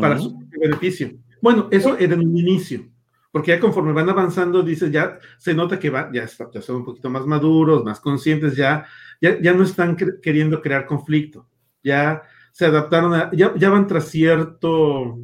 para 0.00 0.18
su 0.18 0.38
beneficio. 0.50 1.10
Bueno, 1.42 1.66
eso 1.72 1.96
era 1.98 2.14
en 2.14 2.20
un 2.20 2.36
inicio 2.36 2.88
porque 3.30 3.52
ya 3.52 3.60
conforme 3.60 3.92
van 3.92 4.08
avanzando, 4.08 4.62
dices, 4.62 4.90
ya 4.90 5.18
se 5.38 5.54
nota 5.54 5.78
que 5.78 5.90
va, 5.90 6.10
ya, 6.12 6.26
ya 6.26 6.62
son 6.62 6.76
un 6.76 6.84
poquito 6.84 7.10
más 7.10 7.26
maduros, 7.26 7.84
más 7.84 8.00
conscientes, 8.00 8.56
ya, 8.56 8.86
ya, 9.20 9.40
ya 9.40 9.52
no 9.52 9.62
están 9.62 9.96
queriendo 10.22 10.60
crear 10.60 10.86
conflicto, 10.86 11.46
ya 11.82 12.22
se 12.52 12.66
adaptaron, 12.66 13.14
a, 13.14 13.30
ya, 13.32 13.54
ya 13.56 13.70
van 13.70 13.86
tras 13.86 14.08
cierto, 14.08 15.20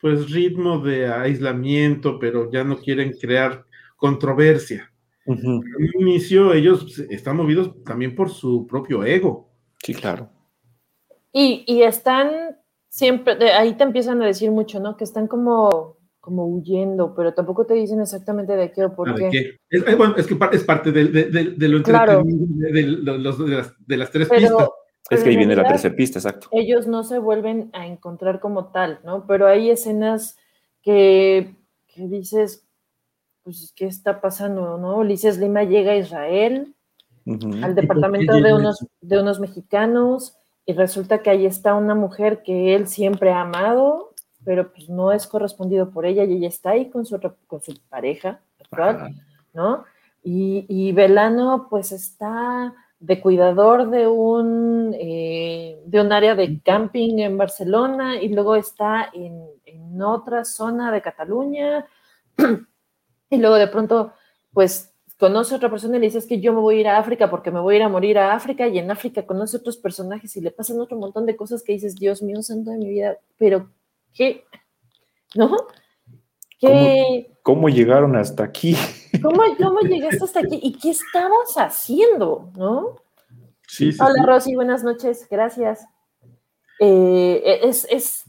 pues, 0.00 0.30
ritmo 0.30 0.78
de 0.78 1.08
aislamiento, 1.08 2.18
pero 2.18 2.50
ya 2.50 2.62
no 2.62 2.78
quieren 2.78 3.12
crear 3.20 3.66
controversia. 3.96 4.92
En 5.24 5.46
un 5.46 5.62
inicio 6.00 6.52
ellos 6.52 6.98
están 7.08 7.36
movidos 7.36 7.82
también 7.84 8.16
por 8.16 8.28
su 8.28 8.66
propio 8.66 9.04
ego. 9.04 9.52
Sí, 9.80 9.94
claro. 9.94 10.28
Y, 11.32 11.64
y 11.66 11.82
están 11.82 12.56
siempre, 12.88 13.52
ahí 13.52 13.74
te 13.74 13.84
empiezan 13.84 14.20
a 14.20 14.26
decir 14.26 14.50
mucho, 14.50 14.80
¿no? 14.80 14.96
Que 14.96 15.04
están 15.04 15.28
como 15.28 15.96
como 16.22 16.46
huyendo, 16.46 17.14
pero 17.16 17.34
tampoco 17.34 17.66
te 17.66 17.74
dicen 17.74 18.00
exactamente 18.00 18.54
de 18.54 18.70
qué 18.70 18.84
o 18.84 18.94
por 18.94 19.12
qué. 19.12 19.58
Es, 19.68 19.84
bueno, 19.98 20.14
es 20.16 20.24
que 20.28 20.38
es 20.52 20.62
parte 20.62 20.92
de, 20.92 21.06
de, 21.06 21.24
de, 21.24 21.68
lo 21.68 21.82
claro. 21.82 22.22
de, 22.24 22.82
las, 22.82 23.74
de, 23.84 23.96
las, 23.96 24.10
tres 24.12 24.28
pistas. 24.28 24.68
Es 25.10 25.24
que 25.24 25.30
ahí 25.30 25.36
viene 25.36 25.56
la 25.56 25.66
tercera 25.66 25.96
pista, 25.96 26.20
exacto. 26.20 26.46
Ellos 26.52 26.86
no 26.86 27.02
se 27.02 27.18
vuelven 27.18 27.70
a 27.72 27.88
encontrar 27.88 28.38
como 28.38 28.66
tal, 28.66 29.00
¿no? 29.04 29.26
Pero 29.26 29.48
hay 29.48 29.68
escenas 29.68 30.38
que, 30.80 31.56
que 31.88 32.06
dices, 32.06 32.68
pues, 33.42 33.72
¿qué 33.74 33.86
está 33.86 34.20
pasando, 34.20 34.78
no? 34.78 34.98
Ulises 34.98 35.38
Lima 35.38 35.64
llega 35.64 35.90
a 35.90 35.96
Israel, 35.96 36.72
al 37.26 37.74
departamento 37.74 38.34
de 38.36 38.54
unos, 38.54 38.86
de 39.00 39.20
unos 39.20 39.40
mexicanos, 39.40 40.36
y 40.66 40.74
resulta 40.74 41.18
que 41.18 41.30
ahí 41.30 41.46
está 41.46 41.74
una 41.74 41.96
mujer 41.96 42.44
que 42.44 42.76
él 42.76 42.86
siempre 42.86 43.32
ha 43.32 43.40
amado, 43.40 44.11
pero 44.44 44.72
pues 44.72 44.88
no 44.88 45.12
es 45.12 45.26
correspondido 45.26 45.90
por 45.90 46.06
ella 46.06 46.24
y 46.24 46.34
ella 46.34 46.48
está 46.48 46.70
ahí 46.70 46.90
con 46.90 47.06
su, 47.06 47.20
con 47.46 47.62
su 47.62 47.74
pareja 47.88 48.40
actual, 48.60 49.14
¿no? 49.52 49.84
Y, 50.22 50.66
y 50.68 50.92
Velano 50.92 51.66
pues 51.68 51.92
está 51.92 52.74
de 53.00 53.20
cuidador 53.20 53.90
de 53.90 54.06
un, 54.06 54.94
eh, 54.98 55.82
de 55.84 56.00
un 56.00 56.12
área 56.12 56.36
de 56.36 56.60
camping 56.62 57.18
en 57.18 57.36
Barcelona 57.36 58.22
y 58.22 58.28
luego 58.28 58.54
está 58.54 59.10
en, 59.12 59.44
en 59.64 60.00
otra 60.00 60.44
zona 60.44 60.92
de 60.92 61.02
Cataluña 61.02 61.84
y 63.30 63.36
luego 63.38 63.56
de 63.56 63.66
pronto 63.66 64.12
pues 64.52 64.92
conoce 65.18 65.54
a 65.54 65.56
otra 65.56 65.70
persona 65.70 65.96
y 65.96 66.00
le 66.00 66.06
dice 66.06 66.18
es 66.18 66.26
que 66.26 66.40
yo 66.40 66.52
me 66.52 66.60
voy 66.60 66.76
a 66.76 66.80
ir 66.80 66.88
a 66.88 66.98
África 66.98 67.28
porque 67.28 67.50
me 67.50 67.60
voy 67.60 67.74
a 67.74 67.78
ir 67.78 67.82
a 67.82 67.88
morir 67.88 68.18
a 68.18 68.34
África 68.34 68.68
y 68.68 68.78
en 68.78 68.90
África 68.90 69.26
conoce 69.26 69.56
otros 69.56 69.76
personajes 69.76 70.36
y 70.36 70.40
le 70.40 70.52
pasan 70.52 70.80
otro 70.80 70.96
montón 70.96 71.26
de 71.26 71.36
cosas 71.36 71.62
que 71.62 71.72
dices, 71.72 71.96
Dios 71.96 72.22
mío, 72.22 72.42
santo 72.42 72.70
de 72.70 72.78
mi 72.78 72.88
vida, 72.88 73.18
pero 73.36 73.70
¿qué? 74.14 74.44
¿No? 75.34 75.56
¿Qué? 76.58 77.30
¿Cómo, 77.42 77.68
llegaron 77.68 78.16
hasta 78.16 78.44
aquí? 78.44 78.76
¿Cómo, 79.22 79.42
¿Cómo, 79.58 79.80
llegaste 79.80 80.24
hasta 80.24 80.40
aquí? 80.40 80.60
¿Y 80.62 80.78
qué 80.78 80.90
estabas 80.90 81.56
haciendo? 81.56 82.50
¿No? 82.56 82.96
Sí, 83.66 83.92
sí, 83.92 83.98
Hola, 84.00 84.24
Rosy, 84.26 84.54
buenas 84.54 84.84
noches, 84.84 85.26
gracias. 85.30 85.86
Eh, 86.78 87.60
es, 87.62 87.86
es, 87.90 88.24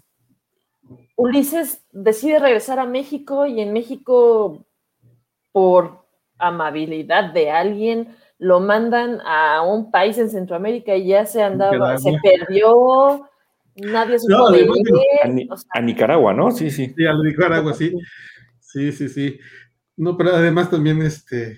Ulises 1.15 1.83
decide 1.91 2.39
regresar 2.39 2.79
a 2.79 2.85
México 2.85 3.45
y 3.45 3.61
en 3.61 3.73
México, 3.73 4.65
por 5.51 6.05
amabilidad 6.39 7.33
de 7.33 7.51
alguien, 7.51 8.15
lo 8.37 8.59
mandan 8.59 9.21
a 9.25 9.61
un 9.61 9.91
país 9.91 10.17
en 10.17 10.29
Centroamérica 10.29 10.95
y 10.95 11.07
ya 11.07 11.25
se 11.25 11.41
andaba, 11.41 11.97
se 11.97 12.13
perdió, 12.21 13.29
nadie 13.75 14.19
supo 14.19 14.33
no, 14.33 14.51
de 14.51 14.61
él. 14.61 14.69
A, 15.49 15.53
o 15.53 15.57
sea, 15.57 15.69
a, 15.73 15.81
Nicaragua, 15.81 16.33
¿no? 16.33 16.51
Sí, 16.51 16.69
sí. 16.69 16.93
Sí, 16.95 17.05
a 17.05 17.13
Nicaragua, 17.13 17.73
sí. 17.73 17.93
Sí, 18.59 18.91
sí, 18.91 19.09
sí. 19.09 19.39
No, 19.97 20.17
pero 20.17 20.35
además 20.35 20.69
también, 20.69 21.01
este, 21.01 21.57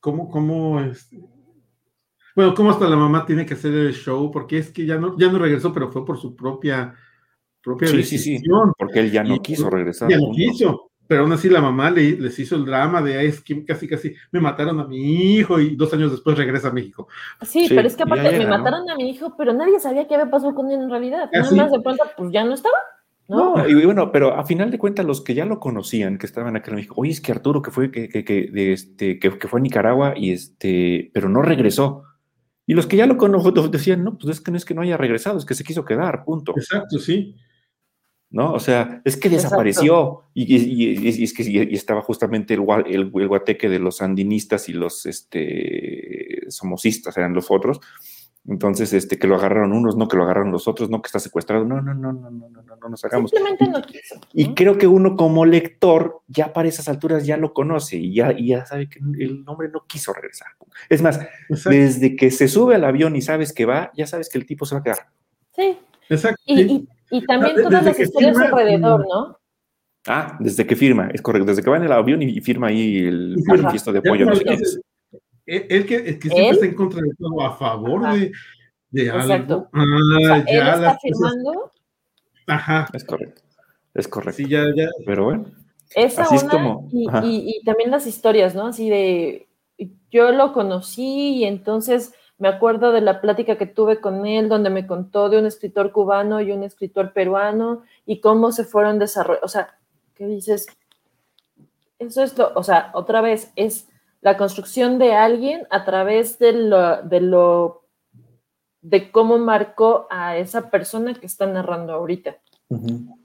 ¿cómo, 0.00 0.28
cómo, 0.28 0.80
este, 0.80 1.20
bueno, 2.36 2.54
cómo 2.54 2.70
hasta 2.70 2.88
la 2.88 2.96
mamá 2.96 3.26
tiene 3.26 3.46
que 3.46 3.54
hacer 3.54 3.72
el 3.74 3.94
show? 3.94 4.30
Porque 4.30 4.58
es 4.58 4.70
que 4.70 4.86
ya 4.86 4.96
no, 4.96 5.16
ya 5.18 5.30
no 5.30 5.38
regresó, 5.38 5.72
pero 5.72 5.90
fue 5.90 6.04
por 6.04 6.18
su 6.18 6.34
propia, 6.34 6.94
propia 7.62 7.88
sí, 7.88 7.96
decisión. 7.96 8.38
Sí, 8.38 8.44
sí, 8.44 8.72
porque 8.78 9.00
él 9.00 9.10
ya 9.10 9.22
no 9.22 9.36
y, 9.36 9.40
quiso 9.40 9.70
regresar. 9.70 10.08
Ya 10.08 10.18
no 10.18 10.32
quiso, 10.32 10.90
pero 11.06 11.22
aún 11.22 11.32
así 11.32 11.48
la 11.48 11.60
mamá 11.60 11.90
le, 11.90 12.12
les 12.16 12.38
hizo 12.38 12.56
el 12.56 12.64
drama 12.64 13.02
de, 13.02 13.26
es 13.26 13.40
que 13.40 13.64
casi, 13.64 13.86
casi 13.86 14.14
me 14.32 14.40
mataron 14.40 14.80
a 14.80 14.86
mi 14.86 15.36
hijo 15.36 15.60
y 15.60 15.76
dos 15.76 15.92
años 15.92 16.10
después 16.10 16.36
regresa 16.36 16.68
a 16.68 16.72
México. 16.72 17.08
Sí, 17.42 17.68
sí 17.68 17.74
pero 17.74 17.86
es 17.86 17.96
que 17.96 18.04
aparte 18.04 18.38
me 18.38 18.46
mataron 18.46 18.86
¿no? 18.86 18.92
a 18.92 18.96
mi 18.96 19.10
hijo, 19.10 19.34
pero 19.36 19.52
nadie 19.52 19.78
sabía 19.80 20.06
qué 20.06 20.14
había 20.14 20.30
pasado 20.30 20.54
con 20.54 20.70
él 20.70 20.80
en 20.80 20.90
realidad. 20.90 21.28
Nada 21.32 21.50
más 21.54 21.72
de 21.72 21.80
pronto, 21.80 22.04
pues 22.16 22.32
ya 22.32 22.44
no 22.44 22.54
estaba. 22.54 22.76
No. 23.26 23.56
no. 23.56 23.68
y 23.68 23.84
bueno, 23.84 24.12
pero 24.12 24.34
a 24.34 24.44
final 24.44 24.70
de 24.70 24.78
cuentas, 24.78 25.06
los 25.06 25.22
que 25.22 25.34
ya 25.34 25.46
lo 25.46 25.58
conocían, 25.58 26.18
que 26.18 26.26
estaban 26.26 26.56
acá 26.56 26.70
en 26.70 26.76
México, 26.76 26.94
oye, 26.98 27.10
es 27.10 27.20
que 27.20 27.32
Arturo, 27.32 27.62
que 27.62 27.70
fue, 27.70 27.90
que, 27.90 28.08
que, 28.08 28.24
que, 28.24 28.50
de 28.52 28.72
este, 28.72 29.18
que, 29.18 29.38
que 29.38 29.48
fue 29.48 29.60
a 29.60 29.62
Nicaragua, 29.62 30.14
y 30.16 30.32
este, 30.32 31.10
pero 31.14 31.28
no 31.28 31.40
regresó. 31.42 32.04
Y 32.66 32.74
los 32.74 32.86
que 32.86 32.96
ya 32.96 33.06
lo 33.06 33.16
conocían 33.16 33.54
decían, 33.70 34.04
no, 34.04 34.18
pues 34.18 34.36
es 34.36 34.40
que 34.42 34.50
no 34.50 34.56
es 34.56 34.64
que 34.64 34.74
no 34.74 34.82
haya 34.82 34.96
regresado, 34.96 35.38
es 35.38 35.44
que 35.44 35.54
se 35.54 35.64
quiso 35.64 35.84
quedar, 35.84 36.24
punto. 36.24 36.52
Exacto, 36.56 36.98
sí. 36.98 37.36
¿No? 38.34 38.52
O 38.52 38.58
sea, 38.58 39.00
es 39.04 39.16
que 39.16 39.28
desapareció 39.28 40.22
y, 40.34 40.42
y, 40.42 40.58
y, 40.58 41.08
y, 41.08 41.22
es 41.22 41.32
que 41.32 41.44
y 41.44 41.72
estaba 41.72 42.02
justamente 42.02 42.54
el, 42.54 42.64
el, 42.86 43.12
el, 43.14 43.28
guateque 43.28 43.68
de 43.68 43.78
los 43.78 43.98
sandinistas 43.98 44.68
y 44.68 44.72
los 44.72 45.06
este, 45.06 46.42
somocistas, 46.48 47.16
eran 47.16 47.32
los 47.32 47.52
otros. 47.52 47.80
Entonces, 48.48 48.92
este, 48.92 49.20
que 49.20 49.28
lo 49.28 49.36
agarraron 49.36 49.72
unos, 49.72 49.96
no 49.96 50.08
que 50.08 50.16
lo 50.16 50.24
agarraron 50.24 50.50
los 50.50 50.66
otros, 50.66 50.90
no 50.90 51.00
que 51.00 51.06
está 51.06 51.20
secuestrado. 51.20 51.64
No, 51.64 51.80
no, 51.80 51.94
no, 51.94 52.12
no, 52.12 52.28
no, 52.28 52.48
no, 52.48 52.62
no, 52.62 52.76
no 52.76 52.88
nos 52.88 53.04
hagamos. 53.04 53.30
Simplemente 53.30 53.68
no 53.68 53.80
quiso. 53.82 54.16
¿no? 54.16 54.20
Y 54.32 54.52
creo 54.54 54.78
que 54.78 54.88
uno 54.88 55.14
como 55.14 55.46
lector, 55.46 56.22
ya 56.26 56.52
para 56.52 56.68
esas 56.68 56.88
alturas 56.88 57.24
ya 57.24 57.36
lo 57.36 57.54
conoce 57.54 57.98
y 57.98 58.14
ya, 58.14 58.32
y 58.36 58.48
ya 58.48 58.66
sabe 58.66 58.88
que 58.88 58.98
el 58.98 59.44
hombre 59.46 59.68
no 59.72 59.84
quiso 59.86 60.12
regresar. 60.12 60.48
Es 60.88 61.02
más, 61.02 61.20
Exacto. 61.48 61.70
desde 61.70 62.16
que 62.16 62.32
se 62.32 62.48
sube 62.48 62.74
al 62.74 62.84
avión 62.84 63.14
y 63.14 63.22
sabes 63.22 63.52
que 63.52 63.64
va, 63.64 63.92
ya 63.96 64.08
sabes 64.08 64.28
que 64.28 64.38
el 64.38 64.44
tipo 64.44 64.66
se 64.66 64.74
va 64.74 64.80
a 64.80 64.82
quedar. 64.82 65.06
Sí. 65.54 65.78
Exacto. 66.08 66.42
Y, 66.44 66.60
y, 66.60 66.88
y 67.14 67.24
también 67.26 67.56
todas 67.56 67.84
desde 67.84 67.86
las 67.86 68.00
historias 68.00 68.36
firma, 68.36 68.58
alrededor, 68.58 69.06
¿no? 69.08 69.38
Ah, 70.06 70.36
desde 70.40 70.66
que 70.66 70.76
firma, 70.76 71.08
es 71.12 71.22
correcto, 71.22 71.46
desde 71.46 71.62
que 71.62 71.70
va 71.70 71.76
en 71.76 71.84
el 71.84 71.92
avión 71.92 72.20
y 72.22 72.40
firma 72.40 72.66
ahí 72.66 72.98
el 72.98 73.36
manifiesto 73.46 73.92
de 73.92 74.00
apoyo. 74.00 74.26
No 74.26 74.34
sé 74.34 74.44
él, 75.46 75.66
él, 75.68 75.86
que, 75.86 75.96
el 75.96 76.18
que 76.18 76.28
siempre 76.28 76.48
¿Él? 76.48 76.54
está 76.54 76.66
en 76.66 76.74
contra 76.74 77.00
de 77.02 77.10
todo, 77.18 77.42
a 77.42 77.56
favor 77.56 78.12
de, 78.14 78.32
de 78.90 79.10
algo. 79.10 79.68
Ah, 79.72 79.82
o 79.82 80.24
sea, 80.24 80.44
ya 80.46 80.52
él 80.52 80.68
está 80.68 80.98
firmando. 80.98 81.52
Cosas... 81.52 81.72
Ajá. 82.46 82.88
Es 82.92 83.04
correcto, 83.04 83.42
es 83.94 84.08
correcto. 84.08 84.36
Sí, 84.38 84.48
ya, 84.48 84.64
ya. 84.74 84.88
Pero 85.06 85.24
bueno. 85.24 85.44
Esa 85.94 86.22
así 86.22 86.34
una, 86.34 86.44
es 86.44 86.50
como, 86.50 86.88
y, 86.92 87.06
y, 87.22 87.58
y, 87.58 87.64
también 87.64 87.90
las 87.90 88.06
historias, 88.06 88.54
¿no? 88.54 88.66
Así 88.66 88.88
de, 88.88 89.46
yo 90.10 90.32
lo 90.32 90.52
conocí 90.52 91.36
y 91.36 91.44
entonces 91.44 92.14
me 92.38 92.48
acuerdo 92.48 92.92
de 92.92 93.00
la 93.00 93.20
plática 93.20 93.56
que 93.56 93.66
tuve 93.66 94.00
con 94.00 94.26
él, 94.26 94.48
donde 94.48 94.70
me 94.70 94.86
contó 94.86 95.28
de 95.28 95.38
un 95.38 95.46
escritor 95.46 95.92
cubano 95.92 96.40
y 96.40 96.50
un 96.50 96.62
escritor 96.64 97.12
peruano 97.12 97.82
y 98.06 98.20
cómo 98.20 98.52
se 98.52 98.64
fueron 98.64 98.98
desarrollando. 98.98 99.46
O 99.46 99.48
sea, 99.48 99.78
¿qué 100.14 100.26
dices? 100.26 100.66
Eso 101.98 102.22
es 102.22 102.36
lo, 102.36 102.52
o 102.54 102.62
sea, 102.62 102.90
otra 102.94 103.20
vez, 103.20 103.52
es 103.56 103.88
la 104.20 104.36
construcción 104.36 104.98
de 104.98 105.14
alguien 105.14 105.66
a 105.70 105.84
través 105.84 106.38
de 106.38 106.52
lo, 106.52 107.02
de 107.02 107.20
lo, 107.20 107.84
de 108.82 109.12
cómo 109.12 109.38
marcó 109.38 110.06
a 110.10 110.36
esa 110.36 110.70
persona 110.70 111.14
que 111.14 111.26
está 111.26 111.46
narrando 111.46 111.92
ahorita. 111.92 112.36
Uh 112.68 112.76
-huh. 112.76 113.16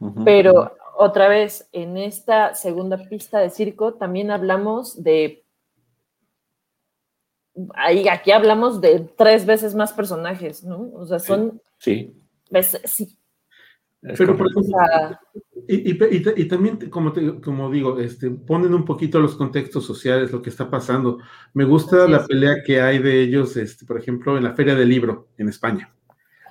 Uh 0.00 0.10
-huh. 0.10 0.24
Pero 0.24 0.76
otra 0.98 1.28
vez, 1.28 1.68
en 1.72 1.96
esta 1.96 2.54
segunda 2.54 2.96
pista 2.96 3.38
de 3.38 3.50
circo 3.50 3.94
también 3.94 4.30
hablamos 4.30 5.02
de 5.02 5.45
ahí 7.74 8.08
aquí 8.08 8.32
hablamos 8.32 8.80
de 8.80 9.08
tres 9.16 9.46
veces 9.46 9.74
más 9.74 9.92
personajes, 9.92 10.64
¿no? 10.64 10.90
O 10.94 11.06
sea, 11.06 11.18
son. 11.18 11.60
Sí. 11.78 12.14
Ves, 12.50 12.80
sí. 12.84 13.18
Pero 14.00 14.36
por 14.36 14.46
ejemplo, 14.48 14.78
y, 15.66 15.90
y, 15.90 15.98
y, 15.98 16.42
y, 16.42 16.44
también, 16.48 16.78
como, 16.90 17.12
te, 17.12 17.40
como 17.40 17.70
digo, 17.70 17.98
este, 17.98 18.30
ponen 18.30 18.72
un 18.72 18.84
poquito 18.84 19.18
los 19.18 19.34
contextos 19.34 19.84
sociales, 19.84 20.30
lo 20.30 20.40
que 20.40 20.50
está 20.50 20.70
pasando. 20.70 21.18
Me 21.54 21.64
gusta 21.64 22.06
sí, 22.06 22.12
la 22.12 22.20
sí. 22.20 22.26
pelea 22.28 22.62
que 22.64 22.80
hay 22.80 23.00
de 23.00 23.22
ellos, 23.22 23.56
este, 23.56 23.84
por 23.84 23.98
ejemplo, 23.98 24.36
en 24.36 24.44
la 24.44 24.54
Feria 24.54 24.76
del 24.76 24.88
Libro 24.88 25.28
en 25.38 25.48
España. 25.48 25.92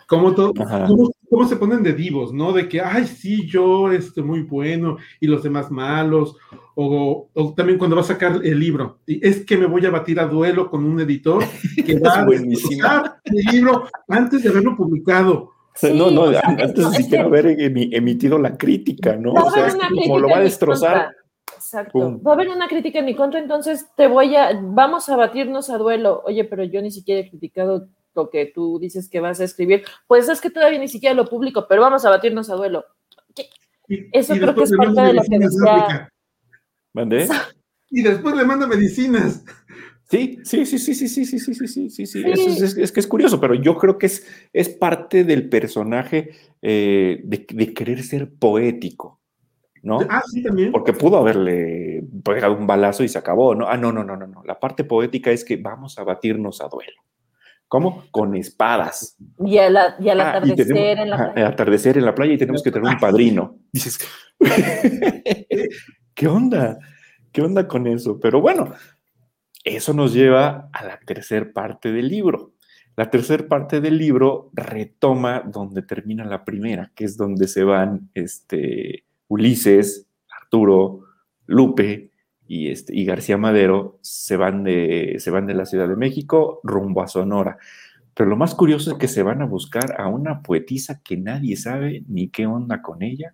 Cómo, 0.07 0.35
todo, 0.35 0.53
cómo, 0.53 1.11
cómo, 1.35 1.47
se 1.47 1.55
ponen 1.55 1.83
de 1.83 1.93
divos, 1.93 2.33
¿no? 2.33 2.53
De 2.53 2.69
que, 2.69 2.81
ay, 2.81 3.05
sí, 3.05 3.47
yo, 3.47 3.91
este, 3.91 4.21
muy 4.21 4.41
bueno, 4.41 4.97
y 5.19 5.27
los 5.27 5.43
demás 5.43 5.69
malos, 5.71 6.37
o, 6.75 7.29
o, 7.33 7.53
también 7.53 7.77
cuando 7.77 7.95
va 7.95 8.01
a 8.01 8.05
sacar 8.05 8.39
el 8.43 8.59
libro, 8.59 8.99
y 9.05 9.25
es 9.25 9.45
que 9.45 9.57
me 9.57 9.65
voy 9.65 9.85
a 9.85 9.91
batir 9.91 10.19
a 10.19 10.25
duelo 10.25 10.69
con 10.69 10.85
un 10.85 10.99
editor 10.99 11.43
que 11.85 11.99
va 11.99 12.21
a 12.21 12.25
desglosar 12.25 13.17
el 13.23 13.45
libro 13.51 13.87
antes 14.07 14.43
de 14.43 14.49
haberlo 14.49 14.75
publicado. 14.75 15.51
Sí, 15.75 15.91
no, 15.93 16.09
no, 16.09 16.21
o 16.21 16.31
sea, 16.31 16.41
antes 16.41 16.91
de 16.91 16.97
siquiera 16.97 17.25
haber 17.25 17.47
emitido 17.59 18.37
la 18.37 18.57
crítica, 18.57 19.17
¿no? 19.17 19.33
O 19.33 19.51
sea, 19.51 19.67
como 20.03 20.19
lo 20.19 20.29
va 20.29 20.37
a 20.37 20.41
destrozar. 20.41 21.11
Exacto. 21.53 21.91
Pum. 21.91 22.21
Va 22.25 22.31
a 22.31 22.33
haber 22.35 22.49
una 22.49 22.67
crítica 22.67 22.99
en 22.99 23.05
mi 23.05 23.15
contra, 23.15 23.39
entonces 23.39 23.87
te 23.97 24.07
voy 24.07 24.35
a, 24.35 24.51
vamos 24.61 25.09
a 25.09 25.15
batirnos 25.17 25.69
a 25.69 25.77
duelo. 25.77 26.21
Oye, 26.25 26.45
pero 26.45 26.63
yo 26.63 26.81
ni 26.81 26.91
siquiera 26.91 27.21
he 27.21 27.29
criticado 27.29 27.89
lo 28.15 28.29
que 28.29 28.45
tú 28.47 28.79
dices 28.79 29.09
que 29.09 29.19
vas 29.19 29.39
a 29.39 29.43
escribir. 29.43 29.83
Pues 30.07 30.29
es 30.29 30.41
que 30.41 30.49
todavía 30.49 30.79
ni 30.79 30.87
siquiera 30.87 31.13
lo 31.13 31.25
publico, 31.25 31.67
pero 31.67 31.81
vamos 31.81 32.05
a 32.05 32.09
batirnos 32.09 32.49
a 32.49 32.55
duelo. 32.55 32.85
Eso 33.87 34.35
y 34.35 34.39
creo 34.39 34.55
que 34.55 34.63
es 34.63 34.71
parte 34.75 35.01
de 35.01 35.13
lo 35.13 35.21
que 35.21 35.39
decía. 35.39 36.09
¿Mandé? 36.93 37.27
Y 37.89 38.01
después 38.01 38.35
le 38.35 38.45
manda 38.45 38.65
medicinas. 38.67 39.43
Sí, 40.09 40.39
sí, 40.43 40.65
sí, 40.65 40.77
sí, 40.77 40.93
sí, 40.93 41.07
sí, 41.07 41.25
sí, 41.25 41.39
sí, 41.39 41.53
sí, 41.55 41.67
sí, 41.67 41.89
sí, 41.89 42.05
sí. 42.05 42.23
Es, 42.25 42.61
es, 42.61 42.77
es, 42.77 42.91
que 42.91 42.99
es 42.99 43.07
curioso, 43.07 43.39
pero 43.39 43.55
yo 43.55 43.75
creo 43.75 43.97
que 43.97 44.05
es, 44.05 44.25
es 44.53 44.69
parte 44.69 45.23
del 45.23 45.49
personaje 45.49 46.31
eh, 46.61 47.21
de, 47.23 47.45
de, 47.49 47.73
querer 47.73 48.03
ser 48.03 48.31
poético, 48.31 49.19
¿no? 49.81 49.99
Ah, 50.07 50.21
sí, 50.31 50.43
también. 50.43 50.71
Porque 50.71 50.93
pudo 50.93 51.17
haberle 51.17 52.03
pegado 52.23 52.55
un 52.55 52.67
balazo 52.67 53.03
y 53.03 53.09
se 53.09 53.17
acabó, 53.17 53.55
¿no? 53.55 53.67
Ah, 53.67 53.77
no, 53.77 53.91
no, 53.91 54.03
no, 54.03 54.15
no, 54.15 54.27
no. 54.27 54.43
La 54.43 54.59
parte 54.59 54.83
poética 54.83 55.31
es 55.31 55.43
que 55.43 55.57
vamos 55.57 55.97
a 55.97 56.03
batirnos 56.03 56.61
a 56.61 56.67
duelo. 56.67 57.01
¿Cómo? 57.67 58.05
Con 58.11 58.35
espadas. 58.35 59.17
Y 59.39 59.57
al, 59.57 59.77
y 59.99 60.09
al 60.09 60.21
atardecer 60.21 60.59
ah, 60.59 60.63
y 60.63 60.67
tenemos, 60.67 60.99
en 60.99 61.09
la 61.09 61.17
playa. 61.17 61.47
Al 61.47 61.53
atardecer 61.53 61.97
en 61.97 62.05
la 62.05 62.15
playa 62.15 62.33
y 62.33 62.37
tenemos 62.37 62.63
que 62.63 62.71
tener 62.71 62.89
un 62.89 62.99
padrino. 62.99 63.57
Dices, 63.71 63.99
¿qué 66.13 66.27
onda? 66.27 66.77
¿Qué 67.31 67.41
onda 67.41 67.67
con 67.67 67.87
eso? 67.87 68.19
Pero 68.19 68.39
bueno, 68.39 68.73
eso 69.63 69.93
nos 69.93 70.13
lleva 70.13 70.69
a 70.71 70.85
la 70.85 70.99
tercera 70.99 71.51
parte 71.51 71.91
del 71.91 72.07
libro. 72.07 72.53
La 72.95 73.09
tercera 73.09 73.45
parte 73.47 73.81
del 73.81 73.97
libro 73.97 74.51
retoma 74.53 75.41
donde 75.45 75.81
termina 75.81 76.23
la 76.23 76.45
primera, 76.45 76.91
que 76.95 77.03
es 77.03 77.17
donde 77.17 77.47
se 77.47 77.63
van 77.63 78.09
este, 78.13 79.03
Ulises, 79.27 80.07
Arturo, 80.29 81.01
Lupe 81.45 82.11
y, 82.47 82.69
este, 82.69 82.95
y 82.95 83.05
García 83.05 83.37
Madero, 83.37 83.97
se 84.01 84.37
van, 84.37 84.63
de, 84.63 85.15
se 85.19 85.31
van 85.31 85.47
de 85.47 85.53
la 85.53 85.65
Ciudad 85.65 85.87
de 85.87 85.95
México 85.95 86.59
rumbo 86.63 87.01
a 87.01 87.07
Sonora. 87.07 87.57
Pero 88.13 88.29
lo 88.29 88.37
más 88.37 88.55
curioso 88.55 88.91
es 88.91 88.97
que 88.97 89.07
se 89.07 89.23
van 89.23 89.41
a 89.41 89.45
buscar 89.45 89.99
a 89.99 90.07
una 90.07 90.41
poetisa 90.41 91.01
que 91.03 91.17
nadie 91.17 91.57
sabe 91.57 92.03
ni 92.07 92.29
qué 92.29 92.45
onda 92.45 92.81
con 92.81 93.01
ella. 93.01 93.33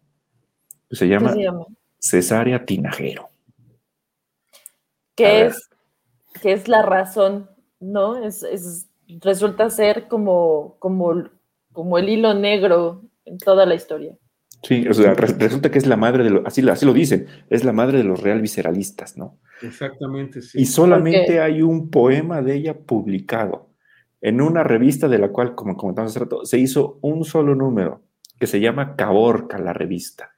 Se 0.89 1.07
llama, 1.07 1.35
Cesárea 1.99 2.65
Tinajero. 2.65 3.29
¿Qué 5.15 5.45
es, 5.45 5.69
que 6.41 6.53
es 6.53 6.67
la 6.67 6.81
razón, 6.81 7.49
¿no? 7.79 8.17
Es, 8.17 8.87
resulta 9.19 9.69
ser 9.69 10.07
como, 10.07 10.77
como, 10.79 11.29
como 11.71 11.97
el 11.97 12.09
hilo 12.09 12.33
negro 12.33 13.03
en 13.25 13.37
toda 13.37 13.65
la 13.65 13.75
historia. 13.75 14.17
Sí, 14.63 14.87
o 14.87 14.93
sea, 14.93 15.15
resulta 15.15 15.71
que 15.71 15.79
es 15.79 15.87
la 15.87 15.97
madre 15.97 16.23
de 16.23 16.29
los, 16.29 16.45
así, 16.45 16.67
así 16.69 16.85
lo 16.85 16.93
dicen, 16.93 17.25
es 17.49 17.63
la 17.63 17.73
madre 17.73 17.97
de 17.97 18.03
los 18.03 18.21
real 18.21 18.41
visceralistas, 18.41 19.17
¿no? 19.17 19.39
Exactamente, 19.61 20.41
sí. 20.41 20.61
Y 20.61 20.65
solamente 20.65 21.39
hay 21.39 21.63
un 21.63 21.89
poema 21.89 22.41
de 22.41 22.55
ella 22.55 22.77
publicado 22.77 23.71
en 24.21 24.39
una 24.39 24.63
revista 24.63 25.07
de 25.07 25.17
la 25.17 25.29
cual, 25.29 25.55
como 25.55 25.75
comentamos 25.75 26.11
hace 26.11 26.19
rato, 26.19 26.45
se 26.45 26.59
hizo 26.59 26.99
un 27.01 27.25
solo 27.25 27.55
número, 27.55 28.03
que 28.39 28.45
se 28.45 28.59
llama 28.59 28.95
Caborca, 28.95 29.57
la 29.57 29.73
revista. 29.73 30.31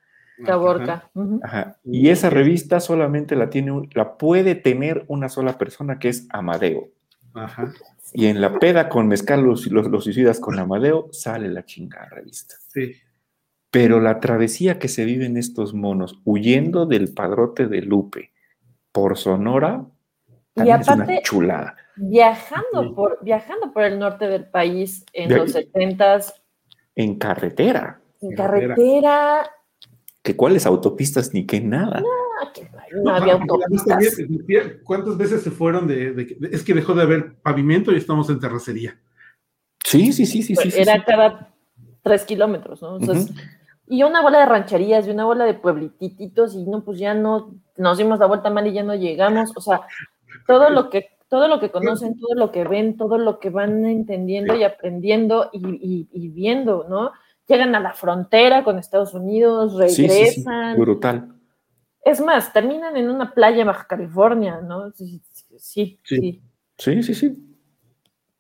Caborca. 0.46 1.12
Ajá. 1.44 1.78
Y 1.84 2.10
esa 2.10 2.30
revista 2.30 2.80
solamente 2.80 3.36
la 3.36 3.50
tiene, 3.50 3.90
la 3.94 4.18
puede 4.18 4.56
tener 4.56 5.04
una 5.08 5.30
sola 5.30 5.58
persona, 5.58 6.00
que 6.00 6.10
es 6.10 6.28
Amadeo. 6.30 6.90
Ajá. 7.34 7.74
Y 8.14 8.28
en 8.28 8.42
la 8.42 8.58
peda 8.60 8.90
con 8.90 9.08
Mezcal, 9.08 9.44
los, 9.44 9.68
los, 9.68 10.04
suicidas 10.04 10.40
con 10.40 10.58
Amadeo, 10.60 11.10
sale 11.12 11.50
la 11.50 11.66
chingada 11.66 12.08
revista. 12.10 12.56
Sí. 12.70 12.94
Pero 13.74 14.00
la 14.00 14.20
travesía 14.20 14.78
que 14.78 14.88
se 14.88 15.04
viven 15.04 15.36
estos 15.36 15.74
monos, 15.74 16.22
huyendo 16.26 16.86
del 16.86 17.12
padrote 17.12 17.66
de 17.66 17.82
Lupe 17.82 18.32
por 18.92 19.18
Sonora, 19.18 19.88
y 20.56 20.70
aparte, 20.70 20.92
es 20.92 21.10
una 21.10 21.22
chulada. 21.24 21.76
Viajando 21.96 22.94
por, 22.94 23.18
viajando 23.24 23.74
por 23.74 23.86
el 23.86 23.98
norte 23.98 24.28
del 24.28 24.46
país 24.46 25.04
en 25.12 25.36
los 25.36 25.54
setentas. 25.54 26.40
En 26.96 27.16
carretera. 27.18 28.00
En 28.22 28.36
carretera. 28.36 29.50
¿Que 30.22 30.36
cuáles 30.36 30.68
autopistas 30.68 31.34
ni 31.34 31.48
qué 31.48 31.60
nada? 31.60 32.04
No, 33.04 33.10
había 33.10 33.34
autopistas. 33.34 34.20
¿Cuántas 34.84 35.18
veces 35.18 35.42
se 35.42 35.50
fueron 35.50 35.88
de, 35.88 36.38
Es 36.52 36.62
que 36.62 36.76
dejó 36.76 36.94
de 36.94 37.02
haber 37.02 37.38
pavimento 37.38 37.92
y 37.92 37.96
estamos 37.96 38.30
en 38.30 38.40
terracería. 38.40 39.00
Sí, 39.84 40.14
sí, 40.14 40.28
sí, 40.28 40.44
sí. 40.44 40.56
sí 40.56 40.80
Era 40.80 41.04
cada 41.04 41.56
tres 42.04 42.24
kilómetros, 42.24 42.80
¿no? 42.84 43.00
Y 43.94 44.02
una 44.02 44.24
bola 44.24 44.40
de 44.40 44.46
rancherías 44.48 45.06
y 45.06 45.12
una 45.12 45.26
bola 45.26 45.46
de 45.46 45.54
pueblititos 45.54 46.56
y 46.56 46.66
no, 46.66 46.84
pues 46.84 46.98
ya 46.98 47.14
no, 47.14 47.54
nos 47.78 48.00
dimos 48.00 48.18
la 48.18 48.26
vuelta 48.26 48.50
mal 48.50 48.66
y 48.66 48.74
ya 48.74 48.82
no 48.82 48.96
llegamos. 48.96 49.52
O 49.56 49.62
sea, 49.62 49.82
todo 50.48 50.72
lo 50.72 50.90
que, 50.90 51.10
todo 51.28 51.48
lo 51.48 51.60
que 51.60 51.70
conocen, 51.70 52.18
todo 52.20 52.34
lo 52.34 52.52
que 52.52 52.64
ven, 52.64 52.98
todo 52.98 53.20
lo 53.20 53.38
que 53.38 53.52
van 53.52 53.86
entendiendo 53.86 54.56
y 54.56 54.64
aprendiendo 54.64 55.52
y, 55.54 56.30
viendo, 56.30 56.88
¿no? 56.90 57.12
Llegan 57.48 57.76
a 57.76 57.80
la 57.80 57.94
frontera 57.94 58.64
con 58.64 58.80
Estados 58.80 59.14
Unidos, 59.14 59.76
regresan. 59.76 60.76
brutal. 60.80 61.32
Es 62.04 62.20
más, 62.20 62.52
terminan 62.52 62.98
en 62.98 63.12
una 63.12 63.32
playa 63.32 63.62
en 63.62 63.68
Baja 63.68 63.86
California, 63.86 64.60
¿no? 64.60 64.92
Sí, 64.94 65.22
sí. 65.60 66.00
Sí, 66.04 66.42
sí, 66.80 67.04
sí. 67.04 67.14
sí. 67.14 67.58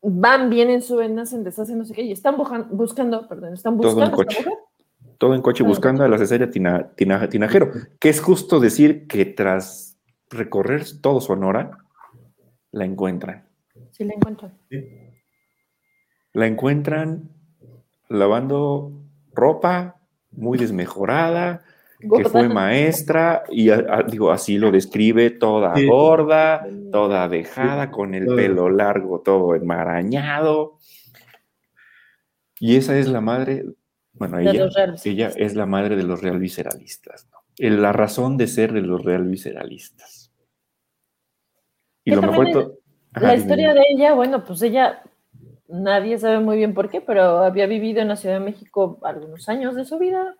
Van, 0.01 0.49
vienen, 0.49 0.81
suben, 0.81 1.19
hacen, 1.19 1.43
deshacen, 1.43 1.77
no 1.77 1.85
sé 1.85 1.93
qué, 1.93 2.01
y 2.01 2.11
están 2.11 2.37
buscando, 2.71 3.27
perdón, 3.27 3.53
están 3.53 3.77
buscando 3.77 4.17
todo 5.23 5.35
en 5.35 5.41
coche 5.41 5.63
buscando 5.63 6.03
a 6.03 6.09
la 6.09 6.17
cesárea 6.17 6.49
tinajero, 6.49 7.71
que 7.97 8.09
es 8.09 8.19
justo 8.19 8.59
decir 8.59 9.07
que 9.07 9.23
tras 9.23 9.97
recorrer 10.29 10.83
todo 10.99 11.21
Sonora, 11.21 11.77
la 12.73 12.83
encuentran. 12.83 13.47
Sí, 13.91 14.03
la 14.03 14.15
encuentran. 14.15 14.51
La 16.33 16.45
encuentran 16.45 17.29
lavando 18.09 18.91
ropa 19.33 19.95
muy 20.31 20.57
desmejorada, 20.57 21.63
que 22.01 22.25
fue 22.25 22.49
maestra, 22.49 23.43
y 23.49 23.69
digo, 24.09 24.29
así 24.29 24.57
lo 24.57 24.71
describe, 24.71 25.29
toda 25.29 25.73
gorda, 25.87 26.67
toda 26.91 27.29
dejada, 27.29 27.91
con 27.91 28.13
el 28.13 28.25
pelo 28.25 28.69
largo, 28.69 29.21
todo 29.21 29.55
enmarañado. 29.55 30.79
Y 32.59 32.75
esa 32.75 32.97
es 32.97 33.07
la 33.07 33.21
madre 33.21 33.63
bueno, 34.13 34.39
ella, 34.39 34.69
ella 35.03 35.31
es 35.35 35.55
la 35.55 35.65
madre 35.65 35.95
de 35.95 36.03
los 36.03 36.21
real 36.21 36.39
visceralistas, 36.39 37.27
¿no? 37.31 37.39
la 37.57 37.91
razón 37.91 38.37
de 38.37 38.47
ser 38.47 38.73
de 38.73 38.81
los 38.81 39.03
real 39.03 39.27
visceralistas. 39.27 40.31
Y 42.05 42.11
lo 42.11 42.21
mejor 42.21 42.77
La 43.13 43.35
historia 43.35 43.73
de 43.73 43.81
ella, 43.89 44.13
bueno, 44.13 44.43
pues 44.43 44.61
ella, 44.61 45.03
nadie 45.67 46.17
sabe 46.17 46.39
muy 46.39 46.57
bien 46.57 46.73
por 46.73 46.89
qué, 46.89 47.01
pero 47.01 47.39
había 47.39 47.65
vivido 47.65 48.01
en 48.01 48.09
la 48.09 48.15
Ciudad 48.15 48.39
de 48.39 48.45
México 48.45 48.99
algunos 49.03 49.49
años 49.49 49.75
de 49.75 49.85
su 49.85 49.97
vida, 49.97 50.35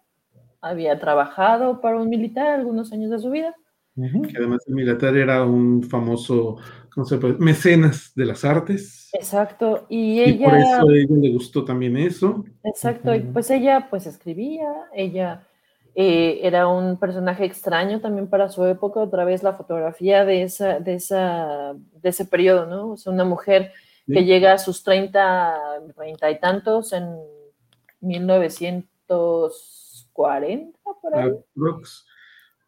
había 0.62 1.00
trabajado 1.00 1.82
para 1.82 1.98
un 2.00 2.10
militar 2.10 2.48
algunos 2.48 2.92
años 2.94 3.12
de 3.12 3.20
su 3.20 3.30
vida. 3.30 3.56
Que 3.96 4.38
además 4.38 4.64
el 4.68 4.74
militar 4.74 5.16
era 5.16 5.44
un 5.44 5.84
famoso 5.84 6.58
¿cómo 6.94 7.06
se 7.06 7.18
puede? 7.18 7.34
mecenas 7.40 8.14
de 8.16 8.26
las 8.26 8.46
artes. 8.46 9.10
Exacto, 9.14 9.86
y 9.90 10.22
ella... 10.22 10.34
Y 10.34 10.44
por 10.44 10.58
eso 10.58 10.90
a 10.90 10.94
ella 10.94 11.16
le 11.16 11.34
gustó 11.34 11.66
también 11.66 11.98
eso. 11.98 12.46
Exacto, 12.64 13.14
y 13.14 13.20
pues 13.22 13.52
ella 13.52 13.88
pues 13.90 14.06
escribía, 14.06 14.70
ella 14.94 15.46
eh, 15.96 16.40
era 16.42 16.68
un 16.68 16.98
personaje 16.98 17.46
extraño 17.46 18.02
también 18.02 18.28
para 18.28 18.50
su 18.50 18.66
época, 18.66 19.00
otra 19.00 19.24
vez 19.26 19.44
la 19.44 19.54
fotografía 19.54 20.26
de, 20.26 20.42
esa, 20.44 20.80
de, 20.80 20.96
esa, 20.96 21.76
de 21.76 22.10
ese 22.10 22.26
periodo, 22.26 22.66
¿no? 22.66 22.90
O 22.92 22.98
sea, 22.98 23.14
una 23.14 23.26
mujer 23.26 23.72
que 24.08 24.26
llega 24.26 24.54
a 24.54 24.58
sus 24.58 24.84
30, 24.84 25.56
30 25.96 26.32
y 26.32 26.40
tantos 26.40 26.94
en 26.94 27.16
1940, 28.02 30.80
por 31.02 31.16
ahí. 31.16 31.32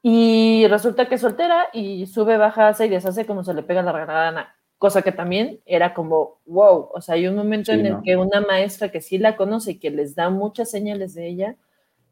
Y 0.07 0.67
resulta 0.67 1.09
que 1.09 1.15
es 1.15 1.21
soltera 1.21 1.69
y 1.73 2.05
sube, 2.05 2.37
baja, 2.37 2.67
hace 2.67 2.85
y 2.85 2.89
deshace 2.89 3.25
como 3.25 3.43
se 3.43 3.55
le 3.55 3.63
pega 3.63 3.81
la 3.81 4.05
gana. 4.05 4.55
Cosa 4.77 5.01
que 5.01 5.11
también 5.11 5.61
era 5.65 5.95
como, 5.95 6.41
wow, 6.45 6.89
o 6.93 7.01
sea, 7.01 7.15
hay 7.15 7.25
un 7.25 7.35
momento 7.35 7.71
en 7.71 7.87
el 7.87 8.03
que 8.03 8.15
una 8.15 8.39
maestra 8.39 8.89
que 8.89 9.01
sí 9.01 9.17
la 9.17 9.35
conoce 9.35 9.71
y 9.71 9.79
que 9.79 9.89
les 9.89 10.13
da 10.13 10.29
muchas 10.29 10.69
señales 10.69 11.15
de 11.15 11.27
ella, 11.27 11.55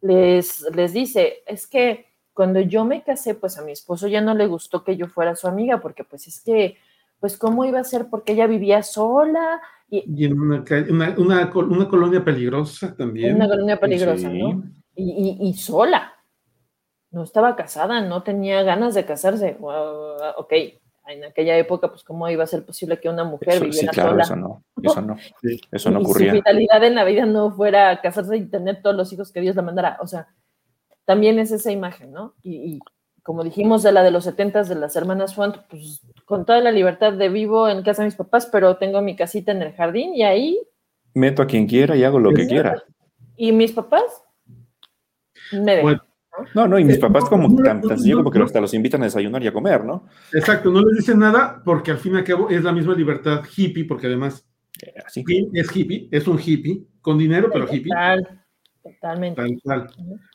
les, 0.02 0.66
les 0.76 0.92
dice, 0.92 1.44
es 1.46 1.68
que 1.68 2.08
cuando 2.34 2.62
yo 2.62 2.84
me 2.84 3.04
casé, 3.04 3.36
pues 3.36 3.60
a 3.60 3.62
mi 3.62 3.74
esposo 3.74 4.08
ya 4.08 4.22
no 4.22 4.34
le 4.34 4.48
gustó 4.48 4.84
que 4.84 4.98
yo 4.98 5.06
fuera 5.06 5.36
su 5.36 5.48
amiga, 5.48 5.80
porque 5.80 6.04
pues 6.04 6.26
es 6.26 6.42
que, 6.44 6.78
pues 7.20 7.38
cómo 7.38 7.64
iba 7.64 7.80
a 7.80 7.84
ser, 7.84 8.08
porque 8.10 8.34
ella 8.34 8.48
vivía 8.48 8.82
sola. 8.82 9.62
Y, 9.88 10.26
en 10.26 10.42
una, 10.42 10.64
una, 10.90 11.16
una, 11.16 11.52
colonia 11.88 12.26
peligrosa 12.26 12.96
también. 12.96 13.36
Una 13.36 13.48
colonia 13.48 13.80
peligrosa, 13.80 14.30
¿no? 14.30 14.64
Y, 14.96 15.38
y, 15.40 15.48
y 15.48 15.54
sola 15.54 16.14
no 17.14 17.24
estaba 17.24 17.56
casada, 17.56 18.02
no 18.02 18.24
tenía 18.24 18.64
ganas 18.64 18.96
de 18.96 19.06
casarse. 19.06 19.56
ok, 19.60 20.54
en 21.08 21.24
aquella 21.26 21.58
época, 21.58 21.90
pues, 21.90 22.04
¿cómo 22.04 22.28
iba 22.30 22.44
a 22.44 22.48
ser 22.48 22.66
posible 22.66 23.00
que 23.00 23.08
una 23.08 23.24
mujer 23.24 23.62
viviera 23.62 23.92
sí, 23.92 24.00
claro, 24.00 24.12
sola? 24.12 24.24
Eso 24.24 24.36
no, 24.36 24.64
eso 24.82 25.02
no, 25.02 25.18
eso 25.72 25.92
no 25.92 26.00
ocurría. 26.00 26.32
su 26.32 26.36
vitalidad 26.38 26.84
en 26.84 26.96
la 26.96 27.04
vida 27.04 27.26
no 27.26 27.52
fuera 27.52 28.02
casarse 28.02 28.36
y 28.38 28.46
tener 28.46 28.82
todos 28.82 28.96
los 28.96 29.14
hijos 29.14 29.32
que 29.32 29.42
Dios 29.42 29.56
le 29.56 29.62
mandara. 29.62 29.98
O 30.02 30.08
sea, 30.08 30.28
también 31.06 31.38
es 31.38 31.52
esa 31.52 31.72
imagen, 31.72 32.12
¿no? 32.12 32.34
Y, 32.42 32.80
como 33.22 33.44
dijimos 33.44 33.84
de 33.84 33.94
la 33.94 34.04
de 34.04 34.12
los 34.12 34.26
setentas 34.26 34.68
de 34.68 34.76
las 34.76 34.98
hermanas 34.98 35.34
Font, 35.34 35.56
pues 35.70 36.02
con 36.26 36.46
toda 36.46 36.60
la 36.60 36.72
libertad 36.72 37.14
de 37.14 37.30
vivo 37.30 37.70
en 37.70 37.82
casa 37.84 38.02
de 38.02 38.08
mis 38.08 38.16
papás, 38.16 38.48
pero 38.52 38.76
tengo 38.76 39.02
mi 39.02 39.16
casita 39.16 39.54
en 39.54 39.62
el 39.62 39.72
jardín 39.74 40.14
y 40.14 40.24
ahí... 40.24 40.60
Meto 41.14 41.42
a 41.42 41.48
quien 41.48 41.66
quiera 41.66 41.96
y 41.96 42.04
hago 42.04 42.20
lo 42.20 42.34
que 42.34 42.48
quiera. 42.48 42.84
¿Y 43.38 43.54
mis 43.54 43.72
papás? 43.72 44.26
Me 45.54 45.78
dejan. 45.78 46.02
No, 46.56 46.68
no, 46.68 46.80
y 46.80 46.84
mis 46.84 46.98
papás 46.98 47.26
como 47.26 47.56
tan, 47.62 47.84
sencillo 47.84 48.24
porque 48.24 48.40
hasta 48.40 48.60
los 48.60 48.74
invitan 48.74 49.02
a 49.02 49.06
desayunar 49.06 49.44
y 49.44 49.48
a 49.48 49.54
comer, 49.54 49.86
¿no? 49.86 50.08
Exacto, 50.32 50.72
no 50.72 50.82
les 50.82 50.98
dicen 50.98 51.20
nada 51.20 51.62
porque 51.64 51.92
al 51.92 51.98
fin 51.98 52.14
y 52.14 52.18
al 52.18 52.24
cabo 52.24 52.50
es 52.50 52.64
la 52.64 52.72
misma 52.72 52.96
libertad 52.96 53.44
hippie, 53.56 53.86
porque 53.86 54.08
además 54.08 54.48
eh, 54.82 54.94
Así. 55.06 55.24
es 55.54 55.76
hippie, 55.76 56.10
es 56.12 56.28
un 56.28 56.40
hippie, 56.40 56.86
con 57.02 57.18
dinero, 57.18 57.50
pero 57.52 57.66
hippie. 57.66 57.90
Total, 57.92 58.46
totalmente. 58.82 59.42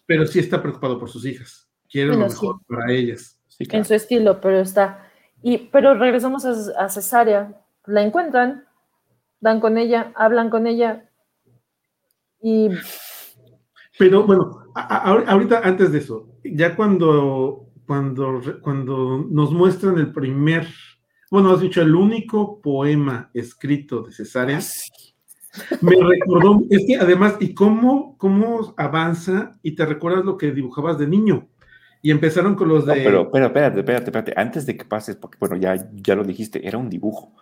Pero 0.07 0.26
sí 0.26 0.38
está 0.38 0.62
preocupado 0.62 0.99
por 0.99 1.09
sus 1.09 1.26
hijas, 1.26 1.68
quiere 1.90 2.11
lo 2.11 2.18
mejor 2.18 2.61
para 2.66 2.92
ellas. 2.92 3.40
En 3.59 3.84
su 3.84 3.94
estilo, 3.94 4.40
pero 4.40 4.61
está. 4.61 5.05
Y, 5.42 5.59
pero 5.59 5.94
regresamos 5.94 6.44
a, 6.44 6.84
a 6.84 6.88
Cesárea, 6.88 7.61
la 7.86 8.03
encuentran, 8.03 8.64
dan 9.40 9.61
con 9.61 9.78
ella, 9.78 10.12
hablan 10.14 10.51
con 10.51 10.66
ella 10.66 11.09
y... 12.40 12.70
Pero 13.99 14.24
bueno, 14.24 14.64
ahorita, 14.74 15.61
antes 15.64 15.90
de 15.92 15.99
eso, 15.99 16.28
ya 16.44 16.76
cuando, 16.76 17.70
cuando, 17.86 18.40
cuando 18.62 19.26
nos 19.28 19.53
muestran 19.53 19.99
el 19.99 20.12
primer, 20.12 20.66
bueno, 21.30 21.53
has 21.53 21.61
dicho, 21.61 21.82
el 21.82 21.94
único 21.94 22.61
poema 22.62 23.30
escrito 23.34 24.03
de 24.03 24.12
Cesárea, 24.12 24.61
me 25.80 25.96
recordó, 25.96 26.62
es 26.70 26.84
que 26.86 26.96
además, 26.96 27.36
y 27.40 27.55
cómo, 27.55 28.16
cómo 28.18 28.74
avanza 28.76 29.59
y 29.62 29.72
te 29.72 29.84
recuerdas 29.84 30.24
lo 30.24 30.36
que 30.36 30.53
dibujabas 30.53 30.99
de 30.99 31.09
niño. 31.09 31.49
Y 32.01 32.12
empezaron 32.12 32.55
con 32.55 32.68
los 32.68 32.86
de. 32.86 32.94
pero, 32.94 33.28
pero, 33.32 33.46
espérate, 33.46 33.80
espérate, 33.80 34.05
espérate. 34.05 34.32
Antes 34.36 34.66
de 34.66 34.76
que 34.76 34.84
pases, 34.84 35.16
porque 35.16 35.36
bueno, 35.40 35.57
ya, 35.57 35.90
ya 35.94 36.14
lo 36.14 36.22
dijiste, 36.22 36.66
era 36.66 36.78
un 36.78 36.88
dibujo. 36.88 37.34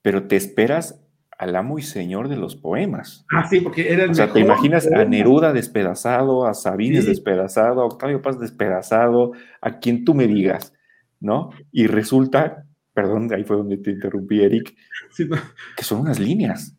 Pero 0.00 0.26
te 0.26 0.36
esperas 0.36 0.98
al 1.40 1.56
amo 1.56 1.78
y 1.78 1.82
señor 1.82 2.28
de 2.28 2.36
los 2.36 2.54
poemas. 2.54 3.24
Ah, 3.32 3.48
sí, 3.48 3.60
porque 3.62 3.90
era 3.90 4.04
el 4.04 4.10
O 4.10 4.14
sea, 4.14 4.30
te 4.30 4.40
imaginas 4.40 4.86
a 4.86 4.90
poema. 4.90 5.04
Neruda 5.06 5.52
despedazado, 5.54 6.44
a 6.44 6.44
sea, 6.44 6.44
te 6.44 6.44
imaginas 6.44 6.44
a 6.44 6.44
Neruda 6.44 6.44
despedazado, 6.44 6.46
a 6.46 6.54
Sabines 6.54 7.04
Sí. 7.04 7.10
despedazado, 7.10 7.80
a 7.80 7.86
Octavio 7.86 8.20
Paz 8.20 8.38
despedazado, 8.38 9.32
a 9.62 9.78
quien 9.78 10.04
tú 10.04 10.14
me 10.14 10.26
digas, 10.26 10.74
¿no? 11.18 11.50
Y 11.72 11.86
resulta, 11.86 12.66
perdón, 12.92 13.32
ahí 13.32 13.44
fue 13.44 13.56
donde 13.56 13.78
te 13.78 13.90
interrumpí, 13.92 14.42
Eric, 14.42 14.76
Sí, 15.12 15.24
no. 15.24 15.36
que 15.76 15.82
son 15.82 16.00
unas 16.00 16.18
líneas. 16.20 16.76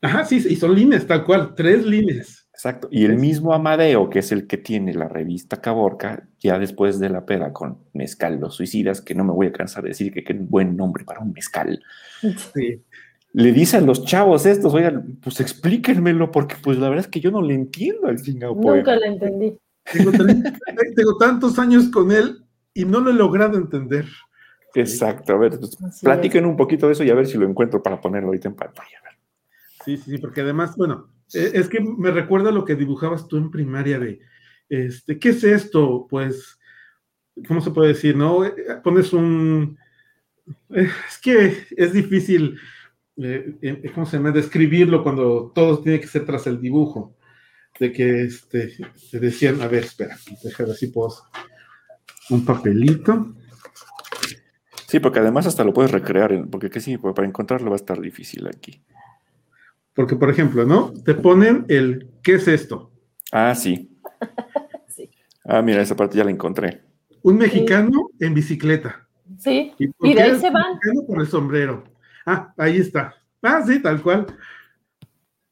Ajá, 0.00 0.24
sí, 0.24 0.36
y 0.48 0.56
son 0.56 0.74
líneas, 0.74 1.06
tal 1.06 1.24
cual, 1.24 1.54
tres 1.54 1.84
líneas. 1.84 2.37
Exacto. 2.58 2.88
Y 2.90 3.04
el 3.04 3.16
mismo 3.18 3.54
Amadeo, 3.54 4.10
que 4.10 4.18
es 4.18 4.32
el 4.32 4.48
que 4.48 4.56
tiene 4.56 4.92
la 4.92 5.06
revista 5.06 5.60
Caborca, 5.60 6.26
ya 6.40 6.58
después 6.58 6.98
de 6.98 7.08
la 7.08 7.24
peda 7.24 7.52
con 7.52 7.78
Mezcal, 7.92 8.40
los 8.40 8.56
suicidas, 8.56 9.00
que 9.00 9.14
no 9.14 9.22
me 9.22 9.30
voy 9.32 9.46
a 9.46 9.52
cansar 9.52 9.84
de 9.84 9.90
decir 9.90 10.12
que 10.12 10.24
qué 10.24 10.34
buen 10.34 10.76
nombre 10.76 11.04
para 11.04 11.20
un 11.20 11.32
mezcal, 11.32 11.80
Sí. 12.20 12.82
le 13.32 13.52
dice 13.52 13.76
a 13.76 13.80
los 13.80 14.04
chavos 14.04 14.44
estos, 14.44 14.74
oigan, 14.74 15.18
pues 15.22 15.38
explíquenmelo, 15.38 16.32
porque 16.32 16.56
pues 16.60 16.78
la 16.78 16.88
verdad 16.88 17.04
es 17.04 17.10
que 17.12 17.20
yo 17.20 17.30
no 17.30 17.42
le 17.42 17.54
entiendo 17.54 18.08
al 18.08 18.20
chingado 18.20 18.56
Nunca 18.56 18.66
poema. 18.66 18.96
la 18.96 19.06
entendí. 19.06 19.56
Tengo, 20.96 21.16
tantos 21.16 21.60
años 21.60 21.88
con 21.90 22.10
él 22.10 22.44
y 22.74 22.84
no 22.84 22.98
lo 22.98 23.10
he 23.10 23.14
logrado 23.14 23.56
entender. 23.56 24.04
Exacto, 24.74 25.32
a 25.32 25.38
ver, 25.38 25.60
pues, 25.60 25.78
platiquen 26.02 26.44
un 26.44 26.56
poquito 26.56 26.88
de 26.88 26.94
eso 26.94 27.04
y 27.04 27.10
a 27.10 27.14
ver 27.14 27.28
si 27.28 27.38
lo 27.38 27.48
encuentro 27.48 27.80
para 27.80 28.00
ponerlo 28.00 28.30
ahorita 28.30 28.48
en 28.48 28.56
pantalla. 28.56 28.98
A 29.00 29.04
ver. 29.04 29.12
Sí, 29.84 29.96
sí, 29.96 30.10
sí, 30.10 30.18
porque 30.18 30.40
además, 30.40 30.76
bueno, 30.76 31.06
es 31.32 31.68
que 31.68 31.80
me 31.80 32.10
recuerda 32.10 32.50
lo 32.50 32.64
que 32.64 32.74
dibujabas 32.74 33.28
tú 33.28 33.36
en 33.36 33.50
primaria 33.50 33.98
de, 33.98 34.20
este, 34.68 35.18
¿qué 35.18 35.30
es 35.30 35.44
esto? 35.44 36.06
Pues, 36.08 36.58
¿cómo 37.46 37.60
se 37.60 37.70
puede 37.70 37.88
decir? 37.88 38.16
No, 38.16 38.44
Eh, 38.44 38.54
pones 38.82 39.12
un, 39.12 39.78
eh, 40.70 40.88
es 41.08 41.18
que 41.18 41.66
es 41.76 41.92
difícil, 41.92 42.58
eh, 43.16 43.54
eh, 43.62 43.90
¿cómo 43.94 44.06
se 44.06 44.16
llama? 44.16 44.30
Describirlo 44.30 45.02
cuando 45.02 45.52
todo 45.54 45.80
tiene 45.80 46.00
que 46.00 46.06
ser 46.06 46.24
tras 46.24 46.46
el 46.46 46.60
dibujo. 46.60 47.14
De 47.78 47.92
que, 47.92 48.24
este, 48.24 48.74
te 49.10 49.20
decían, 49.20 49.62
a 49.62 49.68
ver, 49.68 49.84
espera, 49.84 50.16
déjame 50.42 50.70
ver 50.70 50.76
si 50.76 50.88
puedo, 50.88 51.14
un 52.30 52.44
papelito. 52.44 53.34
Sí, 54.88 54.98
porque 54.98 55.20
además 55.20 55.46
hasta 55.46 55.62
lo 55.62 55.72
puedes 55.72 55.92
recrear, 55.92 56.48
porque 56.50 56.70
que 56.70 56.80
sí, 56.80 56.98
para 56.98 57.26
encontrarlo 57.26 57.70
va 57.70 57.76
a 57.76 57.76
estar 57.76 58.00
difícil 58.00 58.48
aquí. 58.48 58.82
Porque, 59.98 60.14
por 60.14 60.30
ejemplo, 60.30 60.64
¿no? 60.64 60.92
Te 61.04 61.12
ponen 61.12 61.64
el, 61.66 62.08
¿qué 62.22 62.34
es 62.34 62.46
esto? 62.46 62.92
Ah, 63.32 63.52
sí. 63.56 63.90
Sí. 64.86 65.10
Ah, 65.44 65.60
mira, 65.60 65.82
esa 65.82 65.96
parte 65.96 66.16
ya 66.16 66.22
la 66.22 66.30
encontré. 66.30 66.82
Un 67.22 67.36
mexicano 67.36 68.10
en 68.20 68.32
bicicleta. 68.32 69.08
Sí, 69.40 69.74
¿Y, 69.76 69.88
por 69.88 70.06
y 70.06 70.10
de 70.10 70.16
qué 70.16 70.22
ahí 70.22 70.30
es 70.30 70.40
se 70.40 70.50
van. 70.50 70.74
mexicano? 70.74 71.00
Por 71.04 71.20
el 71.20 71.26
sombrero. 71.26 71.82
Ah, 72.24 72.54
ahí 72.56 72.76
está. 72.76 73.16
Ah, 73.42 73.60
sí, 73.66 73.82
tal 73.82 74.00
cual. 74.00 74.26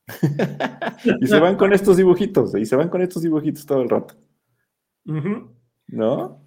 Y 1.20 1.26
se 1.26 1.40
van 1.40 1.56
con 1.56 1.72
estos 1.72 1.96
dibujitos, 1.96 2.54
y 2.54 2.64
se 2.66 2.76
van 2.76 2.88
con 2.88 3.02
estos 3.02 3.22
dibujitos 3.22 3.66
todo 3.66 3.82
el 3.82 3.88
rato. 3.90 4.14
¿no? 5.88 6.40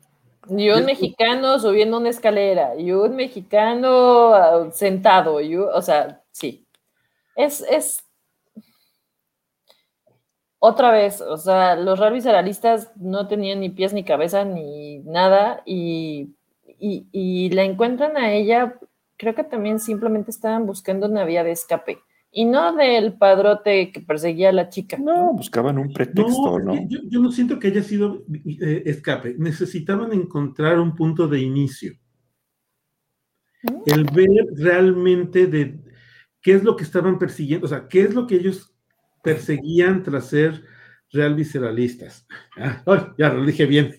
Y 0.48 0.70
un 0.70 0.86
mexicano 0.86 1.60
subiendo 1.60 1.98
una 1.98 2.10
escalera, 2.10 2.78
y 2.78 2.94
un 2.94 3.14
mexicano 3.18 4.34
ah, 4.34 4.70
sentado, 4.72 5.42
y 5.42 5.58
un- 5.58 5.68
o 5.74 5.82
sea, 5.82 6.24
sí. 6.32 6.66
Es, 7.40 7.66
es. 7.70 8.04
Otra 10.60 10.92
vez, 10.92 11.22
o 11.22 11.38
sea, 11.38 11.78
los 11.78 11.98
real 11.98 12.12
visceralistas 12.12 12.92
no 12.98 13.30
tenían 13.30 13.62
ni 13.62 13.70
pies 13.70 13.94
ni 13.94 14.04
cabeza 14.04 14.44
ni 14.44 15.00
nada, 15.00 15.64
y, 15.66 16.36
y, 16.78 17.08
y 17.14 17.50
la 17.52 17.64
encuentran 17.64 18.18
a 18.18 18.34
ella, 18.34 18.78
creo 19.16 19.36
que 19.36 19.46
también 19.46 19.80
simplemente 19.80 20.32
estaban 20.32 20.66
buscando 20.66 21.08
una 21.08 21.24
vía 21.24 21.46
de 21.46 21.52
escape, 21.52 22.00
y 22.30 22.44
no 22.44 22.76
del 22.76 23.14
padrote 23.14 23.94
que 23.94 24.02
perseguía 24.02 24.50
a 24.50 24.52
la 24.52 24.68
chica. 24.68 24.98
No, 24.98 25.32
buscaban 25.32 25.78
un 25.78 25.94
pretexto, 25.94 26.60
No, 26.60 26.76
Yo, 26.90 27.00
yo 27.06 27.22
no 27.22 27.32
siento 27.32 27.58
que 27.58 27.70
haya 27.70 27.84
sido 27.84 28.26
eh, 28.34 28.84
escape. 28.86 29.36
Necesitaban 29.38 30.12
encontrar 30.12 30.78
un 30.78 30.94
punto 30.94 31.26
de 31.30 31.40
inicio. 31.40 31.94
¿Mm? 33.64 33.82
El 33.86 34.04
ver 34.04 34.46
realmente 34.58 35.48
de 35.48 35.89
qué 36.42 36.54
es 36.54 36.64
lo 36.64 36.76
que 36.76 36.84
estaban 36.84 37.20
persiguiendo, 37.20 37.66
o 37.66 37.70
sea, 37.70 37.88
qué 37.88 38.02
es 38.02 38.14
lo 38.14 38.28
que 38.28 38.36
ellos 38.36 38.74
perseguían 39.24 40.04
tras 40.04 40.28
ser 40.28 40.64
real 41.12 41.36
visceralistas. 41.36 42.28
Ah, 42.58 42.84
ay, 42.86 43.00
ya 43.18 43.34
lo 43.34 43.46
dije 43.46 43.66
bien. 43.66 43.96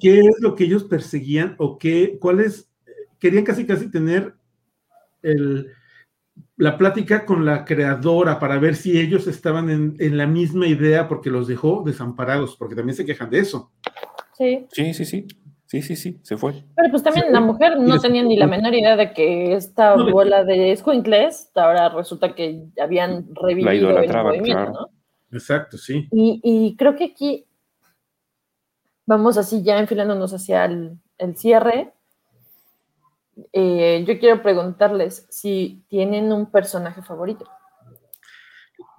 ¿Qué 0.00 0.20
es 0.20 0.40
lo 0.40 0.54
que 0.54 0.64
ellos 0.64 0.84
perseguían 0.84 1.54
o 1.58 1.78
qué, 1.78 2.18
cuáles, 2.20 2.70
querían 3.18 3.44
casi 3.44 3.64
casi 3.66 3.90
tener 3.90 4.34
el, 5.22 5.72
la 6.56 6.76
plática 6.76 7.24
con 7.24 7.46
la 7.46 7.64
creadora 7.64 8.38
para 8.38 8.58
ver 8.58 8.76
si 8.76 9.00
ellos 9.00 9.26
estaban 9.26 9.70
en, 9.70 9.96
en, 9.98 10.18
la 10.18 10.26
misma 10.26 10.66
idea 10.66 11.08
porque 11.08 11.30
los 11.30 11.48
dejó 11.48 11.82
desamparados, 11.84 12.56
porque 12.56 12.74
también 12.74 12.94
se 12.94 13.06
quejan 13.06 13.30
de 13.30 13.38
eso. 13.38 13.72
Sí. 14.36 14.66
Sí, 14.70 14.92
sí, 14.92 15.04
sí. 15.06 15.26
Sí, 15.66 15.82
sí, 15.82 15.96
sí, 15.96 16.20
se 16.22 16.36
fue. 16.36 16.64
Pero 16.76 16.90
pues 16.90 17.02
también 17.02 17.32
la 17.32 17.40
mujer 17.40 17.78
no 17.80 18.00
tenía 18.00 18.22
ni 18.22 18.36
la 18.36 18.46
menor 18.46 18.72
idea 18.72 18.96
de 18.96 19.12
que 19.12 19.52
esta 19.54 19.96
No, 19.96 20.10
bola 20.12 20.44
de 20.44 20.70
escuincles 20.70 21.50
ahora 21.56 21.88
resulta 21.88 22.34
que 22.36 22.66
habían 22.80 23.34
revivido 23.34 23.70
el 23.70 23.76
idolatraban, 23.78 24.36
movimiento, 24.36 24.62
claro. 24.62 24.72
¿no? 24.72 25.36
Exacto, 25.36 25.76
sí. 25.76 26.08
Y, 26.12 26.40
y 26.44 26.76
creo 26.76 26.94
que 26.94 27.04
aquí 27.06 27.46
vamos 29.06 29.36
así 29.38 29.64
ya 29.64 29.78
enfilándonos 29.80 30.32
hacia 30.32 30.64
el, 30.66 30.98
el 31.18 31.36
cierre. 31.36 31.92
Eh, 33.52 34.04
yo 34.06 34.18
quiero 34.20 34.40
preguntarles 34.42 35.26
si 35.30 35.84
tienen 35.88 36.32
un 36.32 36.46
personaje 36.50 37.02
favorito. 37.02 37.44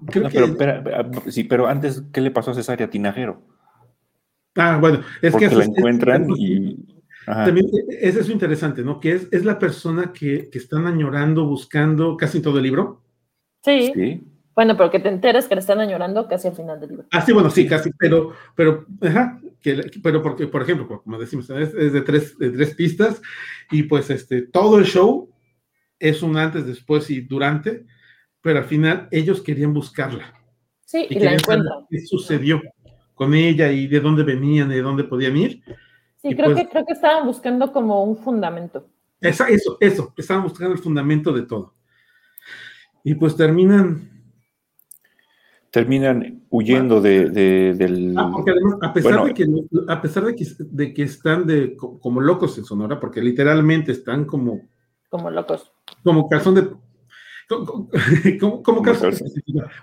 Creo 0.07 0.23
No, 0.25 0.29
que, 0.29 0.35
pero, 0.35 0.45
espera, 0.47 0.83
ah, 0.97 1.21
sí, 1.29 1.43
pero 1.45 1.65
antes, 1.67 2.03
¿qué 2.11 2.21
le 2.21 2.29
pasó 2.31 2.51
a 2.51 2.53
Cesárea 2.53 2.89
Tinajero? 2.89 3.41
Ah, 4.57 4.77
bueno, 4.79 5.01
es 5.21 5.31
Porque 5.31 5.49
que 5.49 5.55
la 5.55 5.61
eso 5.63 5.71
es- 5.71 5.77
encuentran 5.77 6.23
es- 6.31 6.37
y. 6.37 6.77
Ajá. 7.25 7.45
También 7.45 7.67
es 7.89 8.15
eso 8.15 8.31
interesante, 8.31 8.83
¿no? 8.83 8.99
Que 9.01 9.11
es, 9.11 9.27
es 9.33 9.43
la 9.43 9.59
persona 9.59 10.13
que, 10.13 10.49
que 10.49 10.57
están 10.57 10.85
añorando, 10.87 11.45
buscando 11.45 12.15
casi 12.15 12.41
todo 12.41 12.57
el 12.57 12.63
libro. 12.63 13.01
Sí. 13.63 13.91
Sí. 13.93 14.23
Bueno, 14.55 14.75
pero 14.77 14.89
que 14.89 14.99
te 14.99 15.09
enteres 15.09 15.45
que 15.45 15.53
le 15.55 15.59
están 15.59 15.79
añorando 15.79 16.27
casi 16.27 16.47
al 16.47 16.55
final 16.55 16.79
del 16.79 16.89
libro. 16.89 17.05
Ah, 17.11 17.21
sí, 17.21 17.31
bueno, 17.33 17.49
sí, 17.51 17.67
casi, 17.67 17.91
pero, 17.99 18.31
pero, 18.55 18.85
ajá, 19.01 19.39
que, 19.61 19.83
pero 20.01 20.23
porque, 20.23 20.47
por 20.47 20.63
ejemplo, 20.63 20.87
como 21.03 21.19
decimos, 21.19 21.47
es, 21.51 21.73
es 21.75 21.93
de, 21.93 22.01
tres, 22.01 22.37
de 22.39 22.49
tres 22.49 22.73
pistas 22.73 23.21
y 23.71 23.83
pues 23.83 24.09
este, 24.09 24.41
todo 24.43 24.79
el 24.79 24.85
show 24.85 25.29
es 25.99 26.23
un 26.23 26.37
antes, 26.37 26.65
después 26.65 27.09
y 27.11 27.21
durante, 27.21 27.85
pero 28.41 28.59
al 28.59 28.65
final 28.65 29.09
ellos 29.11 29.41
querían 29.41 29.73
buscarla. 29.73 30.33
Sí, 30.85 31.05
y, 31.09 31.13
la 31.15 31.19
querían 31.19 31.39
saber 31.39 31.57
encuentran. 31.59 31.85
¿Qué 31.89 31.99
sucedió 32.07 32.61
con 33.17 33.33
ella 33.33 33.71
y 33.71 33.87
de 33.87 33.99
dónde 33.99 34.23
venían, 34.23 34.69
de 34.69 34.81
dónde 34.81 35.03
podían 35.03 35.35
ir? 35.35 35.61
Sí, 36.21 36.29
y 36.29 36.35
creo, 36.35 36.53
pues- 36.53 36.63
que, 36.63 36.69
creo 36.69 36.85
que 36.85 36.93
estaban 36.93 37.25
buscando 37.25 37.73
como 37.73 38.03
un 38.03 38.15
fundamento. 38.15 38.87
Esa, 39.19 39.49
eso, 39.49 39.77
eso, 39.81 40.13
estaban 40.15 40.43
buscando 40.43 40.73
el 40.73 40.79
fundamento 40.79 41.33
de 41.33 41.41
todo. 41.41 41.73
Y 43.03 43.15
pues 43.15 43.35
terminan 43.35 44.11
Terminan 45.69 46.43
huyendo 46.49 47.01
de, 47.01 47.29
de- 47.29 47.73
del. 47.73 48.15
Ah, 48.17 48.29
porque 48.33 48.51
además, 48.51 48.75
a 48.81 48.93
pesar, 48.93 49.11
Bueno. 49.19 49.25
de, 49.27 49.33
que, 49.33 49.45
a 49.89 50.01
pesar 50.01 50.23
de, 50.23 50.35
que, 50.35 50.45
de 50.59 50.93
que 50.93 51.03
están 51.03 51.45
de, 51.45 51.75
co- 51.75 51.99
como 51.99 52.21
locos 52.21 52.57
en 52.57 52.63
Sonora, 52.63 52.99
porque 52.99 53.21
literalmente 53.21 53.91
están 53.91 54.23
como, 54.25 54.61
Como 55.09 55.29
locos. 55.29 55.71
como 56.03 56.29
calzón 56.29 56.55
de. 56.55 56.69
Como, 57.49 57.65
como- 58.39 58.39
como 58.39 58.63
Como 58.63 58.81
calzón, 58.81 59.13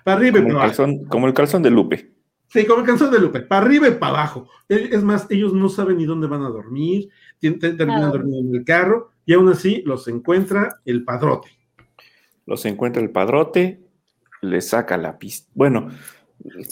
para 0.05 0.16
arriba 0.16 0.39
como, 0.39 0.49
el 0.53 0.57
calzón, 0.57 1.05
como 1.05 1.26
el 1.26 1.35
calzón 1.35 1.62
de 1.62 1.70
Lupe. 1.70 2.14
Sí, 2.55 2.65
como 2.67 2.83
el 2.83 2.87
calzón 2.87 3.11
de 3.11 3.19
Lupe, 3.19 3.41
para 3.41 3.67
arriba 3.67 3.89
y 3.89 3.93
para 3.97 4.13
abajo. 4.13 4.49
Es 4.69 5.03
más, 5.03 5.27
ellos 5.29 5.53
no 5.53 5.69
saben 5.69 5.97
ni 5.99 6.05
dónde 6.07 6.29
van 6.29 6.43
a 6.43 6.49
dormir, 6.51 7.09
terminan 7.41 8.05
Ah. 8.05 8.11
dormiendo 8.13 8.49
en 8.49 8.55
el 8.55 8.65
carro, 8.65 9.11
y 9.27 9.33
aún 9.35 9.49
así 9.49 9.83
los 9.85 10.07
encuentra 10.07 10.81
el 10.85 11.03
padrote. 11.03 11.49
Los 12.47 12.65
encuentra 12.65 13.03
el 13.03 13.11
padrote, 13.11 13.81
le 14.41 14.61
saca 14.61 14.97
la 14.97 15.19
pista. 15.19 15.51
Bueno, 15.55 15.89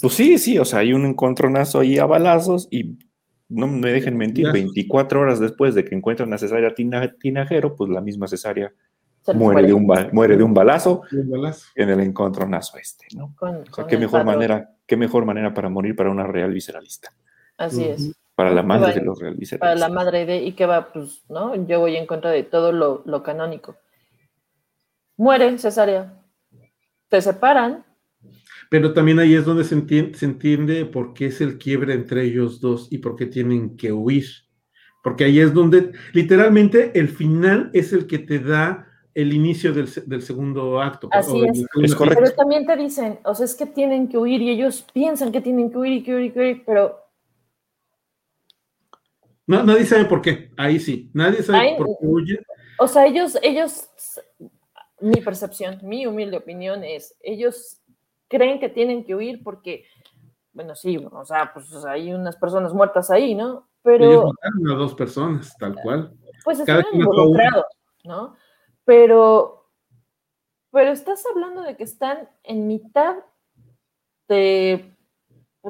pues 0.01 0.13
sí, 0.13 0.37
sí, 0.37 0.57
o 0.57 0.63
sea, 0.63 0.79
hay 0.79 0.93
un 0.93 1.05
encontronazo 1.05 1.81
ahí 1.81 1.97
a 1.97 2.05
balazos 2.05 2.69
y 2.71 2.97
no 3.49 3.67
me 3.67 3.91
dejen 3.91 4.15
mentir, 4.15 4.45
Ya. 4.45 4.51
24 4.53 5.19
horas 5.19 5.41
después 5.41 5.75
de 5.75 5.83
que 5.83 5.95
encuentran 5.95 6.31
a 6.33 6.37
cesárea 6.37 6.73
tina- 6.73 7.13
tinajero, 7.19 7.75
pues 7.75 7.89
la 7.89 7.99
misma 7.99 8.27
cesárea 8.27 8.71
muere 9.35 9.67
de, 9.67 9.73
un 9.73 9.85
muere 10.13 10.37
de 10.37 10.43
un 10.43 10.53
balazo 10.53 11.01
en 11.75 11.89
el 11.89 11.99
encontronazo 12.01 12.77
este, 12.77 13.07
¿no? 13.15 13.33
con- 13.35 13.55
O 13.69 13.73
sea, 13.73 13.87
qué 13.87 13.97
mejor 13.97 14.21
padrote. 14.23 14.35
manera, 14.35 14.69
qué 14.93 14.97
mejor 14.97 15.25
manera 15.25 15.55
para 15.55 15.69
morir 15.69 15.95
para 15.95 16.11
una 16.11 16.27
real 16.27 16.53
visceralista, 16.53 17.09
Así 17.57 17.83
es. 17.83 18.11
Para 18.35 18.51
la 18.51 18.61
madre 18.61 18.93
de 18.93 19.01
los 19.01 19.19
real 19.19 19.33
Para 19.33 19.39
visceralistas. 19.39 19.79
la 19.79 19.89
madre 19.89 20.25
de, 20.27 20.43
y 20.43 20.51
que 20.51 20.67
va, 20.67 20.93
pues, 20.93 21.23
¿no? 21.29 21.55
Yo 21.67 21.79
voy 21.79 21.95
en 21.95 22.05
contra 22.05 22.29
de 22.29 22.43
todo 22.43 22.71
lo, 22.71 23.01
lo 23.07 23.23
canónico. 23.23 23.75
Muere 25.17 25.57
cesárea. 25.57 26.13
Se 27.09 27.21
separan. 27.21 27.83
Pero 28.69 28.93
también 28.93 29.17
ahí 29.17 29.33
es 29.33 29.45
donde 29.45 29.63
se 29.63 29.73
entiende, 29.73 30.15
se 30.15 30.25
entiende 30.25 30.85
por 30.85 31.15
qué 31.15 31.27
es 31.27 31.41
el 31.41 31.57
quiebre 31.57 31.95
entre 31.95 32.23
ellos 32.23 32.61
dos 32.61 32.87
y 32.91 32.99
por 32.99 33.15
qué 33.15 33.25
tienen 33.25 33.75
que 33.75 33.91
huir. 33.91 34.25
Porque 35.03 35.23
ahí 35.23 35.39
es 35.39 35.55
donde, 35.55 35.91
literalmente, 36.13 36.91
el 36.99 37.09
final 37.09 37.71
es 37.73 37.93
el 37.93 38.05
que 38.05 38.19
te 38.19 38.37
da 38.37 38.87
el 39.15 39.33
inicio 39.33 39.73
del, 39.73 40.21
segundo 40.21 40.81
acto. 40.81 41.07
Así 41.11 41.43
es. 41.43 41.95
correcto. 41.95 42.21
Pero 42.23 42.35
también 42.35 42.65
te 42.65 42.75
dicen, 42.75 43.19
o 43.23 43.35
sea, 43.35 43.45
es 43.45 43.55
que 43.55 43.65
tienen 43.65 44.07
que 44.07 44.17
huir 44.17 44.41
y 44.41 44.49
ellos 44.49 44.85
piensan 44.93 45.31
que 45.31 45.41
tienen 45.41 45.71
que 45.71 45.77
huir 45.77 45.93
y 45.93 46.03
que 46.03 46.13
huir 46.13 46.25
y 46.25 46.31
que 46.31 46.39
huir, 46.39 46.63
pero... 46.65 46.99
No, 49.45 49.61
nadie 49.63 49.85
sabe 49.85 50.05
por 50.05 50.21
qué, 50.21 50.51
ahí 50.57 50.79
sí, 50.79 51.11
nadie 51.13 51.43
sabe 51.43 51.75
por 51.77 51.87
qué 51.87 52.07
huye. 52.07 52.39
O 52.79 52.87
sea, 52.87 53.05
ellos, 53.05 53.37
ellos, 53.41 53.89
mi 55.01 55.21
percepción, 55.21 55.79
mi 55.83 56.07
humilde 56.07 56.37
opinión 56.37 56.83
es, 56.83 57.15
ellos 57.21 57.81
creen 58.29 58.59
que 58.59 58.69
tienen 58.69 59.03
que 59.03 59.15
huir 59.15 59.43
porque, 59.43 59.85
bueno, 60.53 60.75
sí, 60.75 60.97
o 60.97 61.25
sea, 61.25 61.51
pues 61.53 61.67
hay 61.85 62.13
unas 62.13 62.37
personas 62.37 62.73
muertas 62.73 63.11
ahí, 63.11 63.35
¿no? 63.35 63.67
Pero... 63.83 64.05
Ellos 64.05 64.25
mataron 64.25 64.71
a 64.71 64.79
dos 64.81 64.95
personas, 64.95 65.55
tal 65.57 65.75
cual. 65.75 66.13
Pues 66.43 66.59
están 66.61 66.83
involucrados, 66.93 67.65
¿no? 68.05 68.35
Pero, 68.85 69.69
pero 70.71 70.91
estás 70.91 71.23
hablando 71.25 71.61
de 71.61 71.75
que 71.77 71.83
están 71.83 72.29
en 72.43 72.67
mitad 72.67 73.15
de 74.27 74.93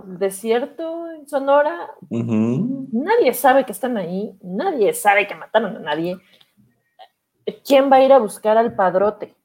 desierto 0.03 1.11
en 1.11 1.27
Sonora. 1.27 1.91
Nadie 2.09 3.33
sabe 3.33 3.65
que 3.65 3.71
están 3.71 3.97
ahí, 3.97 4.37
nadie 4.41 4.93
sabe 4.93 5.27
que 5.27 5.35
mataron 5.35 5.77
a 5.77 5.79
nadie. 5.79 6.17
¿Quién 7.65 7.91
va 7.91 7.97
a 7.97 8.03
ir 8.03 8.13
a 8.13 8.19
buscar 8.19 8.57
al 8.57 8.75
padrote? 8.75 9.35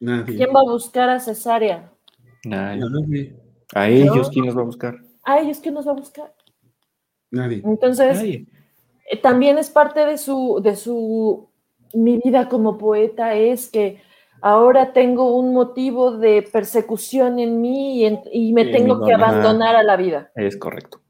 Nadie. 0.00 0.36
¿Quién 0.36 0.50
va 0.54 0.60
a 0.60 0.70
buscar 0.70 1.08
a 1.10 1.20
Cesárea? 1.20 1.92
Nadie. 2.44 3.36
¿A 3.74 3.88
ellos 3.88 4.30
quién 4.30 4.46
los 4.46 4.56
va 4.56 4.62
a 4.62 4.64
buscar? 4.64 4.96
¿A 5.22 5.38
ellos 5.38 5.58
quién 5.60 5.74
los 5.74 5.86
va 5.86 5.92
a 5.92 5.96
buscar? 5.96 6.34
Nadie. 7.30 7.62
Entonces, 7.64 8.22
eh, 8.22 8.46
también 9.22 9.58
es 9.58 9.70
parte 9.70 10.04
de 10.04 10.18
su, 10.18 10.60
de 10.62 10.76
su 10.76 11.48
mi 11.94 12.18
vida 12.18 12.48
como 12.48 12.78
poeta 12.78 13.34
es 13.34 13.70
que 13.70 14.00
ahora 14.44 14.92
tengo 14.92 15.36
un 15.36 15.54
motivo 15.54 16.18
de 16.18 16.42
persecución 16.42 17.38
en 17.38 17.62
mí 17.62 18.06
y, 18.30 18.52
me 18.52 18.66
tengo 18.66 19.04
que 19.04 19.14
abandonar 19.14 19.74
a 19.74 19.82
la 19.82 19.96
vida. 19.96 20.30
Es 20.34 20.58
correcto. 20.58 21.00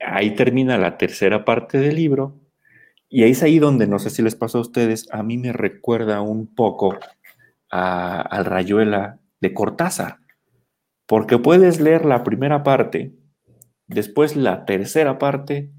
Ahí, 0.00 0.34
termina 0.34 0.76
la 0.76 0.98
tercera 0.98 1.44
parte 1.44 1.78
del 1.78 1.96
libro 1.96 2.38
y 3.08 3.22
ahí 3.22 3.30
es 3.30 3.42
ahí 3.42 3.58
donde, 3.58 3.86
no 3.86 3.98
sé 3.98 4.10
si 4.10 4.22
les 4.22 4.34
pasó 4.34 4.58
a 4.58 4.62
ustedes, 4.62 5.08
a 5.10 5.22
mí 5.22 5.38
me 5.38 5.52
recuerda 5.52 6.20
un 6.20 6.54
poco 6.54 6.98
al 7.70 8.44
Rayuela 8.44 9.18
de 9.40 9.54
Cortázar, 9.54 10.18
porque 11.06 11.38
puedes 11.38 11.80
leer 11.80 12.04
la 12.04 12.24
primera 12.24 12.62
parte, 12.62 13.14
después 13.86 14.36
la 14.36 14.64
tercera 14.66 15.18
parte, 15.18 15.72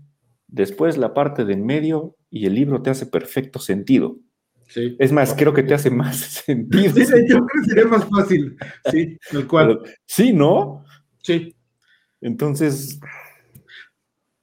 después 0.48 0.98
la 0.98 1.14
parte 1.14 1.46
de 1.46 1.54
en 1.54 1.66
medio 1.66 2.17
y 2.30 2.46
el 2.46 2.56
libro 2.56 2.82
te 2.82 2.90
hace 2.90 3.06
perfecto 3.06 3.60
sentido. 3.60 4.18
Sí. 4.68 4.96
Es 5.00 5.12
más, 5.12 5.34
creo 5.34 5.54
que 5.54 5.64
te 5.64 5.74
hace 5.74 5.90
más 5.92 6.18
sentido. 6.18 6.94
Sí, 6.94 7.06
yo 7.28 7.38
creo 7.38 7.48
que 7.64 7.70
sería 7.70 7.86
más 7.86 8.06
fácil. 8.06 8.58
Sí, 8.92 9.18
tal 9.32 9.48
cual. 9.48 9.82
sí, 10.06 10.34
¿no? 10.34 10.84
Sí. 11.22 11.56
Entonces, 12.22 13.00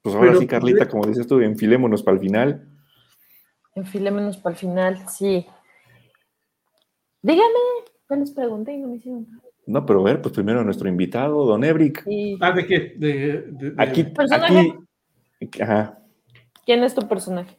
pues 0.02 0.14
ahora 0.14 0.36
sí, 0.36 0.46
Carlita, 0.46 0.88
como 0.88 1.06
dices 1.06 1.26
tú, 1.26 1.40
enfilémonos 1.40 2.02
para 2.02 2.16
el 2.16 2.20
final. 2.20 2.68
Enfilémonos 3.74 4.36
para 4.36 4.54
el 4.54 4.60
final, 4.60 5.08
sí. 5.08 5.46
Dígame, 7.22 7.58
¿qué 8.08 8.16
les 8.16 8.30
pregunté 8.30 8.74
y 8.74 8.76
no 8.78 8.88
me 8.88 8.96
hicieron 8.96 9.26
No, 9.66 9.84
pero 9.86 10.00
a 10.00 10.04
ver, 10.04 10.22
pues 10.22 10.34
primero 10.34 10.62
nuestro 10.62 10.88
invitado, 10.88 11.46
don 11.46 11.64
Ebrick. 11.64 12.04
Ah, 12.40 12.52
¿de 12.52 12.66
qué? 12.66 12.94
De, 12.96 13.74
Aquí, 13.78 14.12
aquí, 15.40 15.60
ajá. 15.60 15.98
¿Quién 16.64 16.84
es 16.84 16.94
tu 16.94 17.08
personaje? 17.08 17.56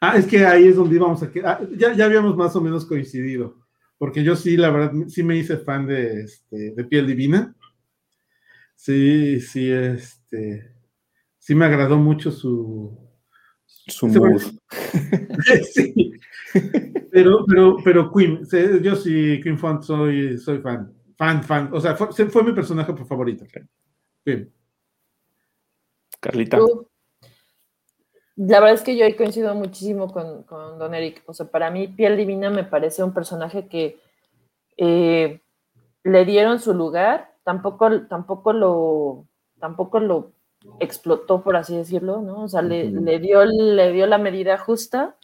Ah, 0.00 0.16
es 0.16 0.26
que 0.26 0.46
ahí 0.46 0.66
es 0.66 0.76
donde 0.76 0.96
íbamos 0.96 1.22
a 1.22 1.30
quedar. 1.30 1.60
Ah, 1.60 1.68
ya, 1.76 1.92
ya 1.92 2.06
habíamos 2.06 2.34
más 2.34 2.56
o 2.56 2.60
menos 2.60 2.86
coincidido, 2.86 3.58
porque 3.98 4.24
yo 4.24 4.34
sí, 4.34 4.56
la 4.56 4.70
verdad, 4.70 4.92
sí 5.08 5.22
me 5.22 5.36
hice 5.36 5.58
fan 5.58 5.86
de, 5.86 6.22
este, 6.22 6.72
de 6.72 6.84
Piel 6.84 7.06
Divina. 7.06 7.54
Sí, 8.74 9.40
sí, 9.40 9.70
este, 9.70 10.74
sí 11.38 11.54
me 11.54 11.66
agradó 11.66 11.98
mucho 11.98 12.30
su... 12.30 12.98
Su 13.66 14.08
mood. 14.08 14.42
sí. 15.72 16.12
Pero, 17.12 17.44
pero, 17.46 17.76
pero 17.84 18.12
Queen, 18.12 18.40
yo 18.82 18.96
sí, 18.96 19.40
Queen 19.42 19.58
Font 19.58 19.82
soy, 19.82 20.38
soy 20.38 20.60
fan. 20.60 20.92
Fan, 21.16 21.42
fan. 21.42 21.68
O 21.72 21.80
sea, 21.80 21.94
fue, 21.94 22.08
fue 22.10 22.42
mi 22.42 22.52
personaje 22.52 22.94
favorito. 23.04 23.44
Queen. 24.24 24.50
Carlita 26.20 26.58
la 28.40 28.58
verdad 28.60 28.76
es 28.76 28.82
que 28.82 28.96
yo 28.96 29.04
he 29.04 29.16
coincido 29.16 29.54
muchísimo 29.54 30.10
con, 30.10 30.46
Don 30.78 30.94
Eric. 30.94 31.22
O 31.26 31.34
sea, 31.34 31.46
para 31.50 31.70
mí, 31.70 31.88
Piel 31.88 32.16
Divina 32.16 32.48
me 32.48 32.64
parece 32.64 33.04
un 33.04 33.12
personaje 33.12 33.68
que 33.68 34.00
eh, 34.78 35.42
le 36.04 36.24
dieron 36.24 36.58
su 36.58 36.72
lugar, 36.72 37.34
tampoco, 37.44 38.06
tampoco, 38.06 38.54
lo, 38.54 39.26
tampoco 39.58 40.00
lo 40.00 40.32
explotó, 40.78 41.42
por 41.42 41.56
así 41.56 41.76
decirlo, 41.76 42.22
¿no? 42.22 42.44
O 42.44 42.48
sea, 42.48 42.62
le, 42.62 42.88
dio, 43.18 43.44
le 43.44 43.92
dio 43.92 44.06
la 44.06 44.16
medida 44.16 44.56
justa. 44.56 45.16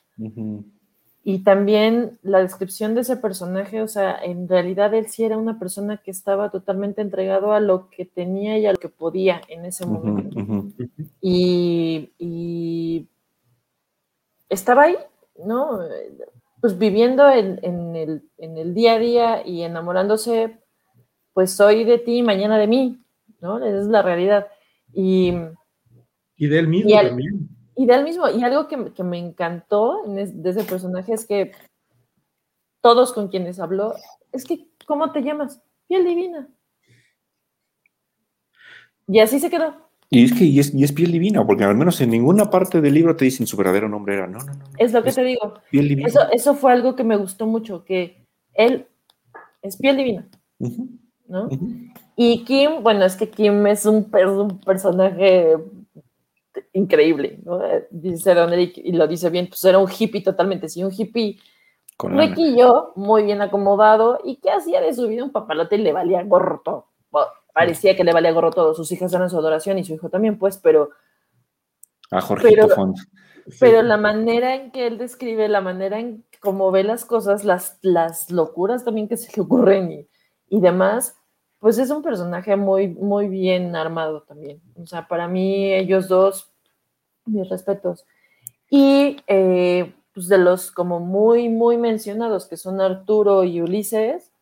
Y 1.29 1.41
también 1.41 2.21
la 2.23 2.39
descripción 2.39 2.95
de 2.95 3.01
ese 3.01 3.17
personaje, 3.17 3.83
o 3.83 3.89
sea, 3.89 4.17
en 4.17 4.47
realidad 4.47 4.95
él 4.95 5.09
sí 5.09 5.25
era 5.25 5.37
una 5.37 5.59
persona 5.59 5.97
que 5.97 6.13
estaba 6.13 6.53
totalmente 6.53 7.03
entregado 7.03 7.53
a 7.53 7.59
lo 7.59 7.91
que 7.91 8.05
tenía 8.05 8.57
y 8.59 8.67
a 8.67 8.71
lo 8.71 8.79
que 8.79 8.89
podía 8.89 9.41
en 9.49 9.65
ese 9.65 9.87
momento. 9.87 10.39
y, 11.21 13.09
estaba 14.49 14.85
ahí, 14.85 14.95
¿no? 15.45 15.81
Pues 16.61 16.79
viviendo 16.79 17.29
en, 17.29 17.59
el, 17.97 18.75
día 18.75 18.93
a 18.93 18.99
día 19.01 19.45
y 19.45 19.63
enamorándose, 19.63 20.61
pues 21.35 21.61
hoy 21.61 21.83
de 21.83 21.99
ti, 21.99 22.23
mañana 22.23 22.57
de 22.57 22.69
mí, 22.69 23.05
¿no? 23.41 23.59
Esa 23.59 23.81
es 23.81 23.89
la 23.89 24.03
realidad. 24.03 24.47
Y, 24.93 25.33
y 26.37 26.47
de 26.47 26.59
él 26.61 26.69
mismo 26.69 26.93
también 26.93 27.56
y 27.77 27.87
de 27.87 27.95
él 27.95 28.05
mismo, 28.05 28.29
y 28.31 28.43
algo 28.43 28.69
que, 28.69 28.77
me 29.03 29.19
encantó 29.19 30.03
de 30.07 30.51
ese 30.51 30.65
personaje 30.65 31.13
es 31.13 31.27
que 31.27 31.53
todos 32.81 33.13
con 33.13 33.29
quienes 33.29 33.61
habló, 33.61 33.95
es 34.33 34.45
que, 34.45 34.67
¿cómo 34.87 35.13
te 35.13 35.23
llamas? 35.23 35.61
Piel 35.87 36.05
divina. 36.05 36.49
Y 39.07 39.21
así 39.21 39.39
se 39.39 39.51
quedó. 39.51 39.75
Y 40.09 40.25
es 40.25 40.33
que 40.33 40.45
y 40.45 40.61
es, 40.61 40.93
piel 40.93 41.13
divina, 41.13 41.45
porque 41.47 41.65
al 41.65 41.77
menos 41.77 42.01
en 42.01 42.11
ninguna 42.11 42.49
parte 42.49 42.81
del 42.81 42.95
libro 42.95 43.15
te 43.17 43.25
dicen 43.25 43.47
su 43.47 43.57
verdadero 43.57 43.89
nombre 43.89 44.15
era. 44.15 44.27
No, 44.27 44.39
no, 44.39 44.55
no. 44.55 44.65
Es 44.79 44.93
lo 44.93 45.03
que 45.03 45.13
te 45.13 45.23
digo. 45.23 45.55
Piel 45.71 45.89
divina. 45.89 46.09
Eso, 46.09 46.21
eso 46.33 46.55
fue 46.55 46.73
algo 46.73 46.97
que 46.97 47.05
me 47.05 47.17
gustó 47.17 47.47
mucho, 47.47 47.85
que 47.85 48.25
él 48.55 48.87
es 49.63 49.77
piel 49.77 49.97
divina. 49.97 50.29
¿no? 51.29 51.49
Y 52.15 52.45
Kim, 52.45 52.83
bueno, 52.83 53.05
es 53.05 53.17
que 53.17 53.29
Kim 53.29 53.67
es 53.67 53.85
un, 53.85 54.09
un 54.13 54.61
personaje 54.61 55.57
increíble, 56.73 57.41
¿no? 57.45 57.61
Dice 57.91 58.35
Don 58.35 58.53
Eric, 58.53 58.79
y 58.79 58.93
lo 58.93 59.07
dice 59.07 59.31
bien, 59.31 59.49
pues 59.49 59.65
era 59.65 59.79
un 59.79 59.91
hippie 59.91 60.23
totalmente, 60.23 60.69
sí, 60.69 60.83
un 60.85 60.93
hippie 60.93 61.39
riquillo, 61.99 62.93
muy 62.95 63.25
bien 63.25 63.41
acomodado, 63.41 64.19
y 64.25 64.37
que 64.37 64.51
hacía 64.51 64.81
de 64.81 64.95
su 64.95 65.09
vida 65.09 65.25
un 65.25 65.33
papalote 65.33 65.77
y 65.77 65.79
le 65.79 65.93
valía 65.93 66.23
gorro 66.25 66.61
todo. 66.65 66.89
parecía 67.55 67.97
que 67.97 68.05
le 68.05 68.13
valía 68.13 68.33
gorro 68.33 68.51
todo, 68.51 68.75
sus 68.75 68.91
hijas 68.93 69.13
eran 69.15 69.31
su 69.31 69.39
adoración 69.39 69.79
y 69.79 69.85
su 69.85 69.95
hijo 69.95 70.11
también, 70.11 70.39
pues, 70.39 70.59
pero... 70.59 70.91
A 72.11 72.21
Jorgito 72.21 72.69
pero, 72.69 72.95
Pero 73.59 73.83
la 73.83 73.97
manera 73.97 74.55
en 74.55 74.71
que 74.71 74.87
él 74.87 74.99
describe, 74.99 75.49
la 75.49 75.61
manera 75.61 75.99
en 75.99 76.25
cómo 76.41 76.71
ve 76.71 76.85
las 76.85 77.05
cosas, 77.05 77.45
las, 77.45 77.79
las 77.83 78.31
locuras 78.31 78.85
también 78.85 79.09
que 79.09 79.17
se 79.17 79.35
le 79.35 79.43
ocurren 79.43 79.91
y, 79.91 80.09
y 80.49 80.61
demás, 80.61 81.16
pues 81.59 81.79
es 81.79 81.91
un 81.91 82.03
personaje 82.03 82.57
muy, 82.57 82.89
muy 82.89 83.29
bien 83.29 83.75
armado 83.77 84.23
también. 84.23 84.61
O 84.81 84.87
sea, 84.87 85.09
para 85.09 85.29
mí 85.29 85.73
ellos 85.73 86.09
dos, 86.09 86.51
mis 87.25 87.49
respetos. 87.49 88.05
Y 88.69 89.17
eh, 89.27 89.95
pues 90.13 90.29
de 90.29 90.39
los 90.39 90.71
como 90.71 91.01
muy, 91.01 91.49
muy 91.49 91.77
mencionados, 91.77 92.47
que 92.47 92.57
son 92.57 92.81
Arturo 92.81 93.45
y 93.45 93.61
Ulises, 93.61 94.33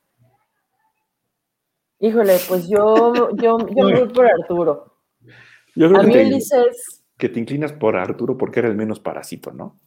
híjole, 2.01 2.37
pues 2.49 2.69
yo, 2.69 3.12
yo, 3.37 3.59
yo 3.59 3.85
voy 3.91 4.09
por 4.09 4.27
Arturo. 4.27 4.97
Yo 5.75 5.89
creo 5.89 6.01
A 6.01 6.05
mí 6.05 6.17
Ulises... 6.17 7.03
Que 7.17 7.29
te 7.29 7.39
inclinas 7.39 7.73
por 7.73 7.97
Arturo 7.97 8.37
porque 8.37 8.59
era 8.59 8.69
el 8.69 8.75
menos 8.75 8.99
parásito, 8.99 9.53
¿no? 9.53 9.79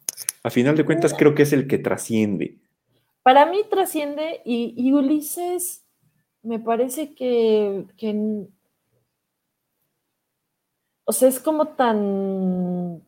A 0.42 0.50
final 0.50 0.76
de 0.76 0.84
cuentas 0.84 1.14
creo 1.14 1.34
que 1.34 1.42
es 1.42 1.52
el 1.52 1.68
que 1.68 1.78
trasciende. 1.78 2.56
Para 3.22 3.44
mí 3.44 3.62
trasciende 3.70 4.40
y, 4.44 4.72
y 4.76 4.92
Ulises 4.92 5.84
me 6.48 6.58
parece 6.58 7.14
que, 7.14 7.84
o 11.04 11.12
sea, 11.12 11.28
es 11.28 11.38
como 11.38 11.68
tan, 11.68 13.02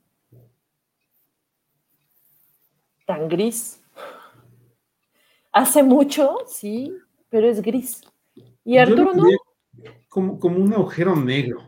tan 3.06 3.28
gris. 3.30 3.82
Hace 5.52 5.82
mucho, 5.82 6.36
sí, 6.46 6.94
pero 7.30 7.48
es 7.48 7.62
gris. 7.62 8.02
Y 8.62 8.76
Arturo 8.76 9.14
no. 9.14 9.24
Como, 10.10 10.38
como 10.38 10.58
un 10.58 10.74
agujero 10.74 11.16
negro. 11.16 11.62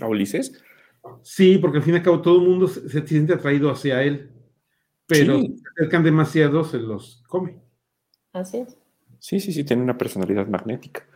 ¿A 0.00 0.06
Ulises? 0.06 0.62
Sí, 1.22 1.58
porque 1.58 1.78
al 1.78 1.82
fin 1.82 1.94
y 1.94 1.96
al 1.96 2.04
cabo 2.04 2.22
todo 2.22 2.40
el 2.40 2.48
mundo 2.48 2.68
se, 2.68 3.04
siente 3.04 3.32
atraído 3.32 3.70
hacia 3.72 4.04
él. 4.04 4.30
pero 5.06 5.40
se 5.40 5.62
acercan 5.74 6.04
demasiado, 6.04 6.62
se 6.62 6.78
los 6.78 7.24
come. 7.26 7.60
Así 8.32 8.58
es. 8.58 8.85
Sí, 9.18 9.40
sí, 9.40 9.52
sí, 9.52 9.64
tiene 9.64 9.82
una 9.82 9.98
personalidad 9.98 10.46
magnética. 10.46 11.06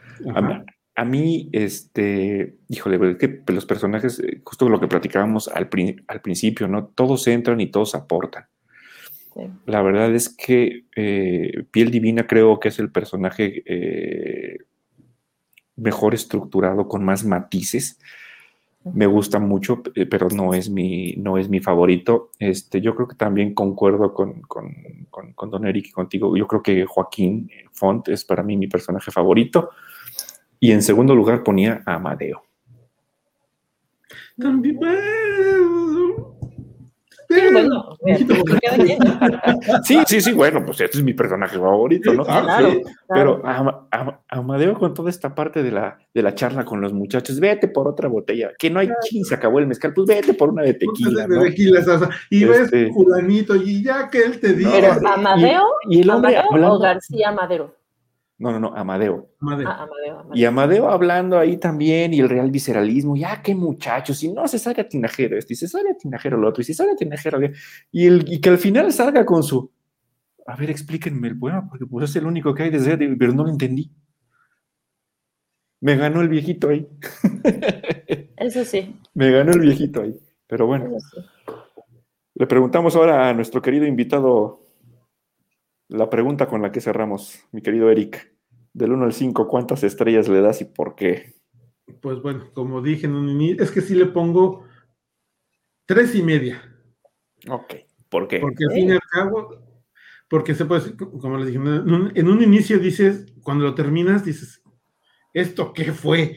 A 0.95 1.05
mí, 1.05 1.49
este, 1.53 2.59
híjole, 2.69 3.17
que 3.17 3.43
los 3.47 3.65
personajes, 3.65 4.19
eh, 4.21 4.43
justo 4.45 4.69
lo 4.69 4.81
que 4.81 4.89
platicábamos 4.89 5.49
al, 5.49 5.71
al 6.09 6.21
principio, 6.21 6.69
¿no? 6.69 6.87
Todos 6.89 7.27
entran 7.27 7.61
y 7.61 7.71
todos 7.71 7.95
aportan. 7.95 8.47
La 9.67 9.81
verdad 9.83 10.15
es 10.15 10.29
que 10.29 10.85
eh, 10.97 11.65
Piel 11.71 11.91
Divina 11.91 12.27
creo 12.27 12.59
que 12.59 12.69
es 12.69 12.79
el 12.79 12.91
personaje 12.91 13.63
eh, 13.65 14.59
mejor 15.77 16.15
estructurado, 16.15 16.89
con 16.89 17.05
más 17.05 17.25
matices. 17.25 17.99
Me 18.85 19.07
gusta 19.07 19.39
mucho, 19.39 19.83
eh, 19.95 20.07
pero 20.07 20.29
no 20.29 20.55
es 20.55 20.71
mi, 20.71 21.13
no 21.17 21.37
es 21.37 21.51
mi 21.51 21.61
favorito. 21.61 22.31
Este, 22.39 22.81
yo 22.81 22.95
creo 22.95 23.09
que 23.09 23.15
también 23.15 23.55
concuerdo 23.55 24.15
con, 24.15 24.41
con, 24.43 24.75
con, 25.35 25.51
Don 25.51 25.67
Eric 25.67 25.89
y 25.89 25.93
contigo. 25.93 26.35
Yo 26.35 26.47
creo 26.47 26.63
que 26.63 26.87
Joaquín 26.87 27.51
Font 27.73 28.09
es 28.09 28.25
para 28.25 28.43
mí 28.43 28.57
mi 28.57 28.69
personaje 28.69 29.11
favorito. 29.11 29.71
Y 30.59 30.73
en 30.73 30.83
segundo 30.83 31.15
lugar 31.15 31.43
ponía 31.43 31.83
a 31.85 31.97
Amadeo. 31.97 32.43
Sí, 39.85 39.99
sí, 40.07 40.21
sí, 40.21 40.33
bueno, 40.33 40.65
pues 40.65 40.81
este 40.81 40.99
es 40.99 41.05
mi 41.05 41.15
personaje 41.15 41.57
favorito, 41.57 42.13
¿no? 42.13 42.25
Pero 43.09 43.43
Amadeo 44.29 44.79
con 44.79 44.95
toda 44.95 45.11
esta 45.11 45.35
parte 45.35 45.63
de 45.63 45.71
la, 45.71 45.99
de 46.13 46.23
la 46.23 46.35
charla 46.35 46.65
con 46.65 46.81
los 46.81 46.93
muchachos, 46.93 47.39
vete 47.39 47.69
por 47.69 47.89
otra 47.89 48.09
botella, 48.09 48.51
que 48.59 48.71
no 48.71 48.81
hay 48.81 48.89
chin, 49.03 49.25
se 49.25 49.35
acabó 49.35 49.59
el 49.59 49.67
mezcal, 49.67 49.93
pues 49.95 50.09
vete 50.09 50.35
por 50.35 50.51
una 50.51 50.63
de 50.63 50.75
tequila. 50.75 51.27
De 51.27 51.51
tequila, 51.51 51.81
y 52.31 52.45
ves 52.45 52.61
este 52.61 52.93
fulanito, 52.93 53.57
y 53.57 53.83
ya 53.83 54.09
que 54.11 54.23
él 54.23 54.41
te 54.41 54.55
diga. 54.55 54.99
Amadeo, 55.15 55.65
y, 55.89 56.01
el 56.01 56.11
hombre 56.11 56.43
o 56.51 56.79
García 56.79 57.33
Madero. 57.33 57.80
No, 58.41 58.53
no, 58.53 58.59
no, 58.59 58.75
Amadeo. 58.75 59.35
Ah, 59.43 59.83
Amadeo. 59.83 60.31
Y 60.33 60.47
Amadeo 60.47 60.89
hablando 60.89 61.39
ahí 61.39 61.59
también, 61.59 62.15
y 62.15 62.21
el 62.21 62.29
real 62.31 62.51
visceralismo, 62.51 63.15
ya 63.15 63.43
qué 63.43 63.55
muchachos, 63.55 64.23
y 64.23 64.33
no 64.33 64.49
se 64.49 64.59
salga 64.59 64.89
tinajero 64.89 65.37
esto, 65.37 65.53
y 65.53 65.57
se 65.57 65.69
sale 65.69 65.95
tinajero 65.95 66.39
lo 66.39 66.49
otro, 66.49 66.63
y 66.63 66.65
se 66.65 66.73
sale 66.73 66.97
tinajero, 66.97 67.39
y, 67.93 68.07
el, 68.07 68.25
y 68.33 68.41
que 68.41 68.49
al 68.49 68.57
final 68.57 68.91
salga 68.95 69.27
con 69.27 69.43
su, 69.43 69.71
a 70.47 70.57
ver, 70.57 70.71
explíquenme 70.71 71.29
el 71.29 71.39
poema, 71.39 71.69
porque 71.69 71.85
pues 71.85 72.09
es 72.09 72.17
el 72.17 72.25
único 72.25 72.55
que 72.55 72.63
hay 72.63 72.71
desde, 72.71 72.97
pero 72.97 73.35
no 73.35 73.45
lo 73.45 73.51
entendí. 73.51 73.93
Me 75.83 75.97
ganó 75.97 76.23
el 76.23 76.31
viejito 76.31 76.71
ahí. 76.71 76.89
Eso 78.39 78.65
sí. 78.65 78.97
Me 79.13 79.31
ganó 79.31 79.53
el 79.53 79.61
viejito 79.61 80.01
ahí, 80.01 80.19
pero 80.47 80.67
bueno. 80.67 80.89
Le 82.37 82.47
preguntamos 82.47 82.97
ahora 82.97 83.29
a 83.29 83.35
nuestro 83.35 83.61
querido 83.61 83.85
invitado 83.85 84.71
la 85.91 86.09
pregunta 86.09 86.47
con 86.47 86.63
la 86.63 86.71
que 86.71 86.81
cerramos, 86.81 87.41
mi 87.51 87.63
querido 87.63 87.91
Eric, 87.91 88.30
del 88.73 88.93
1 88.93 89.05
al 89.05 89.13
5, 89.13 89.49
¿cuántas 89.49 89.83
estrellas 89.83 90.29
le 90.29 90.41
das 90.41 90.61
y 90.61 90.65
por 90.65 90.95
qué? 90.95 91.35
Pues 92.01 92.21
bueno, 92.23 92.51
como 92.53 92.83
dije 92.83 93.07
en 93.07 93.15
un 93.15 93.29
inicio, 93.29 93.63
es 93.63 93.71
que 93.71 93.81
sí 93.81 93.95
le 93.95 94.07
pongo 94.07 94.65
tres 95.87 96.15
y 96.15 96.23
media. 96.23 96.63
Ok, 97.49 97.75
¿por 98.09 98.29
qué? 98.29 98.39
Porque 98.39 98.65
al 98.65 98.73
fin 98.73 98.89
y 98.89 98.93
al 98.93 99.01
cabo, 99.11 99.85
porque 100.29 100.55
se 100.55 100.65
puede, 100.65 100.97
como 100.97 101.37
les 101.39 101.49
dije, 101.49 101.59
en 101.59 102.29
un 102.29 102.43
inicio 102.43 102.79
dices, 102.79 103.27
cuando 103.43 103.65
lo 103.65 103.75
terminas, 103.75 104.25
dices, 104.25 104.63
¿esto 105.35 105.73
qué 105.73 105.93
fue? 105.93 106.37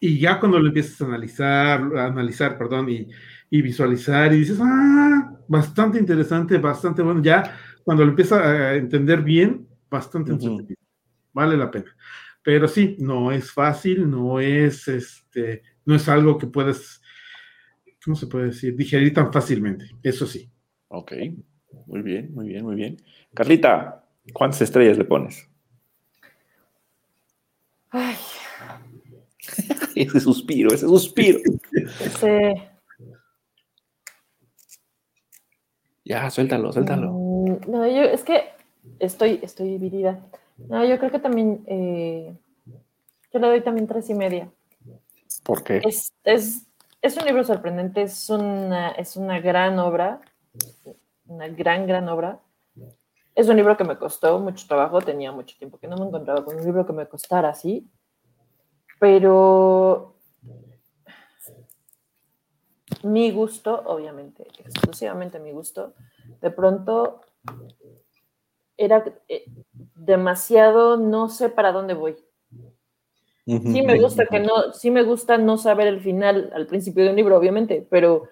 Y 0.00 0.18
ya 0.18 0.40
cuando 0.40 0.58
lo 0.58 0.66
empiezas 0.66 1.00
a 1.00 1.06
analizar, 1.06 1.80
a 1.96 2.06
analizar, 2.06 2.58
perdón, 2.58 2.90
y, 2.90 3.08
y 3.48 3.62
visualizar, 3.62 4.32
y 4.34 4.40
dices, 4.40 4.58
ah, 4.60 5.32
bastante 5.48 5.98
interesante, 5.98 6.58
bastante 6.58 7.02
bueno. 7.02 7.22
Ya 7.22 7.56
cuando 7.84 8.04
lo 8.04 8.10
empieza 8.10 8.42
a 8.42 8.74
entender 8.74 9.22
bien, 9.22 9.68
bastante 9.94 10.32
Vale 11.32 11.56
la 11.56 11.70
pena. 11.70 11.96
Pero 12.42 12.68
sí, 12.68 12.96
no 12.98 13.32
es 13.32 13.50
fácil, 13.50 14.08
no 14.10 14.38
es 14.38 14.86
este, 14.86 15.62
no 15.84 15.94
es 15.94 16.08
algo 16.08 16.36
que 16.36 16.46
puedes, 16.46 17.00
¿cómo 18.04 18.14
se 18.14 18.26
puede 18.26 18.46
decir? 18.46 18.76
Digerir 18.76 19.14
tan 19.14 19.32
fácilmente. 19.32 19.86
Eso 20.02 20.26
sí. 20.26 20.50
Ok, 20.88 21.12
muy 21.86 22.02
bien, 22.02 22.32
muy 22.32 22.48
bien, 22.48 22.64
muy 22.64 22.76
bien. 22.76 22.96
Carlita, 23.32 24.04
¿cuántas 24.32 24.62
estrellas 24.62 24.98
le 24.98 25.04
pones? 25.04 25.48
Ay. 27.90 28.16
ese 29.96 30.20
suspiro, 30.20 30.72
ese 30.72 30.86
suspiro. 30.86 31.38
Ese 32.00 32.74
Ya, 36.04 36.28
suéltalo, 36.30 36.70
suéltalo. 36.70 37.12
Mm, 37.12 37.70
no, 37.70 37.86
yo 37.86 38.02
es 38.02 38.22
que 38.22 38.53
estoy, 38.98 39.40
estoy 39.42 39.68
dividida. 39.68 40.20
No, 40.56 40.84
yo 40.84 40.98
creo 40.98 41.10
que 41.10 41.18
también, 41.18 41.64
eh, 41.66 42.34
yo 43.32 43.38
le 43.38 43.46
doy 43.46 43.60
también 43.60 43.86
tres 43.86 44.08
y 44.10 44.14
media. 44.14 44.48
¿Por 45.42 45.62
qué? 45.62 45.80
Es, 45.84 46.12
es, 46.24 46.66
es, 47.02 47.16
un 47.16 47.24
libro 47.24 47.44
sorprendente, 47.44 48.02
es 48.02 48.30
una, 48.30 48.90
es 48.92 49.16
una 49.16 49.40
gran 49.40 49.78
obra, 49.78 50.20
una 51.26 51.48
gran, 51.48 51.86
gran 51.86 52.08
obra. 52.08 52.40
Es 53.34 53.48
un 53.48 53.56
libro 53.56 53.76
que 53.76 53.84
me 53.84 53.98
costó 53.98 54.38
mucho 54.38 54.66
trabajo, 54.66 55.00
tenía 55.00 55.32
mucho 55.32 55.56
tiempo 55.58 55.78
que 55.78 55.88
no 55.88 55.96
me 55.96 56.06
encontraba 56.06 56.44
con 56.44 56.54
un 56.54 56.64
libro 56.64 56.86
que 56.86 56.92
me 56.92 57.08
costara 57.08 57.48
así, 57.48 57.90
pero 59.00 60.14
mi 63.02 63.32
gusto, 63.32 63.82
obviamente, 63.86 64.46
exclusivamente 64.58 65.40
mi 65.40 65.50
gusto, 65.50 65.94
de 66.40 66.50
pronto 66.50 67.20
era 68.76 69.04
eh, 69.28 69.44
demasiado, 69.94 70.96
no 70.96 71.28
sé 71.28 71.48
para 71.48 71.72
dónde 71.72 71.94
voy. 71.94 72.16
Sí 73.46 73.82
me 73.82 74.00
gusta 74.00 74.24
que 74.26 74.40
no, 74.40 74.72
sí 74.72 74.90
me 74.90 75.02
gusta 75.02 75.36
no 75.36 75.58
saber 75.58 75.86
el 75.86 76.00
final 76.00 76.50
al 76.54 76.66
principio 76.66 77.04
de 77.04 77.10
un 77.10 77.16
libro, 77.16 77.36
obviamente, 77.36 77.86
pero 77.90 78.28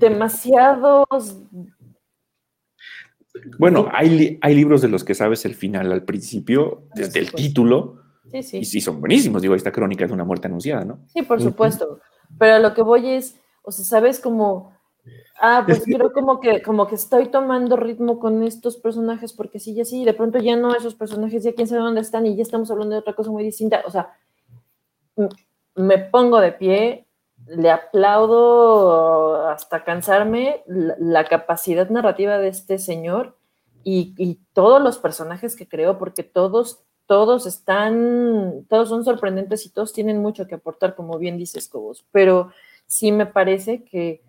demasiados. 0.00 1.38
Bueno, 3.58 3.88
hay, 3.92 4.38
hay 4.42 4.54
libros 4.54 4.82
de 4.82 4.88
los 4.88 5.04
que 5.04 5.14
sabes 5.14 5.44
el 5.44 5.54
final 5.54 5.92
al 5.92 6.04
principio, 6.04 6.88
desde 6.94 7.20
el 7.20 7.32
título, 7.32 8.02
Sí, 8.32 8.42
sí. 8.42 8.58
Y 8.58 8.64
sí, 8.64 8.80
son 8.80 9.00
buenísimos. 9.00 9.42
Digo, 9.42 9.54
esta 9.54 9.72
crónica 9.72 10.04
es 10.04 10.10
una 10.10 10.24
muerte 10.24 10.46
anunciada, 10.46 10.84
¿no? 10.84 11.04
Sí, 11.08 11.22
por 11.22 11.40
supuesto. 11.42 12.00
Pero 12.38 12.58
lo 12.60 12.72
que 12.72 12.82
voy 12.82 13.08
es, 13.08 13.38
o 13.62 13.70
sea, 13.70 13.84
¿sabes 13.84 14.20
como 14.20 14.71
Ah, 15.44 15.64
pues 15.66 15.82
creo 15.84 16.12
como 16.12 16.38
que, 16.38 16.62
como 16.62 16.86
que 16.86 16.94
estoy 16.94 17.26
tomando 17.26 17.74
ritmo 17.74 18.20
con 18.20 18.44
estos 18.44 18.76
personajes 18.76 19.32
porque 19.32 19.58
sí, 19.58 19.74
ya 19.74 19.84
sí, 19.84 20.04
de 20.04 20.14
pronto 20.14 20.38
ya 20.38 20.54
no 20.54 20.72
esos 20.72 20.94
personajes, 20.94 21.42
ya 21.42 21.52
quién 21.52 21.66
sabe 21.66 21.82
dónde 21.82 22.00
están 22.00 22.26
y 22.26 22.36
ya 22.36 22.42
estamos 22.42 22.70
hablando 22.70 22.94
de 22.94 23.00
otra 23.00 23.14
cosa 23.14 23.32
muy 23.32 23.42
distinta. 23.42 23.82
O 23.84 23.90
sea, 23.90 24.16
me 25.74 25.98
pongo 25.98 26.38
de 26.38 26.52
pie, 26.52 27.08
le 27.48 27.72
aplaudo 27.72 29.48
hasta 29.48 29.82
cansarme 29.82 30.62
la, 30.68 31.24
capacidad 31.24 31.90
narrativa 31.90 32.38
de 32.38 32.46
este 32.46 32.78
señor 32.78 33.36
y, 33.82 34.14
y, 34.18 34.38
todos 34.52 34.80
los 34.80 34.98
personajes 34.98 35.56
que 35.56 35.66
creo, 35.66 35.98
porque 35.98 36.22
todos 36.22 36.84
todos 37.06 37.46
están, 37.46 38.64
todos 38.68 38.88
son 38.88 39.04
sorprendentes 39.04 39.66
y 39.66 39.70
todos 39.70 39.92
tienen 39.92 40.22
mucho 40.22 40.46
que 40.46 40.54
aportar, 40.54 40.94
como 40.94 41.18
bien 41.18 41.36
dices, 41.36 41.68
Cobos, 41.68 42.06
pero 42.12 42.52
sí 42.86 43.10
me 43.10 43.26
parece 43.26 43.82
que, 43.82 44.22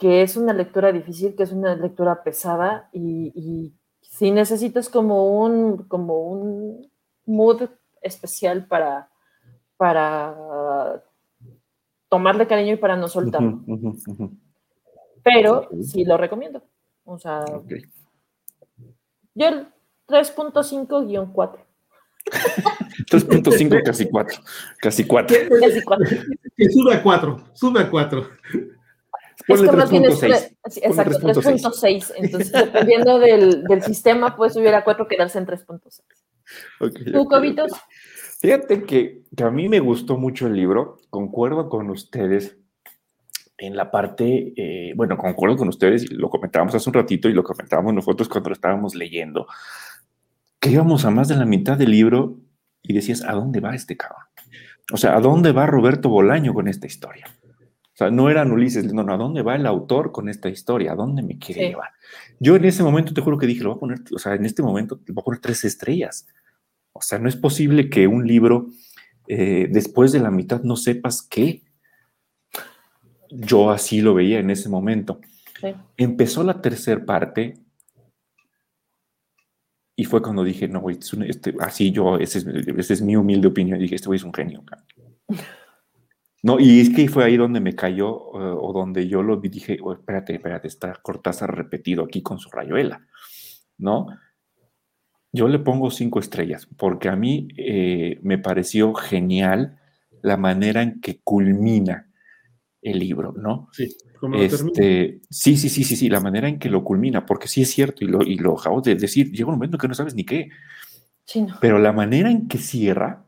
es 0.00 0.36
una 0.36 0.52
lectura 0.52 0.92
difícil, 0.92 1.34
que 1.34 1.42
es 1.42 1.52
una 1.52 1.74
lectura 1.74 2.22
pesada 2.22 2.88
y, 2.92 3.74
si 4.00 4.30
necesitas 4.30 4.88
como 4.88 5.42
un, 5.42 5.84
como 5.88 6.18
un 6.22 6.90
mood 7.26 7.68
especial 8.00 8.66
para, 8.66 9.10
para 9.76 11.04
tomarle 12.08 12.46
cariño 12.46 12.74
y 12.74 12.78
para 12.78 12.96
no 12.96 13.08
soltarlo. 13.08 13.60
Pero 15.22 15.68
sí 15.82 16.04
lo 16.04 16.16
recomiendo. 16.16 16.62
O 17.04 17.18
sea, 17.18 17.44
yo 19.34 19.48
el 19.48 19.68
3.5-4. 20.08 21.58
3.5, 23.10 23.82
casi 23.84 24.08
4. 24.08 24.42
Casi 24.80 25.06
4. 25.06 25.36
Casi 25.60 25.82
4. 25.82 26.06
Que 26.56 26.70
sube 26.70 26.94
a 26.94 27.02
4. 27.02 27.44
Sube 27.52 27.80
a 27.80 27.90
4. 27.90 28.28
Es 29.46 29.62
que 29.62 29.72
más 29.72 29.90
bien 29.90 30.04
es 30.04 30.22
exacto, 30.22 31.18
3.6. 31.18 32.12
Entonces, 32.16 32.52
dependiendo 32.52 33.18
del, 33.18 33.64
del, 33.64 33.82
sistema, 33.82 34.36
puede 34.36 34.50
subir 34.50 34.74
a 34.74 34.84
4 34.84 35.06
quedarse 35.06 35.38
en 35.38 35.46
3.6. 35.46 36.02
Okay, 36.80 37.12
¿Tú, 37.12 37.24
Cobitos? 37.26 37.72
Fíjate 38.40 38.84
que, 38.84 39.22
que, 39.36 39.44
a 39.44 39.50
mí 39.50 39.68
me 39.68 39.80
gustó 39.80 40.16
mucho 40.16 40.46
el 40.46 40.54
libro. 40.54 40.98
Concuerdo 41.10 41.68
con 41.68 41.90
ustedes 41.90 42.56
en 43.58 43.76
la 43.76 43.90
parte, 43.90 44.52
eh, 44.56 44.92
bueno, 44.94 45.16
concuerdo 45.16 45.56
con 45.56 45.68
ustedes, 45.68 46.12
lo 46.12 46.30
comentábamos 46.30 46.74
hace 46.74 46.88
un 46.88 46.94
ratito 46.94 47.28
y 47.28 47.32
lo 47.32 47.42
comentábamos 47.42 47.92
nosotros 47.92 48.28
cuando 48.28 48.50
lo 48.50 48.54
estábamos 48.54 48.94
leyendo 48.94 49.46
que 50.60 50.70
íbamos 50.70 51.04
a 51.04 51.10
más 51.10 51.28
de 51.28 51.36
la 51.36 51.44
mitad 51.44 51.76
del 51.76 51.90
libro 51.90 52.38
y 52.82 52.92
decías, 52.92 53.22
¿a 53.24 53.32
dónde 53.32 53.60
va 53.60 53.74
este 53.74 53.96
cabrón? 53.96 54.24
O 54.92 54.96
sea, 54.96 55.16
¿a 55.16 55.20
dónde 55.20 55.52
va 55.52 55.66
Roberto 55.66 56.08
Bolaño 56.08 56.54
con 56.54 56.68
esta 56.68 56.86
historia? 56.86 57.26
Sea, 57.98 58.10
no 58.10 58.30
eran 58.30 58.52
Ulises, 58.52 58.92
no, 58.92 59.02
no, 59.02 59.12
¿a 59.12 59.16
dónde 59.16 59.42
va 59.42 59.56
el 59.56 59.66
autor 59.66 60.12
con 60.12 60.28
esta 60.28 60.48
historia? 60.48 60.92
¿A 60.92 60.94
dónde 60.94 61.22
me 61.22 61.36
quiere 61.36 61.70
llevar? 61.70 61.90
Yo 62.38 62.54
en 62.54 62.64
ese 62.64 62.84
momento 62.84 63.12
te 63.12 63.20
juro 63.20 63.38
que 63.38 63.46
dije, 63.46 63.64
lo 63.64 63.70
voy 63.70 63.76
a 63.76 63.80
poner, 63.80 63.98
o 64.14 64.18
sea, 64.18 64.34
en 64.34 64.44
este 64.44 64.62
momento 64.62 65.00
le 65.04 65.12
voy 65.12 65.22
a 65.22 65.24
poner 65.24 65.40
tres 65.40 65.64
estrellas. 65.64 66.26
O 66.92 67.02
sea, 67.02 67.18
no 67.18 67.28
es 67.28 67.36
posible 67.36 67.90
que 67.90 68.06
un 68.06 68.26
libro 68.26 68.68
eh, 69.26 69.68
después 69.70 70.12
de 70.12 70.20
la 70.20 70.30
mitad 70.30 70.62
no 70.62 70.76
sepas 70.76 71.22
qué. 71.22 71.62
Yo 73.30 73.70
así 73.70 74.00
lo 74.00 74.14
veía 74.14 74.38
en 74.38 74.50
ese 74.50 74.68
momento. 74.68 75.20
Empezó 75.96 76.44
la 76.44 76.62
tercera 76.62 77.04
parte 77.04 77.58
y 79.96 80.04
fue 80.04 80.22
cuando 80.22 80.44
dije, 80.44 80.68
no, 80.68 80.80
güey, 80.80 80.98
este, 81.26 81.54
así 81.58 81.90
yo, 81.90 82.16
esa 82.18 82.38
es, 82.38 82.90
es, 82.90 83.02
mi 83.02 83.16
humilde 83.16 83.48
opinión, 83.48 83.80
dije, 83.80 83.96
este 83.96 84.06
güey 84.06 84.18
es 84.18 84.22
un 84.22 84.32
genio. 84.32 84.62
No, 86.42 86.60
y 86.60 86.80
es 86.80 86.90
que 86.90 87.08
fue 87.08 87.24
ahí 87.24 87.36
donde 87.36 87.60
me 87.60 87.74
cayó 87.74 88.08
eh, 88.08 88.56
o 88.60 88.72
donde 88.72 89.08
yo 89.08 89.22
lo 89.22 89.40
vi, 89.40 89.48
dije, 89.48 89.78
oh, 89.82 89.92
espérate, 89.92 90.34
espérate, 90.34 90.68
está 90.68 90.94
Cortázar 91.02 91.56
repetido 91.56 92.04
aquí 92.04 92.22
con 92.22 92.38
su 92.38 92.48
rayuela, 92.50 93.06
¿no? 93.76 94.06
Yo 95.32 95.48
le 95.48 95.58
pongo 95.58 95.90
cinco 95.90 96.20
estrellas 96.20 96.68
porque 96.76 97.08
a 97.08 97.16
mí 97.16 97.48
eh, 97.56 98.18
me 98.22 98.38
pareció 98.38 98.94
genial 98.94 99.78
la 100.22 100.36
manera 100.36 100.82
en 100.82 101.00
que 101.00 101.20
culmina 101.22 102.08
el 102.82 102.98
libro, 102.98 103.34
¿no? 103.36 103.68
Sí, 103.72 103.88
este, 104.34 105.20
sí, 105.30 105.56
sí, 105.56 105.68
sí, 105.68 105.84
sí, 105.84 105.96
sí, 105.96 106.08
la 106.08 106.20
manera 106.20 106.48
en 106.48 106.58
que 106.58 106.68
lo 106.68 106.82
culmina, 106.84 107.26
porque 107.26 107.48
sí 107.48 107.62
es 107.62 107.70
cierto, 107.70 108.04
y 108.04 108.08
lo, 108.08 108.22
y 108.22 108.36
lo 108.36 108.58
acabo 108.58 108.80
de 108.80 108.94
decir, 108.94 109.30
llega 109.30 109.46
un 109.46 109.54
momento 109.54 109.78
que 109.78 109.88
no 109.88 109.94
sabes 109.94 110.14
ni 110.14 110.24
qué. 110.24 110.48
Pero 111.60 111.78
la 111.78 111.92
manera 111.92 112.30
en 112.30 112.48
que 112.48 112.58
cierra, 112.58 113.24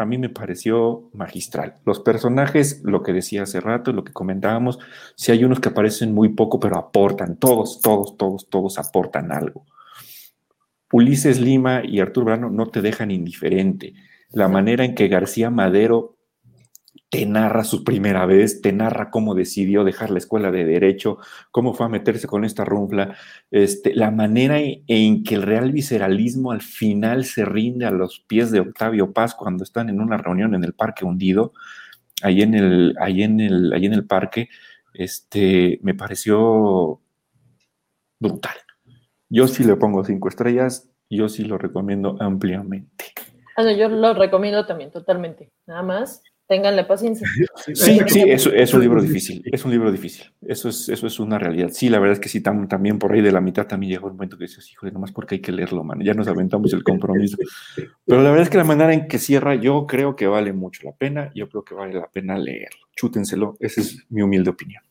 a 0.00 0.06
mí 0.06 0.18
me 0.18 0.28
pareció 0.28 1.10
magistral. 1.12 1.74
Los 1.84 2.00
personajes, 2.00 2.82
lo 2.84 3.02
que 3.02 3.12
decía 3.12 3.42
hace 3.42 3.60
rato, 3.60 3.92
lo 3.92 4.04
que 4.04 4.12
comentábamos, 4.12 4.78
si 5.14 5.32
hay 5.32 5.44
unos 5.44 5.60
que 5.60 5.68
aparecen 5.68 6.14
muy 6.14 6.30
poco, 6.30 6.58
pero 6.58 6.78
aportan, 6.78 7.36
todos, 7.36 7.80
todos, 7.80 8.16
todos, 8.16 8.48
todos 8.48 8.78
aportan 8.78 9.32
algo. 9.32 9.66
Ulises 10.92 11.40
Lima 11.40 11.82
y 11.84 12.00
Arturo 12.00 12.26
Brano 12.26 12.50
no 12.50 12.66
te 12.66 12.82
dejan 12.82 13.10
indiferente. 13.10 13.94
La 14.32 14.48
manera 14.48 14.84
en 14.84 14.94
que 14.94 15.08
García 15.08 15.50
Madero 15.50 16.16
te 17.10 17.26
narra 17.26 17.64
su 17.64 17.82
primera 17.82 18.24
vez, 18.24 18.62
te 18.62 18.72
narra 18.72 19.10
cómo 19.10 19.34
decidió 19.34 19.82
dejar 19.82 20.10
la 20.10 20.18
escuela 20.18 20.52
de 20.52 20.64
derecho, 20.64 21.18
cómo 21.50 21.74
fue 21.74 21.86
a 21.86 21.88
meterse 21.88 22.28
con 22.28 22.44
esta 22.44 22.64
runfla, 22.64 23.16
este, 23.50 23.94
la 23.94 24.12
manera 24.12 24.60
en 24.60 25.24
que 25.24 25.34
el 25.34 25.42
real 25.42 25.72
visceralismo 25.72 26.52
al 26.52 26.62
final 26.62 27.24
se 27.24 27.44
rinde 27.44 27.84
a 27.84 27.90
los 27.90 28.20
pies 28.20 28.52
de 28.52 28.60
Octavio 28.60 29.12
Paz 29.12 29.34
cuando 29.34 29.64
están 29.64 29.88
en 29.88 30.00
una 30.00 30.18
reunión 30.18 30.54
en 30.54 30.62
el 30.62 30.72
Parque 30.72 31.04
Hundido, 31.04 31.52
ahí 32.22 32.42
en 32.42 32.54
el, 32.54 32.94
ahí 33.00 33.24
en 33.24 33.40
el, 33.40 33.72
ahí 33.72 33.86
en 33.86 33.94
el 33.94 34.06
parque, 34.06 34.48
este, 34.94 35.80
me 35.82 35.94
pareció 35.94 37.00
brutal. 38.20 38.54
Yo 39.28 39.48
sí 39.48 39.64
le 39.64 39.74
pongo 39.74 40.04
cinco 40.04 40.28
estrellas, 40.28 40.88
yo 41.08 41.28
sí 41.28 41.42
lo 41.42 41.58
recomiendo 41.58 42.16
ampliamente. 42.20 43.06
yo 43.76 43.88
lo 43.88 44.14
recomiendo 44.14 44.64
también, 44.64 44.92
totalmente. 44.92 45.50
Nada 45.66 45.82
más 45.82 46.22
Ténganle 46.50 46.82
paciencia. 46.82 47.28
Sí, 47.74 48.00
sí, 48.08 48.24
es, 48.26 48.74
un 48.74 48.80
libro 48.80 49.00
difícil, 49.00 49.40
es 49.44 49.64
un 49.64 49.70
libro 49.70 49.92
difícil, 49.92 50.32
eso 50.44 50.68
es, 50.68 50.88
eso 50.88 51.06
es 51.06 51.20
una 51.20 51.38
realidad. 51.38 51.68
Sí, 51.70 51.88
la 51.88 52.00
verdad 52.00 52.14
es 52.14 52.20
que 52.20 52.28
sí, 52.28 52.40
también 52.40 52.98
por 52.98 53.12
ahí 53.12 53.20
de 53.20 53.30
la 53.30 53.40
mitad 53.40 53.68
también 53.68 53.92
llegó 53.92 54.08
un 54.08 54.14
momento 54.14 54.36
que 54.36 54.44
dices, 54.44 54.68
hijo, 54.72 54.90
nomás 54.90 55.12
porque 55.12 55.36
hay 55.36 55.40
que 55.40 55.52
leerlo, 55.52 55.84
man, 55.84 56.00
ya 56.00 56.12
nos 56.12 56.26
aventamos 56.26 56.72
el 56.72 56.82
compromiso. 56.82 57.36
Pero 58.04 58.22
la 58.22 58.30
verdad 58.30 58.42
es 58.42 58.50
que 58.50 58.56
la 58.56 58.64
manera 58.64 58.92
en 58.92 59.06
que 59.06 59.18
cierra, 59.18 59.54
yo 59.54 59.86
creo 59.86 60.16
que 60.16 60.26
vale 60.26 60.52
mucho 60.52 60.82
la 60.84 60.92
pena, 60.92 61.30
yo 61.36 61.48
creo 61.48 61.62
que 61.62 61.74
vale 61.74 61.94
la 61.94 62.08
pena 62.08 62.36
leerlo. 62.36 62.80
Chútenselo, 62.96 63.56
esa 63.60 63.80
es 63.82 64.04
mi 64.08 64.22
humilde 64.22 64.50
opinión. 64.50 64.82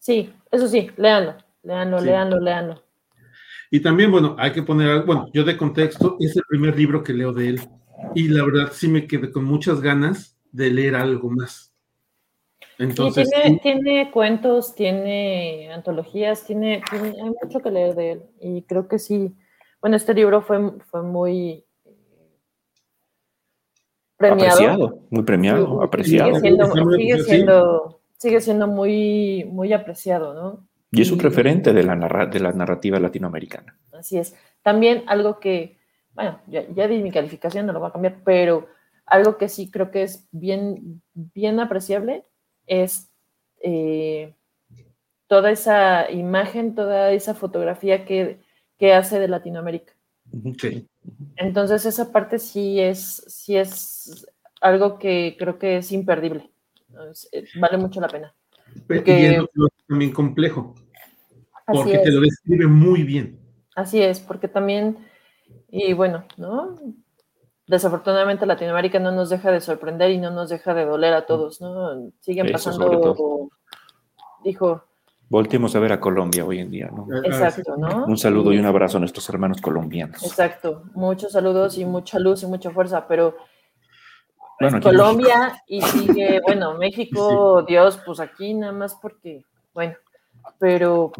Sí, 0.00 0.32
eso 0.50 0.66
sí, 0.66 0.90
léanlo, 0.96 1.36
léanlo, 1.62 2.00
léanlo, 2.00 2.40
léanlo. 2.40 2.82
Y 3.70 3.78
también, 3.78 4.10
bueno, 4.10 4.34
hay 4.36 4.50
que 4.50 4.64
poner, 4.64 5.04
bueno, 5.04 5.28
yo 5.32 5.44
de 5.44 5.56
contexto, 5.56 6.16
es 6.18 6.34
el 6.36 6.42
primer 6.48 6.76
libro 6.76 7.04
que 7.04 7.12
leo 7.12 7.32
de 7.32 7.50
él. 7.50 7.60
Y 8.16 8.28
la 8.28 8.44
verdad 8.44 8.72
sí 8.72 8.88
me 8.88 9.06
quedé 9.06 9.30
con 9.30 9.44
muchas 9.44 9.80
ganas 9.80 10.35
de 10.56 10.70
leer 10.70 10.94
algo 10.94 11.30
más. 11.30 11.72
Entonces, 12.78 13.28
tiene, 13.62 14.10
cuentos, 14.10 14.74
tiene 14.74 15.70
antologías, 15.72 16.44
tiene, 16.44 16.82
hay 16.90 17.30
mucho 17.42 17.60
que 17.60 17.70
leer 17.70 17.94
de 17.94 18.12
él. 18.12 18.22
Y 18.40 18.62
creo 18.62 18.88
que 18.88 18.98
sí. 18.98 19.34
Bueno, 19.80 19.96
este 19.96 20.14
libro 20.14 20.42
fue, 20.42 20.58
fue 20.90 21.02
muy 21.02 21.64
premiado. 24.16 24.52
Apreciado, 24.52 25.06
muy 25.10 25.22
premiado, 25.22 25.82
apreciado. 25.82 26.40
Sigue 28.18 28.40
siendo, 28.40 28.66
muy, 28.66 29.44
muy 29.44 29.74
apreciado, 29.74 30.32
¿no? 30.32 30.66
Y 30.90 31.02
es 31.02 31.10
un 31.12 31.18
referente 31.18 31.74
de 31.74 31.82
la, 31.82 31.94
de 32.26 32.40
la 32.40 32.52
narrativa 32.52 32.98
latinoamericana. 32.98 33.78
Así 33.92 34.16
es. 34.16 34.34
También 34.62 35.04
algo 35.06 35.38
que, 35.38 35.78
bueno, 36.14 36.40
ya, 36.46 36.66
ya 36.74 36.88
di 36.88 37.02
mi 37.02 37.10
calificación, 37.10 37.66
no 37.66 37.74
lo 37.74 37.80
voy 37.80 37.90
a 37.90 37.92
cambiar, 37.92 38.16
pero 38.24 38.68
algo 39.06 39.38
que 39.38 39.48
sí 39.48 39.70
creo 39.70 39.90
que 39.90 40.02
es 40.02 40.28
bien, 40.32 41.02
bien 41.14 41.60
apreciable 41.60 42.24
es 42.66 43.10
eh, 43.62 44.34
toda 45.28 45.50
esa 45.50 46.10
imagen, 46.10 46.74
toda 46.74 47.12
esa 47.12 47.34
fotografía 47.34 48.04
que, 48.04 48.40
hace 48.92 49.18
de 49.18 49.28
Latinoamérica. 49.28 49.94
Entonces 51.36 51.86
esa 51.86 52.12
parte 52.12 52.38
sí 52.38 52.80
es, 52.80 53.24
sí 53.26 53.56
es 53.56 54.26
algo 54.60 54.98
que 54.98 55.36
creo 55.38 55.58
que 55.58 55.78
es 55.78 55.92
imperdible. 55.92 56.50
Eh, 57.32 57.44
vale 57.60 57.78
mucho 57.78 58.00
la 58.00 58.08
pena. 58.08 58.34
Porque, 58.86 59.20
y 59.20 59.24
es 59.24 59.44
también 59.86 60.12
complejo. 60.12 60.74
Porque 61.66 61.98
te 61.98 62.10
lo 62.10 62.20
describe 62.20 62.66
muy 62.66 63.02
bien. 63.02 63.38
Así 63.74 64.00
es, 64.00 64.20
porque 64.20 64.48
también, 64.48 64.98
y 65.68 65.92
bueno, 65.92 66.24
¿no? 66.36 66.78
Desafortunadamente 67.66 68.46
Latinoamérica 68.46 68.98
no 68.98 69.12
nos 69.12 69.30
deja 69.30 69.50
de 69.50 69.60
sorprender 69.60 70.10
y 70.10 70.18
no 70.18 70.30
nos 70.30 70.48
deja 70.48 70.74
de 70.74 70.84
doler 70.84 71.14
a 71.14 71.26
todos, 71.26 71.60
¿no? 71.60 72.10
Siguen 72.20 72.50
pasando, 72.50 73.50
dijo... 74.42 74.84
Voltemos 75.28 75.74
a 75.74 75.80
ver 75.80 75.92
a 75.92 75.98
Colombia 75.98 76.44
hoy 76.44 76.60
en 76.60 76.70
día, 76.70 76.88
¿no? 76.92 77.08
Exacto, 77.24 77.76
¿no? 77.76 78.06
Un 78.06 78.16
saludo 78.16 78.52
y 78.52 78.58
un 78.58 78.66
abrazo 78.66 78.98
a 78.98 79.00
nuestros 79.00 79.28
hermanos 79.28 79.60
colombianos. 79.60 80.22
Exacto, 80.22 80.84
muchos 80.94 81.32
saludos 81.32 81.76
y 81.78 81.84
mucha 81.84 82.20
luz 82.20 82.44
y 82.44 82.46
mucha 82.46 82.70
fuerza, 82.70 83.08
pero 83.08 83.34
bueno, 84.60 84.80
Colombia 84.80 85.60
y 85.66 85.82
sigue, 85.82 86.40
bueno, 86.46 86.74
México, 86.74 87.62
Dios, 87.62 88.00
pues 88.06 88.20
aquí 88.20 88.54
nada 88.54 88.72
más 88.72 88.94
porque, 88.94 89.44
bueno, 89.74 89.96
pero 90.60 91.10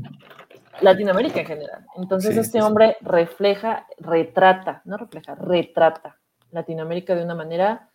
Latinoamérica 0.80 1.40
en 1.40 1.46
general. 1.46 1.84
Entonces 1.96 2.36
este 2.36 2.62
hombre 2.62 2.96
refleja, 3.00 3.88
retrata, 3.98 4.82
no 4.84 4.98
refleja, 4.98 5.34
retrata 5.34 6.16
Latinoamérica 6.56 7.14
de 7.14 7.24
una 7.24 7.34
manera 7.34 7.90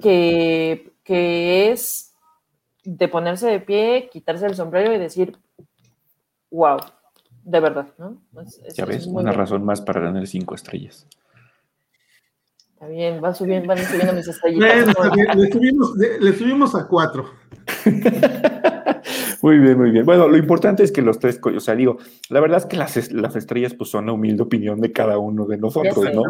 que, 0.00 0.92
es 1.06 2.14
de 2.84 3.08
ponerse 3.08 3.48
de 3.48 3.60
pie, 3.60 4.10
quitarse 4.12 4.46
el 4.46 4.54
sombrero 4.54 4.94
y 4.94 4.98
decir, 4.98 5.38
wow, 6.50 6.78
de 7.44 7.60
verdad, 7.60 7.88
¿no? 7.98 8.22
ya 8.74 8.84
ves, 8.84 9.06
una 9.06 9.32
razón 9.32 9.64
más 9.64 9.80
para 9.80 10.00
ganar 10.00 10.26
cinco 10.26 10.54
estrellas. 10.54 11.06
Está 12.72 12.88
bien, 12.88 13.20
van 13.20 13.34
subiendo, 13.34 13.68
van 13.68 13.78
subiendo 13.78 14.12
mis 14.12 14.28
estrellitas. 14.28 14.86
le, 15.96 16.32
subimos, 16.32 16.74
a 16.74 16.86
cuatro. 16.88 17.30
Muy 19.44 19.58
bien, 19.58 19.76
muy 19.76 19.90
bien. 19.90 20.06
Bueno, 20.06 20.26
lo 20.26 20.38
importante 20.38 20.82
es 20.84 20.90
que 20.90 21.02
los 21.02 21.18
tres, 21.18 21.38
o 21.44 21.60
sea, 21.60 21.74
digo, 21.74 21.98
la 22.30 22.40
verdad 22.40 22.60
es 22.60 22.64
que 22.64 22.78
las, 22.78 23.12
las 23.12 23.36
estrellas 23.36 23.74
pues 23.74 23.90
son 23.90 24.06
la 24.06 24.12
humilde 24.12 24.42
opinión 24.42 24.80
de 24.80 24.90
cada 24.90 25.18
uno 25.18 25.44
de 25.44 25.58
nosotros, 25.58 26.02
¿no? 26.14 26.22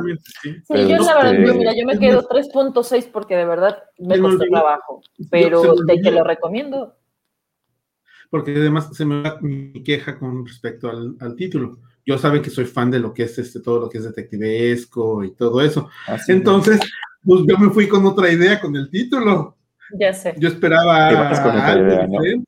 Sí, 0.42 0.62
yo 0.68 0.96
la 0.96 1.14
verdad, 1.14 1.34
este, 1.34 1.54
mira, 1.56 1.72
yo 1.76 1.86
me 1.86 1.96
quedo 1.96 2.26
3.6 2.26 3.10
porque 3.12 3.36
de 3.36 3.44
verdad 3.44 3.78
me 4.00 4.18
costó 4.18 4.44
trabajo, 4.50 5.00
pero 5.30 5.76
de 5.86 6.00
que 6.00 6.10
lo 6.10 6.24
recomiendo. 6.24 6.96
Porque 8.30 8.50
además 8.50 8.90
se 8.92 9.04
me 9.04 9.22
da 9.22 9.38
mi 9.40 9.84
queja 9.84 10.18
con 10.18 10.44
respecto 10.44 10.90
al, 10.90 11.14
al 11.20 11.36
título. 11.36 11.78
Yo 12.04 12.18
saben 12.18 12.42
que 12.42 12.50
soy 12.50 12.64
fan 12.64 12.90
de 12.90 12.98
lo 12.98 13.14
que 13.14 13.22
es 13.22 13.38
este, 13.38 13.60
todo 13.60 13.78
lo 13.78 13.88
que 13.88 13.98
es 13.98 14.04
detectivesco 14.04 15.22
y 15.22 15.36
todo 15.36 15.60
eso. 15.60 15.88
Entonces, 16.26 16.80
pues 17.22 17.42
yo 17.46 17.58
me 17.58 17.70
fui 17.70 17.86
con 17.86 18.04
otra 18.06 18.32
idea 18.32 18.60
con 18.60 18.74
el 18.74 18.90
título. 18.90 19.56
Ya 20.00 20.12
sé. 20.12 20.34
Yo 20.36 20.48
esperaba 20.48 21.06
algo 21.06 22.42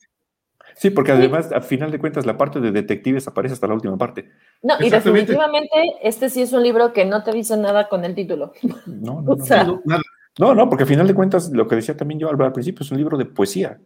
Sí, 0.77 0.91
porque 0.91 1.11
además, 1.11 1.51
a 1.53 1.63
final 1.63 1.91
de 1.91 1.99
cuentas, 1.99 2.27
la 2.27 2.37
parte 2.37 2.61
de 2.61 2.71
detectives 2.71 3.27
aparece 3.27 3.55
hasta 3.55 3.67
la 3.67 3.73
última 3.73 3.97
parte. 3.97 4.29
No, 4.63 4.75
y 4.79 4.91
definitivamente 4.91 5.71
este 6.03 6.29
sí 6.29 6.43
es 6.43 6.53
un 6.53 6.63
libro 6.63 6.93
que 6.93 7.07
no 7.07 7.25
te 7.25 7.33
dice 7.33 7.57
nada 7.57 7.89
con 7.89 8.05
el 8.05 8.15
título. 8.15 8.53
No, 8.85 9.23
no, 9.23 9.37
no, 9.85 10.01
no, 10.39 10.55
no, 10.55 10.69
porque 10.69 10.85
a 10.85 10.87
final 10.87 11.07
de 11.07 11.15
cuentas, 11.15 11.51
lo 11.51 11.67
que 11.67 11.77
decía 11.77 11.97
también 11.97 12.21
yo 12.21 12.29
al, 12.29 12.53
principio, 12.53 12.85
es 12.85 12.91
un 12.91 12.99
libro 12.99 13.17
de 13.17 13.25
poesía. 13.25 13.81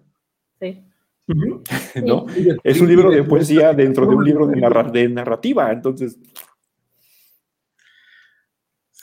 Sí. 0.60 0.84
¿No? 2.04 2.26
Es 2.64 2.80
un 2.80 2.88
libro 2.88 3.08
de 3.12 3.22
poesía 3.22 3.72
dentro 3.72 4.04
de 4.06 4.16
un 4.16 4.24
libro 4.24 4.48
de, 4.48 5.08
narrativa, 5.08 5.70
entonces. 5.70 6.18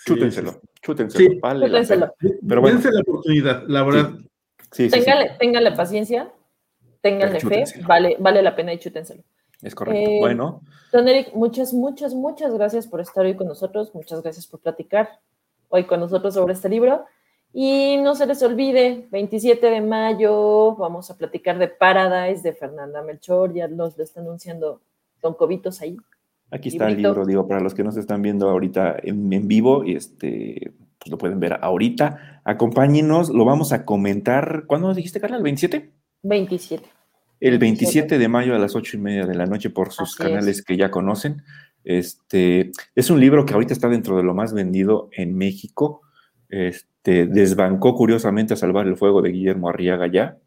chútenselo, 0.06 0.60
chútenselo. 0.82 1.40
Vale 1.42 1.70
Pero 2.46 2.62
bueno. 2.62 2.82
la 2.84 3.00
oportunidad, 3.00 3.64
la 3.66 3.84
verdad. 3.84 4.14
Sí, 4.74 4.90
téngale, 4.90 5.72
paciencia, 5.72 6.30
ténganle 7.10 7.40
fe, 7.40 7.64
vale, 7.88 8.18
vale 8.20 8.42
la 8.42 8.56
pena 8.56 8.74
y 8.74 8.80
chútenselo. 8.80 9.24
Es 9.62 9.74
correcto. 9.74 10.10
Eh, 10.10 10.18
bueno. 10.20 10.62
Don 10.92 11.08
Eric, 11.08 11.34
muchas, 11.34 11.74
muchas, 11.74 12.14
muchas 12.14 12.54
gracias 12.54 12.88
por 12.88 13.02
estar 13.02 13.26
hoy 13.26 13.36
con 13.36 13.48
nosotros. 13.48 13.94
Muchas 13.94 14.22
gracias 14.22 14.48
por 14.48 14.60
platicar 14.60 15.20
hoy 15.70 15.86
con 15.86 16.00
nosotros 16.00 16.34
sobre 16.34 16.54
este 16.54 16.70
libro. 16.70 17.06
Y 17.54 17.98
no 17.98 18.14
se 18.14 18.28
les 18.28 18.44
olvide, 18.44 19.08
27 19.10 19.66
de 19.68 19.82
mayo 19.82 20.76
vamos 20.76 21.10
a 21.10 21.18
platicar 21.18 21.58
de 21.58 21.70
Paradise 21.70 22.44
de 22.44 22.54
Fernanda 22.54 23.02
Melchor. 23.02 23.54
Ya 23.54 23.68
los 23.68 23.98
lo 23.98 24.04
está 24.04 24.22
anunciando 24.22 24.82
Don 25.22 25.34
Cobitos 25.34 25.82
ahí. 25.82 25.98
Aquí 26.52 26.70
está 26.70 26.88
el 26.88 26.98
libro, 26.98 27.26
digo, 27.26 27.48
para 27.48 27.60
los 27.60 27.74
que 27.74 27.84
nos 27.84 27.98
están 27.98 28.22
viendo 28.22 28.50
ahorita 28.50 28.96
en, 29.02 29.34
en 29.34 29.48
vivo, 29.48 29.84
este, 29.84 30.72
pues 30.98 31.12
lo 31.12 31.18
pueden 31.18 31.40
ver 31.40 31.58
ahorita. 31.62 32.42
Acompáñenos, 32.46 33.30
lo 33.30 33.44
vamos 33.44 33.74
a 33.74 33.84
comentar. 33.84 34.64
¿Cuándo 34.68 34.94
dijiste, 34.94 35.20
Carla? 35.20 35.38
¿El 35.38 35.44
27? 35.44 35.92
27. 36.24 36.97
El 37.40 37.60
27 37.60 38.18
de 38.18 38.28
mayo 38.28 38.56
a 38.56 38.60
las 38.60 38.76
8 38.76 38.98
y 38.98 39.00
media 39.00 39.26
de 39.26 39.36
la 39.36 39.46
noche 39.46 39.70
por 39.70 39.92
sus 39.92 40.16
canales 40.16 40.64
que 40.64 40.76
ya 40.76 40.90
conocen. 40.90 41.44
Este, 41.84 42.72
es 42.96 43.10
un 43.10 43.20
libro 43.20 43.46
que 43.46 43.54
ahorita 43.54 43.74
está 43.74 43.88
dentro 43.88 44.18
de 44.18 44.24
lo 44.24 44.34
más 44.34 44.54
vendido 44.54 45.10
en 45.12 45.36
México. 45.36 46.02
Este, 46.50 47.28
desbancó 47.28 47.96
curiosamente 47.96 48.54
a 48.54 48.58
Salvar 48.58 48.88
el 48.88 48.98
Fuego 48.98 49.22
de 49.22 49.32
Guillermo 49.32 49.70
Arriaga 49.70 50.08
ya. 50.12 50.38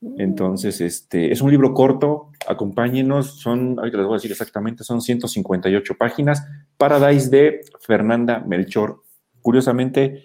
Mm. 0.00 0.20
Entonces, 0.20 0.80
este, 0.80 1.30
es 1.30 1.42
un 1.42 1.50
libro 1.50 1.74
corto, 1.74 2.30
acompáñenos, 2.48 3.38
son, 3.38 3.78
ahorita 3.78 3.98
les 3.98 4.06
voy 4.06 4.14
a 4.14 4.16
decir 4.16 4.30
exactamente, 4.30 4.82
son 4.82 5.02
158 5.02 5.94
páginas. 5.96 6.46
Paradise 6.76 7.28
de 7.28 7.60
Fernanda 7.80 8.42
Melchor. 8.46 9.02
Curiosamente, 9.42 10.24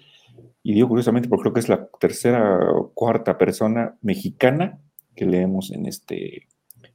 y 0.63 0.73
digo 0.73 0.87
curiosamente 0.87 1.27
porque 1.27 1.43
creo 1.43 1.53
que 1.53 1.59
es 1.59 1.69
la 1.69 1.87
tercera 1.99 2.71
o 2.71 2.91
cuarta 2.93 3.37
persona 3.37 3.97
mexicana 4.01 4.79
que 5.15 5.25
leemos 5.25 5.71
en 5.71 5.85
este, 5.85 6.47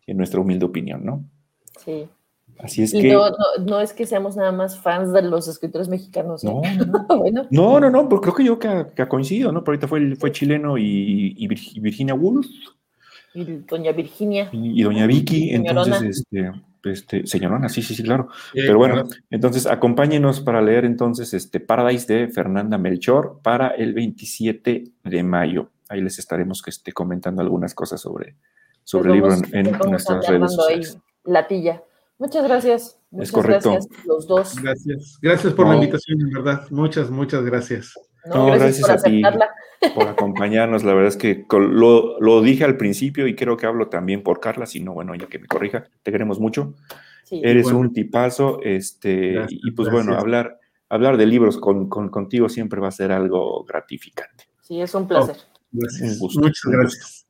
en 0.06 0.16
nuestra 0.16 0.40
humilde 0.40 0.66
opinión, 0.66 1.04
¿no? 1.04 1.24
Sí. 1.84 2.08
Así 2.58 2.82
es 2.82 2.92
que. 2.92 3.12
No, 3.12 3.24
no, 3.64 3.80
es 3.80 3.92
que 3.92 4.06
seamos 4.06 4.36
nada 4.36 4.52
más 4.52 4.78
fans 4.78 5.12
de 5.12 5.22
los 5.22 5.48
escritores 5.48 5.88
mexicanos. 5.88 6.44
No, 6.44 6.60
no, 7.50 7.80
no, 7.80 7.90
no, 7.90 8.08
pero 8.08 8.20
creo 8.20 8.34
que 8.34 8.44
yo 8.44 8.58
que 8.58 8.68
ha, 8.68 9.08
coincidido, 9.08 9.52
¿no? 9.52 9.64
Pero 9.64 9.72
ahorita 9.72 9.88
fue, 9.88 10.16
fue 10.16 10.32
chileno 10.32 10.76
y, 10.76 11.46
Virginia 11.46 12.14
Woolf. 12.14 12.46
Y 13.34 13.44
doña 13.44 13.92
Virginia. 13.92 14.48
Y, 14.52 14.82
doña 14.82 15.06
Vicky, 15.06 15.50
entonces, 15.54 16.24
este, 16.32 16.50
este, 16.84 17.26
señorona, 17.26 17.68
sí, 17.68 17.82
sí, 17.82 17.94
sí, 17.94 18.02
claro. 18.02 18.28
Pero 18.52 18.78
bueno, 18.78 19.04
entonces 19.30 19.66
acompáñenos 19.66 20.40
para 20.40 20.60
leer 20.60 20.84
entonces 20.84 21.32
este 21.32 21.60
Paradise 21.60 22.12
de 22.12 22.28
Fernanda 22.28 22.76
Melchor 22.76 23.40
para 23.42 23.68
el 23.68 23.94
27 23.94 24.84
de 25.04 25.22
mayo. 25.22 25.70
Ahí 25.90 26.00
les 26.00 26.18
estaremos 26.18 26.62
este, 26.66 26.92
comentando 26.92 27.42
algunas 27.42 27.74
cosas 27.74 28.00
sobre, 28.00 28.36
sobre 28.84 29.10
el 29.10 29.16
libro 29.16 29.34
en, 29.52 29.72
nuestras 29.90 30.26
redes 30.26 30.54
sociales. 30.54 30.98
La 31.24 31.46
tilla. 31.46 31.82
Muchas 32.16 32.44
gracias. 32.44 32.98
Muchas 33.10 33.28
es 33.28 33.32
correcto. 33.32 33.72
Gracias, 33.72 34.06
los 34.06 34.26
dos. 34.26 34.62
Gracias. 34.62 35.18
Gracias 35.20 35.52
por 35.52 35.66
la 35.66 35.74
invitación, 35.74 36.20
en 36.20 36.30
verdad. 36.30 36.66
Muchas, 36.70 37.10
muchas 37.10 37.44
gracias. 37.44 37.92
No, 38.24 38.46
gracias, 38.46 38.88
a 38.88 38.96
ti 38.98 39.22
por 39.94 40.06
acompañarnos. 40.06 40.84
La 40.84 40.94
verdad 40.94 41.08
es 41.08 41.16
que 41.16 41.44
lo, 41.50 42.20
lo, 42.20 42.42
dije 42.42 42.64
al 42.64 42.76
principio 42.76 43.26
y 43.26 43.34
creo 43.34 43.56
que 43.56 43.66
hablo 43.66 43.88
también 43.88 44.22
por 44.22 44.40
Carla, 44.40 44.66
si 44.66 44.80
no, 44.80 44.92
bueno, 44.92 45.14
ya 45.14 45.26
que 45.26 45.38
me 45.38 45.46
corrija, 45.46 45.84
te 46.02 46.12
queremos 46.12 46.38
mucho. 46.38 46.74
Eres 47.30 47.66
un 47.66 47.92
tipazo, 47.92 48.60
este, 48.62 49.46
y 49.48 49.70
pues 49.72 49.90
bueno, 49.90 50.14
hablar, 50.16 50.58
hablar 50.88 51.16
de 51.16 51.26
libros 51.26 51.58
con, 51.58 51.88
con, 51.88 52.10
contigo 52.10 52.48
siempre 52.48 52.80
va 52.80 52.88
a 52.88 52.92
ser 52.92 53.12
algo 53.12 53.64
gratificante. 53.64 54.44
Sí, 54.60 54.80
es 54.80 54.94
un 54.94 55.08
placer. 55.08 55.36
Un 55.72 56.18
gusto. 56.18 56.40
Muchas 56.40 56.64
gracias. 56.64 57.20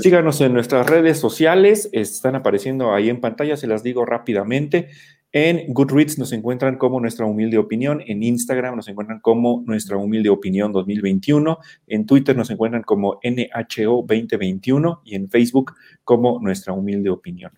Síganos 0.00 0.40
en 0.40 0.54
nuestras 0.54 0.88
redes 0.88 1.18
sociales, 1.18 1.88
están 1.92 2.36
apareciendo 2.36 2.94
ahí 2.94 3.10
en 3.10 3.20
pantalla, 3.20 3.56
se 3.56 3.66
las 3.66 3.82
digo 3.82 4.06
rápidamente. 4.06 4.88
En 5.34 5.72
Goodreads 5.72 6.18
nos 6.18 6.32
encuentran 6.32 6.76
como 6.76 7.00
Nuestra 7.00 7.24
Humilde 7.24 7.56
Opinión, 7.56 8.02
en 8.06 8.22
Instagram 8.22 8.76
nos 8.76 8.88
encuentran 8.88 9.20
como 9.20 9.62
Nuestra 9.66 9.96
Humilde 9.96 10.28
Opinión 10.28 10.72
2021, 10.72 11.58
en 11.86 12.06
Twitter 12.06 12.36
nos 12.36 12.50
encuentran 12.50 12.82
como 12.82 13.18
NHO 13.22 14.04
2021 14.06 15.02
y 15.04 15.14
en 15.14 15.30
Facebook 15.30 15.74
como 16.04 16.38
Nuestra 16.40 16.74
Humilde 16.74 17.08
Opinión. 17.08 17.52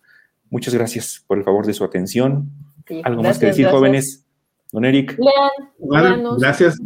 Muchas 0.51 0.73
gracias 0.73 1.25
por 1.27 1.39
el 1.39 1.45
favor 1.45 1.67
de 1.67 1.75
su 1.75 1.83
atención. 1.83 2.49
¿Algo 3.03 3.25
más 3.25 3.39
que 3.39 3.47
decir, 3.47 3.67
jóvenes? 3.67 4.25
Don 4.71 4.85
Eric. 4.85 5.19
Lean, 5.81 6.23
gracias. 6.39 6.77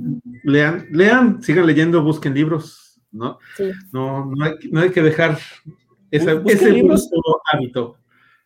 Lean, 0.44 0.86
lean, 0.90 1.43
sigan 1.43 1.66
leyendo, 1.66 2.02
busquen 2.02 2.32
libros, 2.32 2.88
¿no? 3.12 3.39
No, 3.93 4.26
no 4.26 4.44
hay, 4.44 4.52
no 4.70 4.80
hay 4.80 4.90
que 4.90 5.02
dejar 5.02 5.39
ese 6.10 6.30
hábito. 7.52 7.97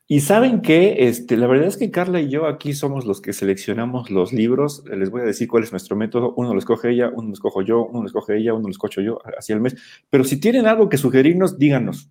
Y 0.09 0.21
saben 0.21 0.61
que 0.61 1.09
este, 1.09 1.37
la 1.37 1.47
verdad 1.47 1.69
es 1.69 1.77
que 1.77 1.91
Carla 1.91 2.21
y 2.21 2.29
yo 2.29 2.47
aquí 2.47 2.75
somos 2.75 3.07
los 3.07 3.23
que 3.23 3.33
seleccionamos 3.33 4.11
los 4.11 4.33
libros. 4.33 4.85
Les 4.87 5.11
voy 5.11 5.23
a 5.23 5.25
decir 5.25 5.49
cuál 5.49 5.63
es 5.63 5.71
nuestro 5.71 5.97
método. 5.97 6.35
Uno 6.37 6.53
lo 6.53 6.59
escoge 6.59 6.91
ella, 6.91 7.11
uno 7.15 7.29
lo 7.29 7.33
escojo 7.33 7.63
yo, 7.63 7.87
uno 7.87 8.01
lo 8.03 8.07
escoge 8.07 8.37
ella, 8.37 8.53
uno 8.53 8.65
lo 8.65 8.71
escojo 8.71 9.01
yo, 9.01 9.21
así 9.39 9.53
al 9.53 9.61
mes. 9.61 9.77
Pero 10.11 10.25
si 10.25 10.39
tienen 10.39 10.67
algo 10.67 10.89
que 10.89 10.99
sugerirnos, 10.99 11.59
díganos. 11.59 12.11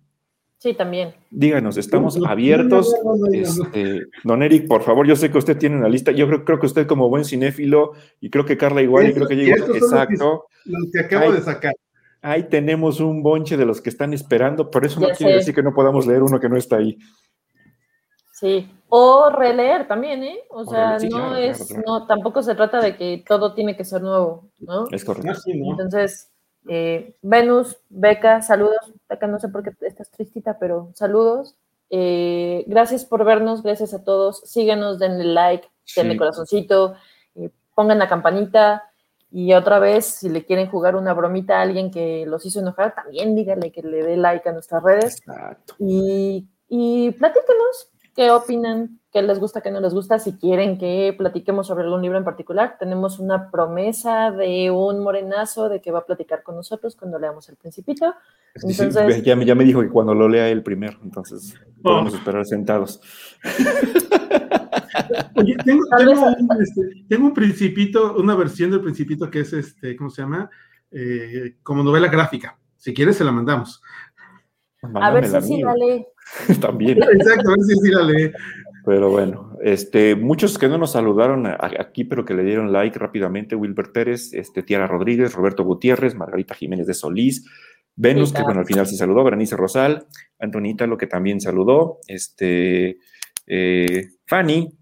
Sí, 0.58 0.74
también. 0.74 1.14
Díganos, 1.30 1.76
estamos 1.76 2.18
abiertos. 2.24 2.94
Este, 3.32 4.02
don 4.24 4.42
Eric, 4.42 4.68
por 4.68 4.82
favor, 4.82 5.06
yo 5.06 5.16
sé 5.16 5.30
que 5.30 5.38
usted 5.38 5.58
tiene 5.58 5.76
una 5.76 5.88
lista. 5.88 6.12
Yo 6.12 6.26
creo, 6.28 6.44
creo 6.44 6.60
que 6.60 6.66
usted 6.66 6.86
como 6.86 7.08
buen 7.08 7.24
cinéfilo, 7.24 7.92
y 8.20 8.30
creo 8.30 8.44
que 8.44 8.56
Carla 8.56 8.80
igual, 8.80 9.10
y 9.10 9.12
creo 9.12 9.26
que 9.26 9.36
yo 9.36 9.54
Exacto. 9.74 10.46
Los 10.64 10.90
que, 10.92 11.00
acabo 11.00 11.32
de 11.32 11.40
sacar. 11.40 11.74
Ahí 12.22 12.44
tenemos 12.44 13.00
un 13.00 13.22
bonche 13.22 13.56
de 13.56 13.66
los 13.66 13.80
que 13.80 13.90
están 13.90 14.14
esperando, 14.14 14.70
por 14.70 14.84
eso 14.84 15.00
no 15.00 15.08
quiere 15.08 15.34
decir 15.34 15.54
que 15.54 15.62
no 15.62 15.74
podamos 15.74 16.06
leer 16.06 16.22
uno 16.22 16.38
que 16.38 16.48
no 16.48 16.56
está 16.56 16.76
ahí. 16.76 16.96
Sí, 18.32 18.70
o 18.88 19.30
releer 19.30 19.88
también, 19.88 20.22
¿eh? 20.22 20.38
O 20.48 20.64
sea, 20.64 20.98
no 20.98 21.34
es, 21.34 21.74
no, 21.86 22.06
tampoco 22.06 22.42
se 22.42 22.54
trata 22.54 22.80
de 22.80 22.96
que 22.96 23.24
todo 23.26 23.54
tiene 23.54 23.76
que 23.76 23.84
ser 23.84 24.02
nuevo, 24.02 24.50
¿no? 24.60 24.86
Es 24.92 25.04
correcto. 25.04 25.40
Entonces, 25.46 26.30
eh, 26.68 27.16
Venus, 27.22 27.78
Beca, 27.88 28.42
saludos. 28.42 28.92
Beca, 29.08 29.26
no 29.26 29.38
sé 29.38 29.48
por 29.48 29.62
qué 29.62 29.72
estás 29.86 30.10
tristita, 30.10 30.58
pero 30.58 30.90
saludos. 30.94 31.56
Eh, 31.90 32.64
gracias 32.68 33.04
por 33.04 33.24
vernos, 33.24 33.62
gracias 33.62 33.94
a 33.94 34.04
todos. 34.04 34.40
Síguenos, 34.44 34.98
denle 34.98 35.24
like, 35.24 35.68
denle 35.96 36.16
corazoncito, 36.16 36.94
eh, 37.34 37.50
pongan 37.74 37.98
la 37.98 38.08
campanita. 38.08 38.91
Y 39.34 39.54
otra 39.54 39.78
vez, 39.78 40.04
si 40.04 40.28
le 40.28 40.44
quieren 40.44 40.68
jugar 40.68 40.94
una 40.94 41.14
bromita 41.14 41.58
a 41.58 41.62
alguien 41.62 41.90
que 41.90 42.26
los 42.26 42.44
hizo 42.44 42.60
enojar, 42.60 42.94
también 42.94 43.34
díganle 43.34 43.72
que 43.72 43.82
le 43.82 44.02
dé 44.02 44.18
like 44.18 44.46
a 44.46 44.52
nuestras 44.52 44.82
redes. 44.82 45.18
Exacto. 45.20 45.74
Y, 45.78 46.46
y 46.68 47.10
platíquenos, 47.12 47.90
qué 48.14 48.30
opinan, 48.30 49.00
qué 49.12 49.22
les 49.22 49.38
gusta, 49.38 49.60
qué 49.60 49.70
no 49.70 49.80
les 49.80 49.92
gusta, 49.92 50.18
si 50.18 50.32
quieren 50.32 50.78
que 50.78 51.14
platiquemos 51.16 51.66
sobre 51.66 51.84
algún 51.84 52.00
libro 52.00 52.16
en 52.16 52.24
particular. 52.24 52.76
Tenemos 52.78 53.18
una 53.18 53.50
promesa 53.50 54.30
de 54.30 54.70
un 54.70 55.00
morenazo 55.00 55.68
de 55.68 55.82
que 55.82 55.90
va 55.92 56.00
a 56.00 56.06
platicar 56.06 56.42
con 56.42 56.56
nosotros 56.56 56.96
cuando 56.96 57.18
leamos 57.18 57.48
El 57.50 57.56
Principito. 57.56 58.14
Entonces, 58.54 59.22
ya, 59.22 59.36
me 59.36 59.64
dijo 59.64 59.82
que 59.82 59.90
cuando 59.90 60.14
lo 60.14 60.28
lea 60.28 60.48
él 60.48 60.62
primero, 60.62 60.98
entonces 61.02 61.54
podemos 61.82 62.14
oh. 62.14 62.16
esperar 62.16 62.46
sentados. 62.46 63.00
Oye, 65.36 65.52
este, 65.52 65.64
tengo, 67.08 67.26
un, 67.26 67.34
principito, 67.34 68.14
una 68.16 68.34
versión 68.34 68.70
del 68.70 68.80
principito 68.80 69.30
que 69.30 69.40
es 69.40 69.52
este, 69.52 69.96
¿cómo 69.96 70.10
se 70.10 70.22
llama? 70.22 70.48
Eh, 70.90 71.56
como 71.62 71.82
novela 71.82 72.08
gráfica. 72.08 72.58
Si 72.76 72.94
quieres, 72.94 73.16
se 73.16 73.24
la 73.24 73.32
mandamos. 73.32 73.82
A 74.94 75.10
ver 75.10 75.26
si 75.26 75.40
sí, 75.42 75.62
dale. 75.62 76.06
También. 76.60 77.02
Exacto, 77.02 77.50
a 77.50 77.52
ver 77.52 77.62
si 77.62 77.74
sí, 77.76 77.90
dale. 77.90 78.32
Pero 78.84 79.10
bueno, 79.10 79.56
este, 79.62 80.16
muchos 80.16 80.58
que 80.58 80.68
no 80.68 80.76
nos 80.76 80.92
saludaron 80.92 81.46
aquí, 81.46 82.04
pero 82.04 82.24
que 82.24 82.34
le 82.34 82.42
dieron 82.42 82.72
like 82.72 82.98
rápidamente, 82.98 83.54
Wilber 83.54 83.92
Pérez, 83.92 84.32
este, 84.32 84.62
Tiara 84.62 84.88
Rodríguez, 84.88 85.34
Roberto 85.34 85.62
Gutiérrez, 85.62 86.16
Margarita 86.16 86.54
Jiménez 86.54 86.86
de 86.86 86.94
Solís, 86.94 87.48
Venus, 87.94 88.32
que 88.32 88.42
bueno, 88.42 88.60
al 88.60 88.66
final 88.66 88.86
sí 88.86 88.96
saludó, 88.96 89.22
Berenice 89.22 89.56
Rosal, 89.56 90.06
Antonita, 90.38 90.86
lo 90.86 90.96
que 90.96 91.06
también 91.06 91.40
saludó, 91.40 91.98
este, 92.08 92.98
eh, 93.46 94.08
Fanny, 94.26 94.72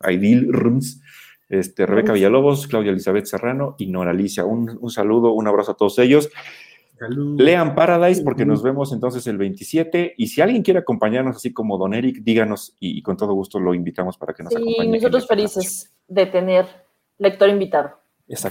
Aidil 0.00 0.52
Rums, 0.52 1.02
este, 1.50 1.84
Rebeca 1.84 2.12
Villalobos, 2.12 2.66
Claudia 2.68 2.92
Elizabeth 2.92 3.26
Serrano 3.26 3.74
y 3.76 3.90
Nora 3.90 4.12
Alicia. 4.12 4.44
Un, 4.44 4.78
un 4.80 4.90
saludo, 4.90 5.32
un 5.32 5.48
abrazo 5.48 5.72
a 5.72 5.76
todos 5.76 5.98
ellos. 5.98 6.30
Lean 7.08 7.74
Paradise 7.74 8.22
porque 8.22 8.44
nos 8.44 8.62
vemos 8.62 8.92
entonces 8.92 9.26
el 9.26 9.38
27 9.38 10.14
y 10.16 10.26
si 10.26 10.40
alguien 10.40 10.62
quiere 10.62 10.80
acompañarnos 10.80 11.36
así 11.36 11.52
como 11.52 11.78
Don 11.78 11.94
Eric, 11.94 12.18
díganos 12.22 12.76
y, 12.78 13.02
con 13.02 13.16
todo 13.16 13.32
gusto 13.32 13.58
lo 13.58 13.74
invitamos 13.74 14.18
para 14.18 14.34
que 14.34 14.42
nos 14.42 14.52
sí, 14.52 14.60
acompañe. 14.60 14.96
nosotros 14.96 15.26
felices 15.26 15.92
de 16.06 16.26
tener 16.26 16.66
lector 17.18 17.48
invitado. 17.48 18.00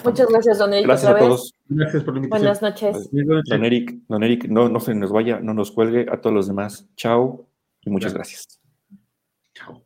Muchas 0.04 0.28
gracias, 0.28 0.58
Don 0.58 0.74
Eric. 0.74 0.88
Gracias 0.88 1.12
a 1.12 1.18
todos. 1.18 1.56
Gracias 1.68 2.04
por 2.04 2.14
la 2.14 2.20
invitación. 2.20 2.42
Buenas 2.42 2.62
noches. 2.62 3.10
Don 3.12 3.66
Eric, 3.66 3.96
Don 4.08 4.24
Eric, 4.24 4.46
no, 4.50 4.68
no 4.68 4.80
se 4.80 4.94
nos 4.94 5.12
vaya, 5.12 5.40
no 5.40 5.54
nos 5.54 5.72
cuelgue. 5.72 6.06
A 6.12 6.20
todos 6.20 6.34
los 6.36 6.48
demás, 6.48 6.90
chao 6.96 7.48
y 7.82 7.90
muchas 7.90 8.14
gracias. 8.14 8.60
Chao. 9.54 9.84